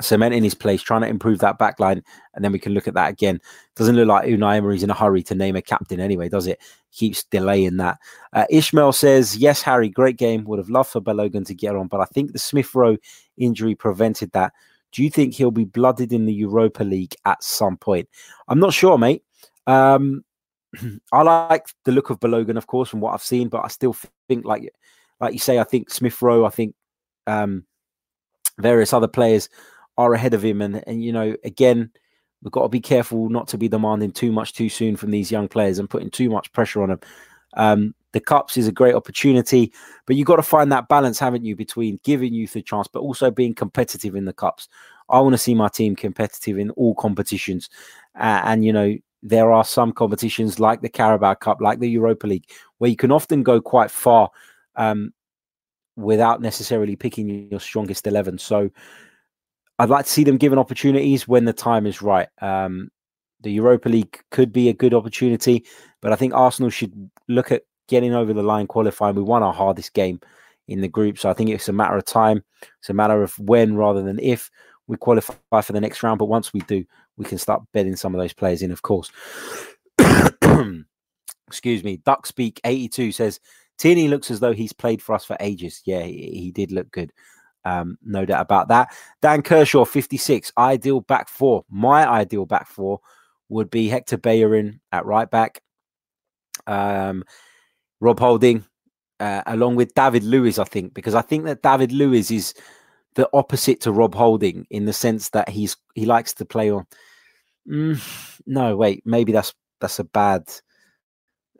cementing 0.00 0.42
his 0.42 0.54
place, 0.54 0.82
trying 0.82 1.02
to 1.02 1.08
improve 1.08 1.38
that 1.40 1.58
back 1.58 1.78
line, 1.78 2.02
and 2.34 2.44
then 2.44 2.52
we 2.52 2.58
can 2.58 2.72
look 2.72 2.88
at 2.88 2.94
that 2.94 3.10
again. 3.10 3.40
Doesn't 3.76 3.96
look 3.96 4.08
like 4.08 4.26
Unai 4.26 4.56
Emery's 4.56 4.82
in 4.82 4.90
a 4.90 4.94
hurry 4.94 5.22
to 5.24 5.34
name 5.34 5.56
a 5.56 5.62
captain 5.62 6.00
anyway, 6.00 6.28
does 6.28 6.46
it? 6.46 6.60
Keeps 6.92 7.24
delaying 7.24 7.76
that. 7.78 7.98
Uh, 8.32 8.46
Ishmael 8.50 8.92
says, 8.92 9.36
Yes, 9.36 9.62
Harry, 9.62 9.88
great 9.88 10.16
game. 10.16 10.44
Would 10.44 10.58
have 10.58 10.70
loved 10.70 10.90
for 10.90 11.00
Balogun 11.00 11.46
to 11.46 11.54
get 11.54 11.76
on, 11.76 11.88
but 11.88 12.00
I 12.00 12.04
think 12.06 12.32
the 12.32 12.38
Smith 12.38 12.74
Rowe 12.74 12.96
injury 13.36 13.74
prevented 13.74 14.32
that. 14.32 14.52
Do 14.92 15.02
you 15.02 15.10
think 15.10 15.34
he'll 15.34 15.50
be 15.50 15.64
blooded 15.64 16.12
in 16.12 16.26
the 16.26 16.34
Europa 16.34 16.84
League 16.84 17.14
at 17.24 17.42
some 17.42 17.76
point? 17.76 18.08
I'm 18.48 18.60
not 18.60 18.74
sure, 18.74 18.98
mate. 18.98 19.22
Um, 19.66 20.24
I 21.12 21.22
like 21.22 21.66
the 21.84 21.92
look 21.92 22.10
of 22.10 22.20
Balogun, 22.20 22.56
of 22.58 22.66
course, 22.66 22.90
from 22.90 23.00
what 23.00 23.14
I've 23.14 23.22
seen, 23.22 23.48
but 23.48 23.64
I 23.64 23.68
still 23.68 23.96
think, 24.28 24.44
like, 24.44 24.70
like 25.20 25.32
you 25.32 25.38
say, 25.38 25.58
I 25.58 25.64
think 25.64 25.90
Smith 25.90 26.20
Rowe, 26.20 26.44
I 26.44 26.50
think 26.50 26.74
um, 27.26 27.64
various 28.58 28.92
other 28.92 29.08
players 29.08 29.48
are 29.98 30.14
ahead 30.14 30.34
of 30.34 30.44
him, 30.44 30.60
and 30.62 30.82
and 30.86 31.02
you 31.02 31.12
know, 31.12 31.36
again, 31.44 31.90
we've 32.42 32.52
got 32.52 32.62
to 32.62 32.68
be 32.68 32.80
careful 32.80 33.28
not 33.28 33.48
to 33.48 33.58
be 33.58 33.68
demanding 33.68 34.10
too 34.10 34.32
much 34.32 34.52
too 34.52 34.68
soon 34.68 34.96
from 34.96 35.10
these 35.10 35.30
young 35.30 35.48
players 35.48 35.78
and 35.78 35.90
putting 35.90 36.10
too 36.10 36.30
much 36.30 36.52
pressure 36.52 36.82
on 36.82 36.90
them. 36.90 37.00
Um, 37.54 37.94
the 38.12 38.20
cups 38.20 38.56
is 38.56 38.68
a 38.68 38.72
great 38.72 38.94
opportunity, 38.94 39.72
but 40.06 40.16
you've 40.16 40.26
got 40.26 40.36
to 40.36 40.42
find 40.42 40.70
that 40.72 40.88
balance, 40.88 41.18
haven't 41.18 41.44
you, 41.44 41.56
between 41.56 41.98
giving 42.04 42.34
youth 42.34 42.56
a 42.56 42.62
chance, 42.62 42.86
but 42.86 43.00
also 43.00 43.30
being 43.30 43.54
competitive 43.54 44.14
in 44.14 44.26
the 44.26 44.32
cups. 44.32 44.68
I 45.08 45.20
want 45.20 45.34
to 45.34 45.38
see 45.38 45.54
my 45.54 45.68
team 45.68 45.96
competitive 45.96 46.58
in 46.58 46.70
all 46.70 46.94
competitions, 46.94 47.68
uh, 48.18 48.42
and 48.44 48.64
you 48.64 48.72
know, 48.72 48.96
there 49.22 49.52
are 49.52 49.64
some 49.64 49.92
competitions 49.92 50.58
like 50.58 50.80
the 50.80 50.88
Carabao 50.88 51.34
Cup, 51.34 51.60
like 51.60 51.78
the 51.78 51.88
Europa 51.88 52.26
League, 52.26 52.50
where 52.78 52.90
you 52.90 52.96
can 52.96 53.12
often 53.12 53.42
go 53.42 53.60
quite 53.60 53.90
far 53.90 54.30
um, 54.76 55.12
without 55.96 56.40
necessarily 56.40 56.96
picking 56.96 57.48
your 57.50 57.60
strongest 57.60 58.06
11. 58.06 58.38
So 58.38 58.70
I'd 59.82 59.90
like 59.90 60.04
to 60.04 60.12
see 60.12 60.22
them 60.22 60.36
given 60.36 60.60
opportunities 60.60 61.26
when 61.26 61.44
the 61.44 61.52
time 61.52 61.86
is 61.86 62.00
right. 62.00 62.28
Um, 62.40 62.88
the 63.40 63.50
Europa 63.50 63.88
League 63.88 64.16
could 64.30 64.52
be 64.52 64.68
a 64.68 64.72
good 64.72 64.94
opportunity, 64.94 65.64
but 66.00 66.12
I 66.12 66.14
think 66.14 66.34
Arsenal 66.34 66.70
should 66.70 67.10
look 67.26 67.50
at 67.50 67.64
getting 67.88 68.14
over 68.14 68.32
the 68.32 68.44
line 68.44 68.68
qualifying. 68.68 69.16
We 69.16 69.22
won 69.22 69.42
our 69.42 69.52
hardest 69.52 69.92
game 69.92 70.20
in 70.68 70.82
the 70.82 70.88
group, 70.88 71.18
so 71.18 71.28
I 71.28 71.32
think 71.32 71.50
it's 71.50 71.68
a 71.68 71.72
matter 71.72 71.96
of 71.96 72.04
time. 72.04 72.44
It's 72.78 72.90
a 72.90 72.94
matter 72.94 73.24
of 73.24 73.36
when 73.40 73.74
rather 73.74 74.02
than 74.02 74.20
if 74.20 74.52
we 74.86 74.96
qualify 74.96 75.60
for 75.62 75.72
the 75.72 75.80
next 75.80 76.04
round. 76.04 76.20
But 76.20 76.26
once 76.26 76.52
we 76.52 76.60
do, 76.60 76.84
we 77.16 77.24
can 77.24 77.38
start 77.38 77.64
betting 77.72 77.96
some 77.96 78.14
of 78.14 78.20
those 78.20 78.32
players 78.32 78.62
in, 78.62 78.70
of 78.70 78.82
course. 78.82 79.10
Excuse 81.48 81.82
me. 81.82 81.98
Duckspeak82 82.06 83.12
says 83.12 83.40
Tierney 83.78 84.06
looks 84.06 84.30
as 84.30 84.38
though 84.38 84.52
he's 84.52 84.72
played 84.72 85.02
for 85.02 85.16
us 85.16 85.24
for 85.24 85.36
ages. 85.40 85.82
Yeah, 85.84 86.02
he, 86.02 86.30
he 86.34 86.52
did 86.52 86.70
look 86.70 86.88
good. 86.92 87.12
Um, 87.64 87.96
no 88.02 88.24
doubt 88.24 88.42
about 88.42 88.68
that. 88.68 88.94
Dan 89.20 89.42
Kershaw, 89.42 89.84
56. 89.84 90.52
Ideal 90.58 91.00
back 91.00 91.28
four. 91.28 91.64
My 91.70 92.08
ideal 92.08 92.46
back 92.46 92.66
four 92.66 93.00
would 93.48 93.70
be 93.70 93.88
Hector 93.88 94.16
Bellerin 94.16 94.80
at 94.90 95.06
right 95.06 95.30
back. 95.30 95.62
Um, 96.66 97.24
Rob 98.00 98.18
Holding 98.18 98.64
uh, 99.22 99.42
along 99.46 99.76
with 99.76 99.94
David 99.94 100.24
Luiz, 100.24 100.58
I 100.58 100.64
think, 100.64 100.94
because 100.94 101.14
I 101.14 101.22
think 101.22 101.44
that 101.44 101.62
David 101.62 101.92
Luiz 101.92 102.32
is 102.32 102.54
the 103.14 103.28
opposite 103.32 103.80
to 103.82 103.92
Rob 103.92 104.16
Holding 104.16 104.66
in 104.68 104.84
the 104.84 104.92
sense 104.92 105.28
that 105.30 105.48
he's 105.48 105.76
he 105.94 106.06
likes 106.06 106.34
to 106.34 106.44
play 106.44 106.72
on. 106.72 106.86
Mm, 107.70 108.38
no, 108.46 108.76
wait, 108.76 109.02
maybe 109.06 109.30
that's 109.30 109.54
that's 109.80 110.00
a 110.00 110.04
bad 110.04 110.50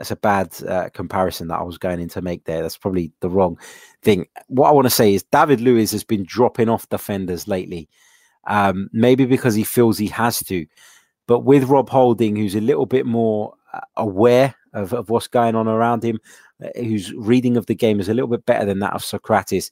that's 0.02 0.10
a 0.10 0.16
bad 0.16 0.52
uh, 0.64 0.88
comparison 0.88 1.46
that 1.46 1.60
I 1.60 1.62
was 1.62 1.78
going 1.78 2.00
in 2.00 2.08
to 2.08 2.20
make 2.20 2.42
there. 2.42 2.60
That's 2.60 2.76
probably 2.76 3.12
the 3.20 3.30
wrong 3.30 3.56
thing. 4.02 4.26
What 4.48 4.68
I 4.68 4.72
want 4.72 4.86
to 4.86 4.90
say 4.90 5.14
is 5.14 5.22
David 5.22 5.60
Luiz 5.60 5.92
has 5.92 6.02
been 6.02 6.24
dropping 6.24 6.68
off 6.68 6.88
defenders 6.88 7.46
lately, 7.46 7.88
um, 8.48 8.90
maybe 8.92 9.26
because 9.26 9.54
he 9.54 9.62
feels 9.62 9.98
he 9.98 10.08
has 10.08 10.40
to. 10.40 10.66
But 11.28 11.40
with 11.40 11.68
Rob 11.68 11.88
Holding, 11.88 12.34
who's 12.34 12.56
a 12.56 12.60
little 12.60 12.84
bit 12.84 13.06
more 13.06 13.54
uh, 13.72 13.78
aware 13.96 14.56
of, 14.72 14.92
of 14.92 15.08
what's 15.08 15.28
going 15.28 15.54
on 15.54 15.68
around 15.68 16.02
him, 16.02 16.18
uh, 16.64 16.70
whose 16.74 17.12
reading 17.12 17.56
of 17.56 17.66
the 17.66 17.74
game 17.76 18.00
is 18.00 18.08
a 18.08 18.14
little 18.14 18.26
bit 18.26 18.44
better 18.44 18.64
than 18.64 18.80
that 18.80 18.94
of 18.94 19.02
Sokratis, 19.02 19.70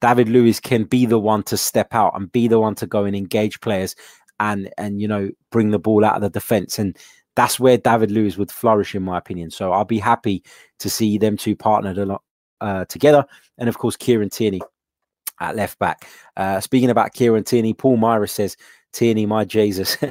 David 0.00 0.28
Luiz 0.28 0.58
can 0.58 0.82
be 0.82 1.06
the 1.06 1.20
one 1.20 1.44
to 1.44 1.56
step 1.56 1.94
out 1.94 2.16
and 2.16 2.32
be 2.32 2.48
the 2.48 2.58
one 2.58 2.74
to 2.74 2.86
go 2.88 3.04
and 3.04 3.14
engage 3.14 3.60
players 3.60 3.94
and 4.40 4.72
and 4.76 5.00
you 5.00 5.06
know 5.06 5.30
bring 5.52 5.70
the 5.70 5.78
ball 5.78 6.04
out 6.04 6.16
of 6.16 6.22
the 6.22 6.30
defense 6.30 6.80
and 6.80 6.98
that's 7.34 7.58
where 7.58 7.78
David 7.78 8.10
Luiz 8.10 8.36
would 8.38 8.50
flourish 8.50 8.94
in 8.94 9.02
my 9.02 9.18
opinion. 9.18 9.50
So 9.50 9.72
I'll 9.72 9.84
be 9.84 9.98
happy 9.98 10.42
to 10.78 10.90
see 10.90 11.18
them 11.18 11.36
two 11.36 11.56
partnered 11.56 11.98
a 11.98 12.06
lot 12.06 12.22
uh, 12.60 12.84
together 12.86 13.24
and 13.58 13.68
of 13.68 13.78
course 13.78 13.96
Kieran 13.96 14.30
Tierney 14.30 14.60
at 15.40 15.56
left 15.56 15.78
back. 15.78 16.08
Uh, 16.36 16.60
speaking 16.60 16.90
about 16.90 17.12
Kieran 17.12 17.44
Tierney, 17.44 17.74
Paul 17.74 17.96
Myra 17.96 18.28
says 18.28 18.56
Tierney, 18.92 19.26
my 19.26 19.44
Jesus. 19.44 19.96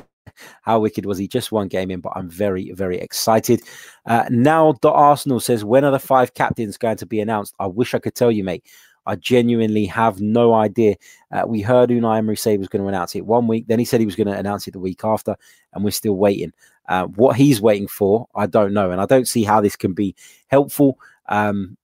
How 0.62 0.80
wicked 0.80 1.06
was 1.06 1.18
he? 1.18 1.28
Just 1.28 1.52
one 1.52 1.68
game 1.68 1.92
in, 1.92 2.00
but 2.00 2.14
I'm 2.16 2.30
very, 2.30 2.72
very 2.72 2.98
excited. 2.98 3.62
Uh, 4.06 4.26
now, 4.30 4.76
the 4.82 4.92
Arsenal 4.92 5.40
says, 5.40 5.66
when 5.66 5.84
are 5.84 5.92
the 5.92 6.00
five 6.00 6.34
captains 6.34 6.78
going 6.78 6.98
to 6.98 7.06
be 7.06 7.20
announced? 7.20 7.54
I 7.60 7.68
wish 7.68 7.94
I 7.94 8.00
could 8.00 8.16
tell 8.16 8.32
you, 8.32 8.44
mate. 8.44 8.66
I 9.08 9.16
genuinely 9.16 9.86
have 9.86 10.22
no 10.22 10.54
idea. 10.54 10.96
Uh, 11.32 11.44
we 11.48 11.62
heard 11.62 11.90
Unai 11.90 12.20
Emery 12.20 12.38
say 12.38 12.52
he 12.52 12.58
was 12.60 12.68
going 12.68 12.84
to 12.84 12.88
announce 12.88 13.16
it 13.16 13.26
one 13.26 13.48
week. 13.48 13.66
Then 13.68 13.80
he 13.80 13.86
said 13.86 14.00
he 14.00 14.06
was 14.06 14.16
going 14.16 14.28
to 14.28 14.38
announce 14.38 14.68
it 14.68 14.72
the 14.72 14.80
week 14.80 15.04
after, 15.04 15.36
and 15.74 15.84
we're 15.84 15.92
still 15.92 16.16
waiting. 16.16 16.54
Uh, 16.88 17.06
what 17.06 17.36
he's 17.36 17.62
waiting 17.62 17.88
for, 17.88 18.28
I 18.36 18.48
don't 18.48 18.74
know. 18.74 18.92
And 18.92 19.00
I 19.00 19.06
don't 19.06 19.28
see 19.28 19.44
how 19.44 19.62
this 19.62 19.76
can 19.76 19.94
be 19.94 20.16
helpful. 20.48 21.00
Um, 21.30 21.78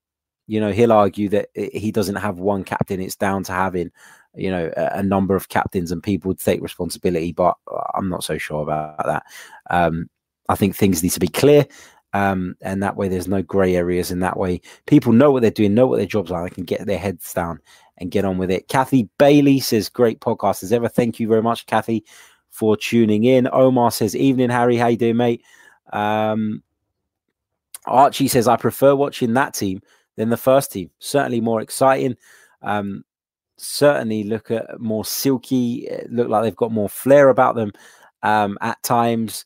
you 0.47 0.59
know, 0.59 0.71
he'll 0.71 0.93
argue 0.93 1.29
that 1.29 1.49
he 1.55 1.91
doesn't 1.91 2.15
have 2.15 2.39
one 2.39 2.63
captain. 2.63 3.01
It's 3.01 3.15
down 3.15 3.43
to 3.43 3.51
having, 3.51 3.91
you 4.33 4.49
know, 4.49 4.71
a, 4.75 4.99
a 4.99 5.03
number 5.03 5.35
of 5.35 5.49
captains 5.49 5.91
and 5.91 6.01
people 6.01 6.33
to 6.33 6.43
take 6.43 6.61
responsibility. 6.61 7.31
But 7.31 7.55
I'm 7.93 8.09
not 8.09 8.23
so 8.23 8.37
sure 8.37 8.63
about 8.63 9.05
that. 9.05 9.23
Um, 9.69 10.09
I 10.49 10.55
think 10.55 10.75
things 10.75 11.03
need 11.03 11.11
to 11.11 11.19
be 11.19 11.27
clear. 11.27 11.65
Um, 12.13 12.55
and 12.61 12.81
that 12.81 12.95
way 12.95 13.09
there's 13.09 13.27
no 13.27 13.41
gray 13.41 13.75
areas. 13.75 14.09
And 14.11 14.23
that 14.23 14.37
way 14.37 14.61
people 14.85 15.11
know 15.11 15.31
what 15.31 15.41
they're 15.41 15.51
doing, 15.51 15.73
know 15.73 15.87
what 15.87 15.97
their 15.97 16.05
jobs 16.05 16.31
are. 16.31 16.43
They 16.43 16.55
can 16.55 16.63
get 16.63 16.85
their 16.85 16.97
heads 16.97 17.33
down 17.33 17.59
and 17.97 18.11
get 18.11 18.25
on 18.25 18.37
with 18.37 18.49
it. 18.49 18.69
Kathy 18.69 19.09
Bailey 19.19 19.59
says, 19.59 19.89
great 19.89 20.21
podcast 20.21 20.63
as 20.63 20.71
ever. 20.71 20.87
Thank 20.87 21.19
you 21.19 21.27
very 21.27 21.41
much, 21.41 21.65
Kathy, 21.65 22.05
for 22.57 22.75
tuning 22.75 23.23
in. 23.23 23.47
Omar 23.53 23.91
says, 23.91 24.15
evening, 24.15 24.49
Harry. 24.49 24.77
How 24.77 24.87
you 24.87 24.97
doing, 24.97 25.17
mate? 25.17 25.43
Um, 25.93 26.63
Archie 27.85 28.27
says, 28.27 28.47
I 28.47 28.55
prefer 28.55 28.95
watching 28.95 29.33
that 29.33 29.53
team 29.53 29.81
than 30.15 30.29
the 30.29 30.37
first 30.37 30.71
team. 30.71 30.89
Certainly 30.97 31.41
more 31.41 31.61
exciting. 31.61 32.17
Um, 32.63 33.05
certainly 33.57 34.23
look 34.23 34.49
at 34.49 34.79
more 34.79 35.05
silky, 35.05 35.87
look 36.09 36.29
like 36.29 36.41
they've 36.41 36.55
got 36.55 36.71
more 36.71 36.89
flair 36.89 37.29
about 37.29 37.53
them 37.55 37.71
um, 38.23 38.57
at 38.61 38.81
times. 38.81 39.45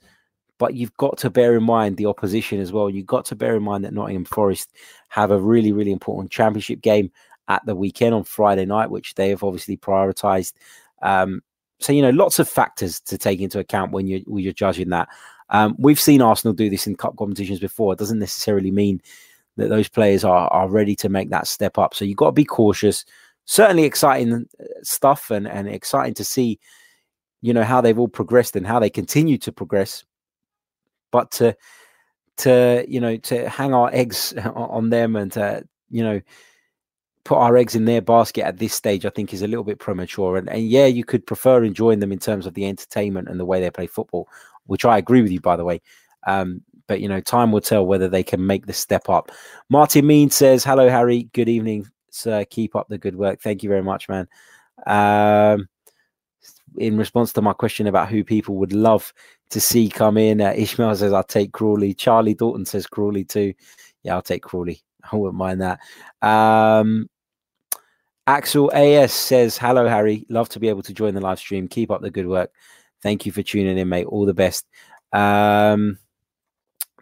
But 0.58 0.76
you've 0.76 0.95
got 0.95 1.17
to 1.17 1.30
bear 1.30 1.58
in 1.58 1.63
mind 1.63 1.97
the 1.97 2.06
opposition 2.06 2.62
as 2.62 2.71
well. 2.71 2.89
You've 2.89 3.06
got 3.08 3.26
to 3.26 3.36
bear 3.36 3.58
in 3.58 3.63
mind 3.63 3.84
that 3.84 3.93
Nottingham 3.93 4.26
Forest 4.26 4.74
have 5.10 5.32
a 5.32 5.41
really, 5.41 5.74
really 5.74 5.91
important 5.91 6.32
championship 6.32 6.80
game 6.80 7.12
at 7.50 7.65
the 7.65 7.76
weekend 7.76 8.15
on 8.15 8.24
Friday 8.24 8.65
night, 8.65 8.89
which 8.89 9.15
they 9.15 9.30
have 9.32 9.43
obviously 9.43 9.76
prioritised. 9.76 10.54
Um, 11.02 11.41
so 11.82 11.91
you 11.94 12.02
know, 12.02 12.12
lots 12.12 12.39
of 12.39 12.48
factors 12.48 13.00
to 13.02 13.17
take 13.17 13.39
into 13.41 13.60
account 13.60 13.91
when 13.91 14.08
you 14.08 14.24
when 14.28 14.44
you're 14.44 14.54
judging 14.54 14.89
that. 14.89 15.10
Um, 15.50 15.76
we've 15.78 16.00
seen 16.00 16.22
Arsenal 16.22 16.54
do 16.54 16.70
this 16.70 16.88
in 16.88 16.96
cup 16.96 17.17
competitions 17.17 17.60
before. 17.60 17.94
It 17.94 18.00
doesn't 18.00 18.20
necessarily 18.20 18.72
mean 18.72 19.02
that 19.58 19.70
those 19.70 19.89
players 19.89 20.24
are 20.24 20.48
are 20.50 20.70
ready 20.70 20.96
to 20.98 21.10
make 21.10 21.30
that 21.32 21.48
step 21.48 21.78
up. 21.78 21.94
So 21.94 22.06
you've 22.06 22.17
got 22.17 22.28
to 22.28 22.32
be 22.32 22.46
cautious. 22.46 23.04
Certainly 23.46 23.84
exciting 23.84 24.48
uh, 24.60 24.63
stuff 24.84 25.32
and 25.32 25.48
and 25.48 25.67
exciting 25.67 26.13
to 26.15 26.24
see, 26.24 26.60
you 27.41 27.54
know, 27.54 27.63
how 27.63 27.82
they've 27.82 28.00
all 28.00 28.08
progressed 28.08 28.56
and 28.56 28.65
how 28.65 28.80
they 28.80 28.89
continue 28.89 29.38
to 29.39 29.52
progress 29.52 30.06
but 31.12 31.30
to 31.32 31.56
to 32.38 32.86
you 32.88 33.00
know 33.00 33.17
to 33.17 33.48
hang 33.48 33.74
our 33.74 33.89
eggs 33.94 34.34
on 34.56 34.89
them 34.89 35.15
and 35.15 35.32
to 35.34 35.63
you 35.89 36.04
know 36.04 36.22
put 37.24 37.38
our 37.38 37.58
eggs 37.58 37.76
in 37.76 37.86
their 37.86 38.02
basket 38.02 38.46
at 38.46 38.58
this 38.58 38.74
stage, 38.74 39.06
I 39.06 39.10
think 39.10 39.34
is 39.34 39.42
a 39.42 39.48
little 39.48 39.64
bit 39.64 39.80
premature. 39.80 40.38
And, 40.38 40.50
and 40.50 40.68
yeah, 40.68 40.86
you 40.86 41.04
could 41.04 41.26
prefer 41.26 41.64
enjoying 41.64 42.00
them 42.00 42.12
in 42.12 42.20
terms 42.20 42.46
of 42.46 42.54
the 42.54 42.66
entertainment 42.66 43.28
and 43.28 43.40
the 43.40 43.46
way 43.46 43.60
they 43.60 43.70
play 43.70 43.88
football, 43.88 44.28
which 44.66 44.86
I 44.86 44.98
agree 44.98 45.22
with 45.22 45.32
you, 45.32 45.42
by 45.42 45.56
the 45.56 45.66
way. 45.66 45.82
Um, 46.28 46.62
but 46.88 47.00
you 47.00 47.08
know, 47.08 47.22
time 47.22 47.52
will 47.52 47.62
tell 47.62 47.86
whether 47.86 48.10
they 48.10 48.24
can 48.24 48.46
make 48.46 48.66
the 48.66 48.74
step 48.74 49.10
up. 49.10 49.32
Martin 49.70 50.06
Mean 50.06 50.30
says, 50.30 50.64
"Hello, 50.64 50.90
Harry. 50.90 51.30
Good 51.34 51.48
evening, 51.48 51.88
sir. 52.10 52.44
Keep 52.46 52.76
up 52.76 52.90
the 52.90 52.98
good 52.98 53.16
work. 53.16 53.42
Thank 53.42 53.64
you 53.64 53.70
very 53.70 53.84
much, 53.84 54.10
man." 54.10 54.28
Um, 54.86 55.70
in 56.78 56.98
response 56.98 57.34
to 57.34 57.42
my 57.42 57.54
question 57.54 57.88
about 57.88 58.10
who 58.10 58.24
people 58.24 58.56
would 58.56 58.74
love 58.74 59.14
to 59.50 59.60
see 59.60 59.90
come 59.90 60.18
in. 60.18 60.42
Uh, 60.42 60.54
Ishmael 60.56 60.96
says, 60.96 61.14
I'll 61.14 61.24
take 61.24 61.52
Crawley. 61.52 61.94
Charlie 61.94 62.34
Dalton 62.34 62.66
says 62.66 62.88
Crawley 62.88 63.24
too. 63.24 63.54
Yeah, 64.04 64.16
I'll 64.16 64.22
take 64.22 64.44
Crawley. 64.44 64.82
I 65.12 65.16
wouldn't 65.16 65.38
mind 65.38 65.62
that. 65.62 65.80
Um, 66.22 67.10
Axel 68.28 68.72
AS 68.74 69.14
says, 69.14 69.58
Hello, 69.58 69.88
Harry. 69.88 70.26
Love 70.30 70.50
to 70.50 70.60
be 70.60 70.70
able 70.70 70.84
to 70.84 70.94
join 70.94 71.14
the 71.14 71.22
live 71.22 71.40
stream. 71.40 71.68
Keep 71.68 71.92
up 71.92 72.02
the 72.02 72.12
good 72.12 72.28
work. 72.28 72.52
Thank 73.02 73.26
you 73.26 73.32
for 73.32 73.44
tuning 73.44 73.78
in, 73.78 73.90
mate. 73.90 74.06
All 74.06 74.26
the 74.26 74.34
best. 74.34 74.66
Um, 75.12 75.98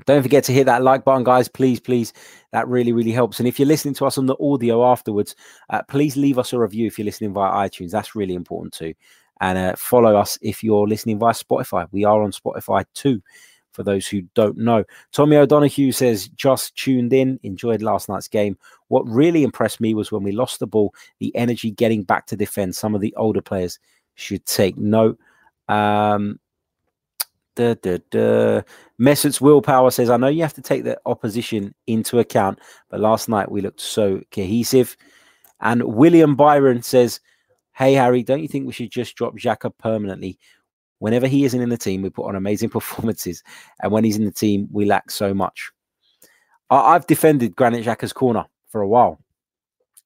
don't 0.05 0.23
forget 0.23 0.45
to 0.45 0.53
hit 0.53 0.65
that 0.65 0.81
like 0.81 1.03
button, 1.03 1.25
guys. 1.25 1.49
Please, 1.49 1.79
please. 1.79 2.13
That 2.53 2.67
really, 2.67 2.93
really 2.93 3.11
helps. 3.11 3.39
And 3.39 3.47
if 3.47 3.59
you're 3.59 3.67
listening 3.67 3.93
to 3.95 4.05
us 4.05 4.17
on 4.17 4.27
the 4.27 4.37
audio 4.39 4.85
afterwards, 4.85 5.35
uh, 5.69 5.81
please 5.83 6.15
leave 6.15 6.39
us 6.39 6.53
a 6.53 6.59
review 6.59 6.87
if 6.87 6.97
you're 6.97 7.05
listening 7.05 7.33
via 7.33 7.69
iTunes. 7.69 7.91
That's 7.91 8.15
really 8.15 8.33
important 8.33 8.73
too 8.73 8.93
and 9.39 9.57
uh, 9.57 9.75
follow 9.75 10.15
us 10.15 10.37
if 10.41 10.63
you're 10.63 10.87
listening 10.87 11.19
via 11.19 11.33
Spotify. 11.33 11.87
We 11.91 12.05
are 12.05 12.21
on 12.21 12.31
Spotify 12.31 12.85
too, 12.93 13.21
for 13.71 13.83
those 13.83 14.07
who 14.07 14.21
don't 14.33 14.57
know. 14.57 14.83
Tommy 15.11 15.37
O'Donoghue 15.37 15.91
says, 15.91 16.27
just 16.29 16.75
tuned 16.75 17.13
in, 17.13 17.39
enjoyed 17.43 17.81
last 17.81 18.09
night's 18.09 18.27
game. 18.27 18.57
What 18.87 19.07
really 19.07 19.43
impressed 19.43 19.79
me 19.79 19.93
was 19.93 20.11
when 20.11 20.23
we 20.23 20.31
lost 20.31 20.59
the 20.59 20.67
ball, 20.67 20.93
the 21.19 21.35
energy 21.35 21.71
getting 21.71 22.03
back 22.03 22.25
to 22.27 22.35
defend. 22.35 22.75
Some 22.75 22.95
of 22.95 23.01
the 23.01 23.13
older 23.15 23.41
players 23.41 23.79
should 24.15 24.45
take 24.45 24.77
note. 24.77 25.19
Um, 25.67 26.39
Duh, 27.59 27.75
duh, 27.81 27.97
duh. 28.09 28.61
Willpower 29.41 29.91
says, 29.91 30.09
I 30.09 30.15
know 30.15 30.29
you 30.29 30.43
have 30.43 30.53
to 30.53 30.61
take 30.61 30.85
the 30.85 30.97
opposition 31.05 31.75
into 31.87 32.19
account, 32.19 32.59
but 32.87 33.01
last 33.01 33.27
night 33.27 33.51
we 33.51 33.59
looked 33.59 33.81
so 33.81 34.21
cohesive. 34.31 34.95
And 35.59 35.83
William 35.83 36.37
Byron 36.37 36.81
says, 36.83 37.19
Hey, 37.73 37.95
Harry, 37.95 38.23
don't 38.23 38.41
you 38.41 38.47
think 38.47 38.65
we 38.65 38.71
should 38.71 38.91
just 38.91 39.13
drop 39.15 39.35
Xhaka 39.35 39.77
permanently? 39.77 40.39
Whenever 40.99 41.27
he 41.27 41.45
isn't 41.45 41.61
in 41.61 41.69
the 41.69 41.77
team, 41.77 42.01
we 42.01 42.09
put 42.09 42.27
on 42.27 42.35
amazing 42.35 42.69
performances. 42.77 43.43
And 43.81 43.91
when 43.91 44.03
he's 44.03 44.17
in 44.17 44.25
the 44.25 44.31
team, 44.31 44.67
we 44.71 44.85
lack 44.85 45.11
so 45.11 45.33
much. 45.33 45.71
I- 46.69 46.93
have 46.93 47.07
defended 47.07 47.55
Granit 47.55 47.85
Xhaka's 47.85 48.13
corner 48.13 48.45
for 48.69 48.81
a 48.81 48.87
while 48.87 49.19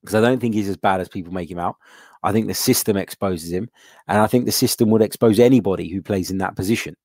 because 0.02 0.16
I 0.16 0.22
don't 0.22 0.40
think 0.40 0.54
he's 0.54 0.70
as 0.70 0.78
bad 0.78 1.02
as 1.02 1.10
people 1.10 1.34
make 1.34 1.50
him 1.50 1.60
out. 1.60 1.76
I 2.24 2.32
think 2.32 2.48
the 2.48 2.54
system 2.54 2.96
exposes 2.96 3.52
him, 3.52 3.70
and 4.08 4.20
I 4.20 4.28
think 4.28 4.46
the 4.46 4.52
system 4.52 4.90
would 4.90 5.02
expose 5.02 5.40
anybody 5.40 5.90
who 5.90 6.02
plays 6.02 6.32
in 6.32 6.38
that 6.38 6.56
position. 6.56 6.96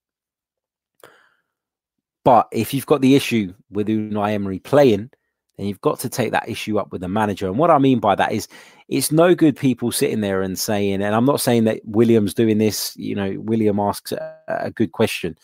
But 2.24 2.48
if 2.52 2.72
you've 2.72 2.86
got 2.86 3.00
the 3.00 3.16
issue 3.16 3.54
with 3.70 3.88
Unai 3.88 4.32
Emery 4.32 4.60
playing, 4.60 5.10
then 5.56 5.66
you've 5.66 5.80
got 5.80 5.98
to 6.00 6.08
take 6.08 6.30
that 6.32 6.48
issue 6.48 6.78
up 6.78 6.92
with 6.92 7.00
the 7.00 7.08
manager. 7.08 7.46
And 7.46 7.58
what 7.58 7.70
I 7.70 7.78
mean 7.78 7.98
by 7.98 8.14
that 8.14 8.32
is 8.32 8.48
it's 8.88 9.12
no 9.12 9.34
good 9.34 9.56
people 9.56 9.92
sitting 9.92 10.22
there 10.22 10.42
and 10.42 10.58
saying, 10.58 11.02
and 11.02 11.14
I'm 11.14 11.26
not 11.26 11.40
saying 11.40 11.64
that 11.64 11.80
William's 11.84 12.34
doing 12.34 12.58
this, 12.58 12.96
you 12.96 13.14
know, 13.14 13.34
William 13.38 13.78
asks 13.78 14.12
a, 14.12 14.36
a 14.48 14.70
good 14.70 14.92
question, 14.92 15.36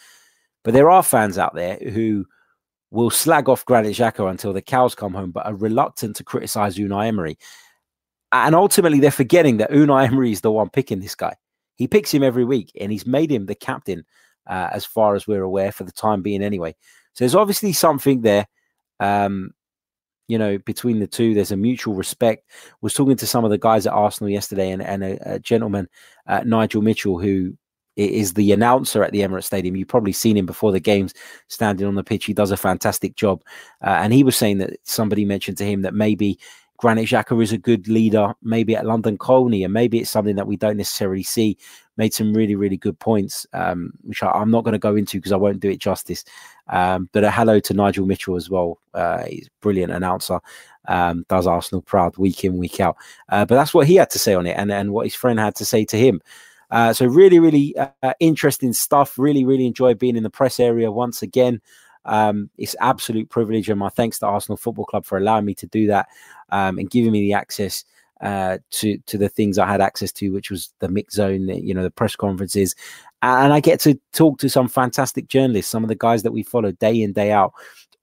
but 0.63 0.73
there 0.73 0.91
are 0.91 1.03
fans 1.03 1.37
out 1.37 1.55
there 1.55 1.77
who 1.77 2.25
will 2.91 3.11
slag 3.11 3.49
off 3.49 3.67
Granit 3.67 3.95
Xhaka 3.95 4.31
until 4.31 4.53
the 4.53 4.63
cows 4.63 4.95
come 4.95 5.13
home, 5.13 5.31
but 5.31 5.45
are 5.45 5.55
reluctant 5.55 6.17
to 6.17 6.25
criticize 6.25 6.77
Unai 6.77 7.09
Emery. 7.09 7.37
And 8.33 8.55
ultimately, 8.55 9.01
they're 9.01 9.11
forgetting 9.11 9.59
that 9.59 9.71
Unai 9.71 10.07
Emery 10.09 10.33
is 10.33 10.41
the 10.41 10.51
one 10.51 10.71
picking 10.71 11.01
this 11.01 11.15
guy. 11.15 11.37
He 11.77 11.87
picks 11.87 12.13
him 12.13 12.23
every 12.23 12.45
week, 12.45 12.71
and 12.81 12.91
he's 12.91 13.07
made 13.07 13.31
him 13.31 13.47
the 13.47 13.55
captain, 13.55 14.05
uh, 14.47 14.71
as 14.73 14.85
far 14.85 15.17
as 15.17 15.27
we're 15.27 15.43
aware, 15.43 15.73
for 15.73 15.85
the 15.85 15.93
time 15.93 16.23
being, 16.23 16.43
anyway. 16.43 16.75
So 17.13 17.25
there's 17.25 17.35
obviously 17.35 17.73
something 17.73 18.23
there. 18.23 18.47
Um, 19.01 19.51
you 20.29 20.39
know, 20.39 20.59
between 20.59 21.01
the 21.01 21.07
two, 21.07 21.35
there's 21.35 21.53
a 21.53 21.57
mutual 21.57 21.95
respect. 21.95 22.51
Was 22.81 22.95
talking 22.95 23.17
to 23.17 23.27
some 23.27 23.45
of 23.45 23.51
the 23.51 23.59
guys 23.59 23.87
at 23.87 23.93
Arsenal 23.93 24.31
yesterday, 24.31 24.71
and, 24.71 24.83
and 24.83 25.05
a, 25.05 25.35
a 25.35 25.39
gentleman, 25.39 25.89
uh, 26.27 26.43
Nigel 26.45 26.83
Mitchell, 26.83 27.19
who 27.19 27.57
is 27.97 28.35
the 28.35 28.51
announcer 28.51 29.05
at 29.05 29.13
the 29.13 29.21
Emirates 29.21 29.45
Stadium. 29.45 29.77
You've 29.77 29.89
probably 29.89 30.13
seen 30.13 30.37
him 30.37 30.47
before 30.47 30.73
the 30.73 30.81
games, 30.81 31.15
standing 31.49 31.87
on 31.87 31.95
the 31.95 32.03
pitch. 32.03 32.25
He 32.25 32.33
does 32.33 32.51
a 32.51 32.57
fantastic 32.57 33.15
job, 33.17 33.43
uh, 33.83 33.99
and 34.01 34.13
he 34.13 34.25
was 34.25 34.37
saying 34.37 34.59
that 34.59 34.77
somebody 34.85 35.25
mentioned 35.25 35.59
to 35.59 35.65
him 35.65 35.83
that 35.83 35.95
maybe 35.95 36.39
Granit 36.85 37.09
Xhaka 37.09 37.43
is 37.43 37.51
a 37.51 37.57
good 37.57 37.89
leader, 37.89 38.35
maybe 38.43 38.77
at 38.77 38.85
London 38.85 39.17
Colney, 39.17 39.65
and 39.65 39.73
maybe 39.73 40.01
it's 40.01 40.11
something 40.11 40.37
that 40.37 40.47
we 40.47 40.59
don't 40.59 40.77
necessarily 40.77 41.23
see. 41.23 41.57
Made 41.97 42.13
some 42.13 42.35
really, 42.35 42.57
really 42.57 42.77
good 42.77 42.99
points, 42.99 43.47
um, 43.55 43.95
which 44.03 44.23
I, 44.23 44.43
am 44.43 44.51
not 44.51 44.65
going 44.65 44.73
to 44.73 44.79
go 44.79 44.95
into 44.95 45.17
because 45.17 45.33
I 45.33 45.37
won't 45.37 45.61
do 45.61 45.71
it 45.71 45.79
justice. 45.79 46.27
Um, 46.69 47.09
but 47.13 47.25
a 47.25 47.31
hello 47.31 47.59
to 47.59 47.73
Nigel 47.73 48.05
Mitchell 48.05 48.37
as 48.37 48.51
well. 48.51 48.81
Uh, 48.93 49.25
he's 49.25 49.47
a 49.47 49.51
brilliant 49.63 49.93
announcer, 49.93 50.41
um, 50.87 51.25
does 51.31 51.47
Arsenal 51.47 51.81
proud 51.81 52.19
week 52.19 52.45
in, 52.45 52.59
week 52.59 52.81
out. 52.81 52.99
Uh, 53.31 53.47
but 53.47 53.55
that's 53.55 53.73
what 53.73 53.87
he 53.87 53.95
had 53.95 54.11
to 54.11 54.19
say 54.19 54.35
on 54.35 54.47
it 54.47 54.59
and, 54.59 54.71
and 54.71 54.93
what 54.93 55.07
his 55.07 55.15
friend 55.15 55.39
had 55.39 55.55
to 55.55 55.65
say 55.65 55.87
to 55.87 55.97
him. 55.97 56.21
Uh, 56.71 56.93
so, 56.93 57.07
really, 57.07 57.39
really 57.39 57.75
uh, 57.79 58.13
interesting 58.21 58.75
stuff. 58.75 59.19
Really, 59.19 59.47
really 59.47 59.67
enjoyed 59.67 59.99
being 59.99 60.17
in 60.17 60.23
the 60.23 60.29
press 60.29 60.61
area 60.61 60.93
once 60.93 61.23
again. 61.23 61.63
Um, 62.05 62.51
it's 62.59 62.77
absolute 62.81 63.31
privilege, 63.31 63.71
and 63.71 63.79
my 63.79 63.89
thanks 63.89 64.19
to 64.19 64.27
Arsenal 64.27 64.59
Football 64.59 64.85
Club 64.85 65.07
for 65.07 65.17
allowing 65.17 65.47
me 65.47 65.55
to 65.55 65.67
do 65.67 65.87
that 65.87 66.09
um, 66.55 66.79
and 66.79 66.89
giving 66.89 67.11
me 67.11 67.21
the 67.21 67.33
access 67.33 67.85
uh, 68.21 68.59
to 68.71 68.97
to 69.07 69.19
the 69.19 69.29
things 69.29 69.59
I 69.59 69.67
had 69.67 69.81
access 69.81 70.13
to, 70.13 70.31
which 70.31 70.51
was 70.51 70.73
the 70.79 70.89
mix 70.89 71.15
zone, 71.15 71.49
you 71.49 71.75
know, 71.75 71.83
the 71.83 71.91
press 71.91 72.15
conferences, 72.15 72.75
and 73.23 73.53
I 73.53 73.61
get 73.61 73.81
to 73.81 73.99
talk 74.13 74.39
to 74.39 74.49
some 74.49 74.69
fantastic 74.69 75.29
journalists, 75.29 75.71
some 75.71 75.83
of 75.83 75.89
the 75.89 75.97
guys 75.97 76.23
that 76.23 76.33
we 76.33 76.43
follow 76.43 76.73
day 76.73 77.03
in 77.03 77.13
day 77.13 77.33
out. 77.33 77.53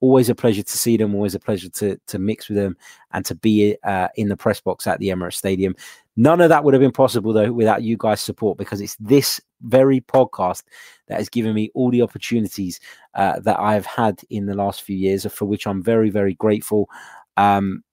Always 0.02 0.30
a 0.30 0.36
pleasure 0.36 0.64
to 0.64 0.78
see 0.78 0.98
them. 0.98 1.16
Always 1.16 1.36
a 1.36 1.40
pleasure 1.40 1.70
to 1.70 1.98
to 2.08 2.20
mix 2.20 2.50
with 2.50 2.58
them 2.58 2.76
and 3.14 3.24
to 3.26 3.36
be 3.36 3.78
uh, 3.84 4.10
in 4.16 4.28
the 4.28 4.38
press 4.38 4.60
box 4.60 4.86
at 4.86 5.00
the 5.00 5.10
Emirates 5.10 5.36
Stadium. 5.36 5.76
None 6.18 6.42
of 6.42 6.50
that 6.50 6.64
would 6.64 6.74
have 6.74 6.82
been 6.82 6.92
possible 6.92 7.32
though 7.32 7.54
without 7.54 7.84
you 7.84 7.96
guys' 7.98 8.22
support 8.22 8.58
because 8.58 8.82
it's 8.82 8.98
this 9.00 9.40
very 9.62 10.02
podcast 10.02 10.64
that 11.08 11.20
has 11.20 11.30
given 11.30 11.54
me 11.54 11.72
all 11.74 11.90
the 11.90 12.02
opportunities 12.02 12.80
uh, 13.14 13.40
that 13.40 13.60
I've 13.60 13.86
had 13.86 14.20
in 14.30 14.46
the 14.46 14.56
last 14.56 14.82
few 14.82 14.98
years, 14.98 15.26
for 15.28 15.46
which 15.46 15.66
I'm 15.66 15.82
very, 15.82 16.10
very 16.10 16.34
grateful. 16.34 16.90
Um, 17.38 17.84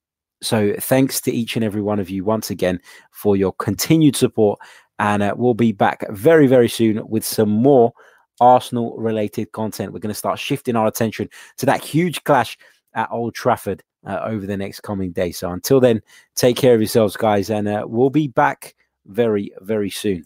so 0.41 0.75
thanks 0.81 1.21
to 1.23 1.33
each 1.33 1.57
and 1.57 1.65
every 1.65 1.83
one 1.83 1.99
of 1.99 2.11
you 2.11 2.25
once 2.25 2.51
again 2.51 2.81
for 3.11 3.37
your 3.37 3.53
continued 3.53 4.17
support. 4.17 4.59
And 4.99 5.23
uh, 5.23 5.35
we'll 5.37 5.55
be 5.55 5.73
back 5.73 6.05
very, 6.11 6.47
very 6.47 6.69
soon 6.69 7.07
with 7.09 7.25
some 7.25 7.51
more 7.51 7.93
Arsenal 8.41 8.97
related 8.97 9.53
content. 9.53 9.93
We're 9.93 10.01
going 10.01 10.13
to 10.13 10.19
start 10.19 10.39
shifting 10.39 10.77
our 10.77 10.87
attention 10.87 11.29
to 11.59 11.67
that 11.67 11.83
huge 11.83 12.25
clash 12.25 12.57
at 12.95 13.09
Old 13.11 13.35
Trafford 13.35 13.83
uh, 14.07 14.21
over 14.25 14.47
the 14.47 14.57
next 14.57 14.81
coming 14.81 15.13
day. 15.13 15.33
So 15.33 15.51
until 15.51 15.81
then, 15.81 16.03
take 16.35 16.57
care 16.57 16.75
of 16.75 16.81
yourselves, 16.81 17.17
guys, 17.17 17.51
and 17.51 17.69
uh, 17.69 17.85
we'll 17.87 18.11
be 18.11 18.29
back 18.29 18.75
very, 19.07 19.53
very 19.61 19.91
soon. 19.91 20.25